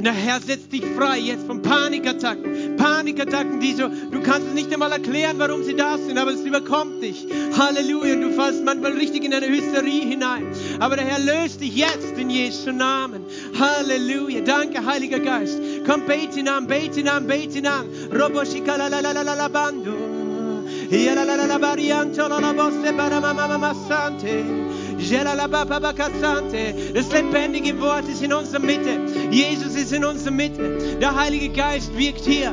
Der 0.00 0.12
Herr 0.12 0.40
setzt 0.40 0.72
dich 0.72 0.84
frei 0.96 1.18
jetzt 1.18 1.46
von 1.46 1.60
Panikattacken. 1.60 2.76
Panikattacken, 2.76 3.58
die 3.58 3.74
so, 3.74 3.88
du 3.88 4.22
kannst 4.22 4.48
es 4.48 4.54
nicht 4.54 4.72
einmal 4.72 4.92
erklären, 4.92 5.38
warum 5.38 5.64
sie 5.64 5.74
da 5.74 5.98
sind, 5.98 6.18
aber 6.18 6.32
es 6.32 6.40
überkommt 6.40 7.02
dich. 7.02 7.26
Halleluja. 7.58 8.14
Du 8.14 8.30
fällst 8.30 8.64
manchmal 8.64 8.92
richtig 8.92 9.24
in 9.24 9.34
eine 9.34 9.48
Hysterie 9.48 10.02
hinein. 10.02 10.46
Aber 10.78 10.96
der 10.96 11.04
Herr 11.04 11.18
löst 11.18 11.60
dich 11.60 11.76
jetzt 11.76 12.16
in 12.16 12.30
Jesu 12.30 12.70
Namen. 12.70 13.24
Halleluja. 13.58 14.42
Danke, 14.42 14.86
Heiliger 14.86 15.18
Geist. 15.18 15.58
Komm, 15.84 16.06
bete 16.06 16.38
ihn 16.38 16.48
an, 16.48 16.68
bete 16.68 17.00
ihn 17.00 17.08
an, 17.08 17.26
bete 17.26 17.58
ihn 17.58 17.66
an. 17.66 17.86
Roboshikalalalalalalabando. 18.12 20.18
Das 26.94 27.12
lebendige 27.12 27.80
Wort 27.80 28.08
ist 28.08 28.22
in 28.22 28.32
unserer 28.32 28.60
Mitte. 28.60 29.00
Jesus 29.30 29.76
ist 29.76 29.92
in 29.92 30.04
unserer 30.04 30.32
Mitte. 30.32 30.96
Der 31.00 31.14
Heilige 31.14 31.50
Geist 31.50 31.96
wirkt 31.96 32.24
hier. 32.24 32.52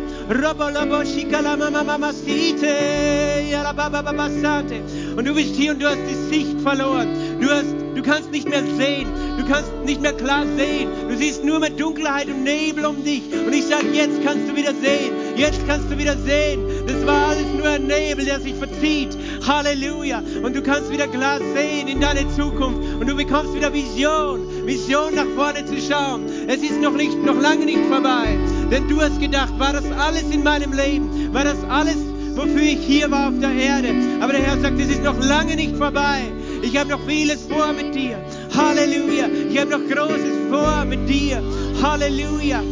Und 5.16 5.26
du 5.26 5.34
bist 5.34 5.56
hier 5.56 5.72
und 5.72 5.82
du 5.82 5.88
hast 5.88 6.00
die 6.10 6.36
Sicht 6.36 6.62
verloren. 6.62 7.08
Du, 7.46 7.52
hast, 7.52 7.76
du 7.94 8.02
kannst 8.02 8.32
nicht 8.32 8.50
mehr 8.50 8.64
sehen. 8.76 9.08
Du 9.38 9.46
kannst 9.48 9.72
nicht 9.86 10.02
mehr 10.02 10.14
klar 10.14 10.46
sehen. 10.58 10.90
Du 11.08 11.16
siehst 11.16 11.46
nur 11.46 11.60
mit 11.60 11.80
Dunkelheit 11.80 12.26
und 12.28 12.44
Nebel 12.44 12.84
um 12.86 13.04
dich. 13.04 13.22
Und 13.32 13.54
ich 13.54 13.66
sage, 13.68 13.86
jetzt 13.94 14.24
kannst 14.24 14.50
du 14.50 14.56
wieder 14.56 14.74
sehen. 14.74 15.14
Jetzt 15.36 15.60
kannst 15.68 15.92
du 15.92 15.96
wieder 15.96 16.18
sehen. 16.18 16.66
Das 16.88 17.06
war 17.06 17.28
alles 17.28 17.46
nur 17.56 17.70
ein 17.70 17.86
Nebel, 17.86 18.26
der 18.26 18.40
sich 18.40 18.56
verzieht. 18.56 19.16
Halleluja. 19.46 20.24
Und 20.42 20.56
du 20.56 20.64
kannst 20.64 20.92
wieder 20.92 21.08
klar 21.08 21.40
sehen 21.54 21.88
in 21.88 22.02
deine 22.02 22.28
Zukunft. 22.36 22.82
Und 23.00 23.08
du 23.08 23.16
bekommst 23.16 23.54
wieder 23.54 23.72
Vision. 23.72 24.66
Vision 24.66 25.14
nach 25.14 25.28
vorne 25.36 25.64
zu 25.66 25.78
schauen. 25.78 26.26
Es 26.48 26.64
ist 26.64 26.82
noch 26.82 26.94
nicht, 26.94 27.24
noch 27.24 27.40
lange 27.40 27.66
nicht 27.66 27.86
vorbei. 27.92 28.40
Denn 28.72 28.88
du 28.88 29.00
hast 29.00 29.20
gedacht, 29.20 29.54
war 29.60 29.74
das 29.74 29.86
alles 30.00 30.24
in 30.32 30.42
meinem 30.42 30.74
Leben? 30.74 31.32
War 31.32 31.44
das 31.44 31.64
alles, 31.70 31.98
wofür 32.34 32.64
ich 32.64 32.80
hier 32.80 33.12
war 33.12 33.28
auf 33.28 33.40
der 33.40 33.52
Erde? 33.52 33.94
Aber 34.20 34.34
der 34.34 34.42
Herr 34.42 34.60
sagt, 34.60 34.80
es 34.80 34.90
ist 34.90 35.04
noch 35.04 35.20
lange 35.24 35.56
nicht 35.56 35.78
vorbei. 35.78 36.32
Ich 36.66 36.76
habe 36.76 36.90
noch 36.90 37.06
vieles 37.06 37.44
vor 37.44 37.74
mit 37.74 37.94
dir. 37.94 38.18
Halleluja. 38.58 39.28
Ich 39.50 39.60
habe 39.60 39.70
noch 39.70 39.88
Großes 39.88 40.50
vor 40.50 40.84
mit 40.86 41.08
dir. 41.08 41.44
Halleluja. 41.82 42.64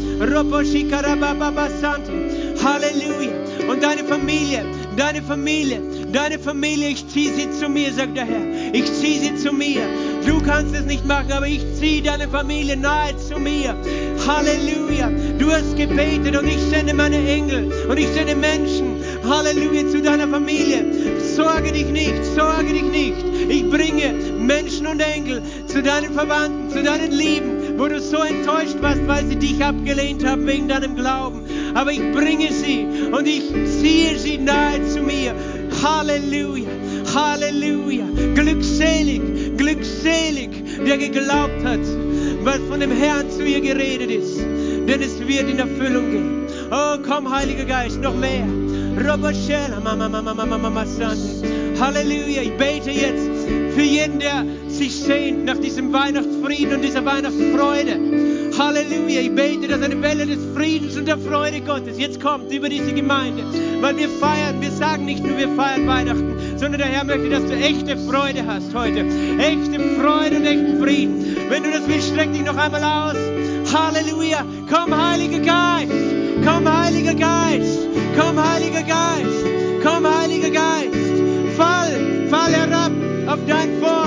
Halleluja. 2.64 3.34
Und 3.70 3.84
deine 3.84 4.04
Familie, 4.04 4.66
deine 4.98 5.22
Familie, 5.22 5.82
deine 6.12 6.40
Familie, 6.40 6.90
ich 6.90 7.08
ziehe 7.08 7.34
sie 7.34 7.52
zu 7.52 7.70
mir, 7.70 7.94
sagt 7.94 8.18
der 8.18 8.26
Herr. 8.26 8.74
Ich 8.74 8.92
ziehe 8.94 9.20
sie 9.20 9.36
zu 9.36 9.54
mir. 9.54 9.84
Du 10.26 10.42
kannst 10.42 10.74
es 10.76 10.86
nicht 10.86 11.06
machen, 11.06 11.32
aber 11.32 11.48
ich 11.48 11.66
ziehe 11.80 12.02
deine 12.02 12.28
Familie 12.28 12.78
nahe 12.78 13.16
zu 13.18 13.40
mir. 13.40 13.76
Halleluja. 14.26 15.12
Du 15.38 15.52
hast 15.52 15.76
gebetet 15.76 16.38
und 16.38 16.48
ich 16.48 16.60
sende 16.70 16.94
meine 16.94 17.18
Engel 17.28 17.72
und 17.90 17.98
ich 17.98 18.08
sende 18.08 18.36
Menschen. 18.36 19.04
Halleluja 19.28 19.90
zu 19.90 20.02
deiner 20.02 20.28
Familie. 20.28 20.86
Sorge 21.36 21.72
dich 21.72 21.88
nicht, 21.88 22.24
sorge 22.36 22.72
dich 22.72 22.84
nicht. 22.84 23.26
Ich 23.50 23.70
bringe 23.70 24.14
Menschen 24.40 24.88
und 24.88 25.00
Engel 25.02 25.42
zu 25.68 25.82
deinen 25.82 26.14
Verwandten, 26.14 26.70
zu 26.70 26.84
deinen 26.84 27.12
Lieben, 27.12 27.78
wo 27.78 27.88
du 27.88 28.00
so 28.00 28.18
enttäuscht 28.18 28.78
warst, 28.82 29.06
weil 29.08 29.26
sie 29.26 29.36
dich 29.36 29.64
abgelehnt 29.64 30.26
haben 30.26 30.48
wegen 30.48 30.68
deinem 30.68 30.96
Glauben. 30.96 31.44
Aber 31.74 31.92
ich 31.92 32.12
bringe 32.12 32.52
sie 32.52 32.88
und 33.12 33.28
ich 33.28 33.44
ziehe 33.80 34.18
sie 34.18 34.38
nahe 34.38 34.86
zu 34.88 35.02
mir. 35.02 35.34
Halleluja, 35.82 36.70
Halleluja. 37.14 38.06
Glückselig, 38.36 39.22
glückselig, 39.58 40.50
der 40.86 40.98
geglaubt 40.98 41.64
hat, 41.64 41.80
was 42.44 42.60
von 42.70 42.80
dem 42.80 42.92
Herrn 42.92 43.30
zu 43.30 43.44
ihr 43.44 43.62
geredet 43.62 44.12
ist. 44.12 44.40
Denn 44.40 45.02
es 45.02 45.20
wird 45.20 45.50
in 45.50 45.60
Erfüllung 45.60 46.12
gehen. 46.12 46.48
Oh, 46.72 46.98
komm, 47.08 47.34
Heiliger 47.34 47.66
Geist, 47.66 48.02
noch 48.02 48.16
mehr. 48.16 48.46
Roboshela, 48.98 49.80
Mama, 49.80 50.10
Mama, 50.10 50.34
Mama, 50.34 50.58
Mama, 50.58 50.86
Sante. 50.86 51.48
Halleluja, 51.80 52.42
ich 52.42 52.58
bete 52.58 52.92
jetzt 52.92 53.30
für 53.76 53.82
jeden, 53.82 54.20
der 54.20 54.46
sich 54.68 54.94
sehnt 54.96 55.46
nach 55.46 55.58
diesem 55.58 55.92
Weihnachtsfrieden 55.92 56.76
und 56.76 56.82
dieser 56.82 57.04
Weihnachtsfreude. 57.06 58.43
Halleluja. 58.58 59.22
Ich 59.22 59.34
bete, 59.34 59.68
dass 59.68 59.82
eine 59.82 60.02
Welle 60.02 60.26
des 60.26 60.40
Friedens 60.54 60.96
und 60.98 61.08
der 61.08 61.18
Freude 61.18 61.62
Gottes 61.62 61.98
jetzt 61.98 62.22
kommt 62.22 62.52
über 62.52 62.70
diese 62.70 62.94
Gemeinde. 62.94 63.44
Weil 63.82 63.98
wir 63.98 64.10
feiern, 64.10 64.62
wir 64.62 64.72
sagen 64.72 65.06
nicht 65.06 65.24
nur, 65.24 65.38
wir 65.38 65.50
feiern 65.56 65.88
Weihnachten, 65.88 66.36
sondern 66.58 66.80
der 66.80 66.88
Herr 66.88 67.04
möchte, 67.04 67.30
dass 67.30 67.46
du 67.46 67.54
echte 67.54 67.98
Freude 67.98 68.46
hast 68.46 68.74
heute. 68.74 69.06
Echte 69.40 69.80
Freude 70.00 70.38
und 70.38 70.46
echten 70.46 70.82
Frieden. 70.82 71.36
Wenn 71.50 71.64
du 71.64 71.72
das 71.72 71.88
willst, 71.88 72.10
streck 72.10 72.32
dich 72.34 72.44
noch 72.44 72.58
einmal 72.58 72.84
aus. 72.84 73.18
Halleluja. 73.74 74.46
Komm, 74.70 74.96
Heiliger 74.96 75.40
Geist. 75.40 75.92
Komm, 76.46 76.68
Heiliger 76.72 77.16
Geist. 77.16 77.80
Komm, 78.18 78.38
Heiliger 78.38 78.84
Geist. 78.84 79.46
Komm, 79.84 80.08
Heiliger 80.08 80.50
Geist. 80.50 80.96
Fall, 81.58 82.28
fall 82.30 82.52
herab 82.52 82.92
auf 83.28 83.40
dein 83.48 83.80
Volk 83.80 84.03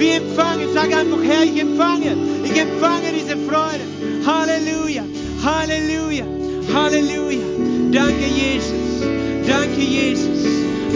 Wir 0.00 0.14
empfangen. 0.14 0.72
Sag 0.72 0.96
einfach, 0.96 1.22
Herr, 1.22 1.44
ich 1.44 1.60
empfange. 1.60 2.16
Ich 2.42 2.58
empfange 2.58 3.12
diese 3.14 3.36
Freude. 3.36 3.84
Halleluja. 4.24 5.04
Halleluja. 5.44 6.24
Halleluja. 6.72 7.44
Danke, 7.92 8.24
Jesus. 8.34 9.02
Danke, 9.46 9.82
Jesus. 9.82 10.46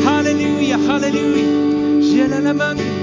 Halleluja. 0.07 0.79
Halleluja. 0.89 2.94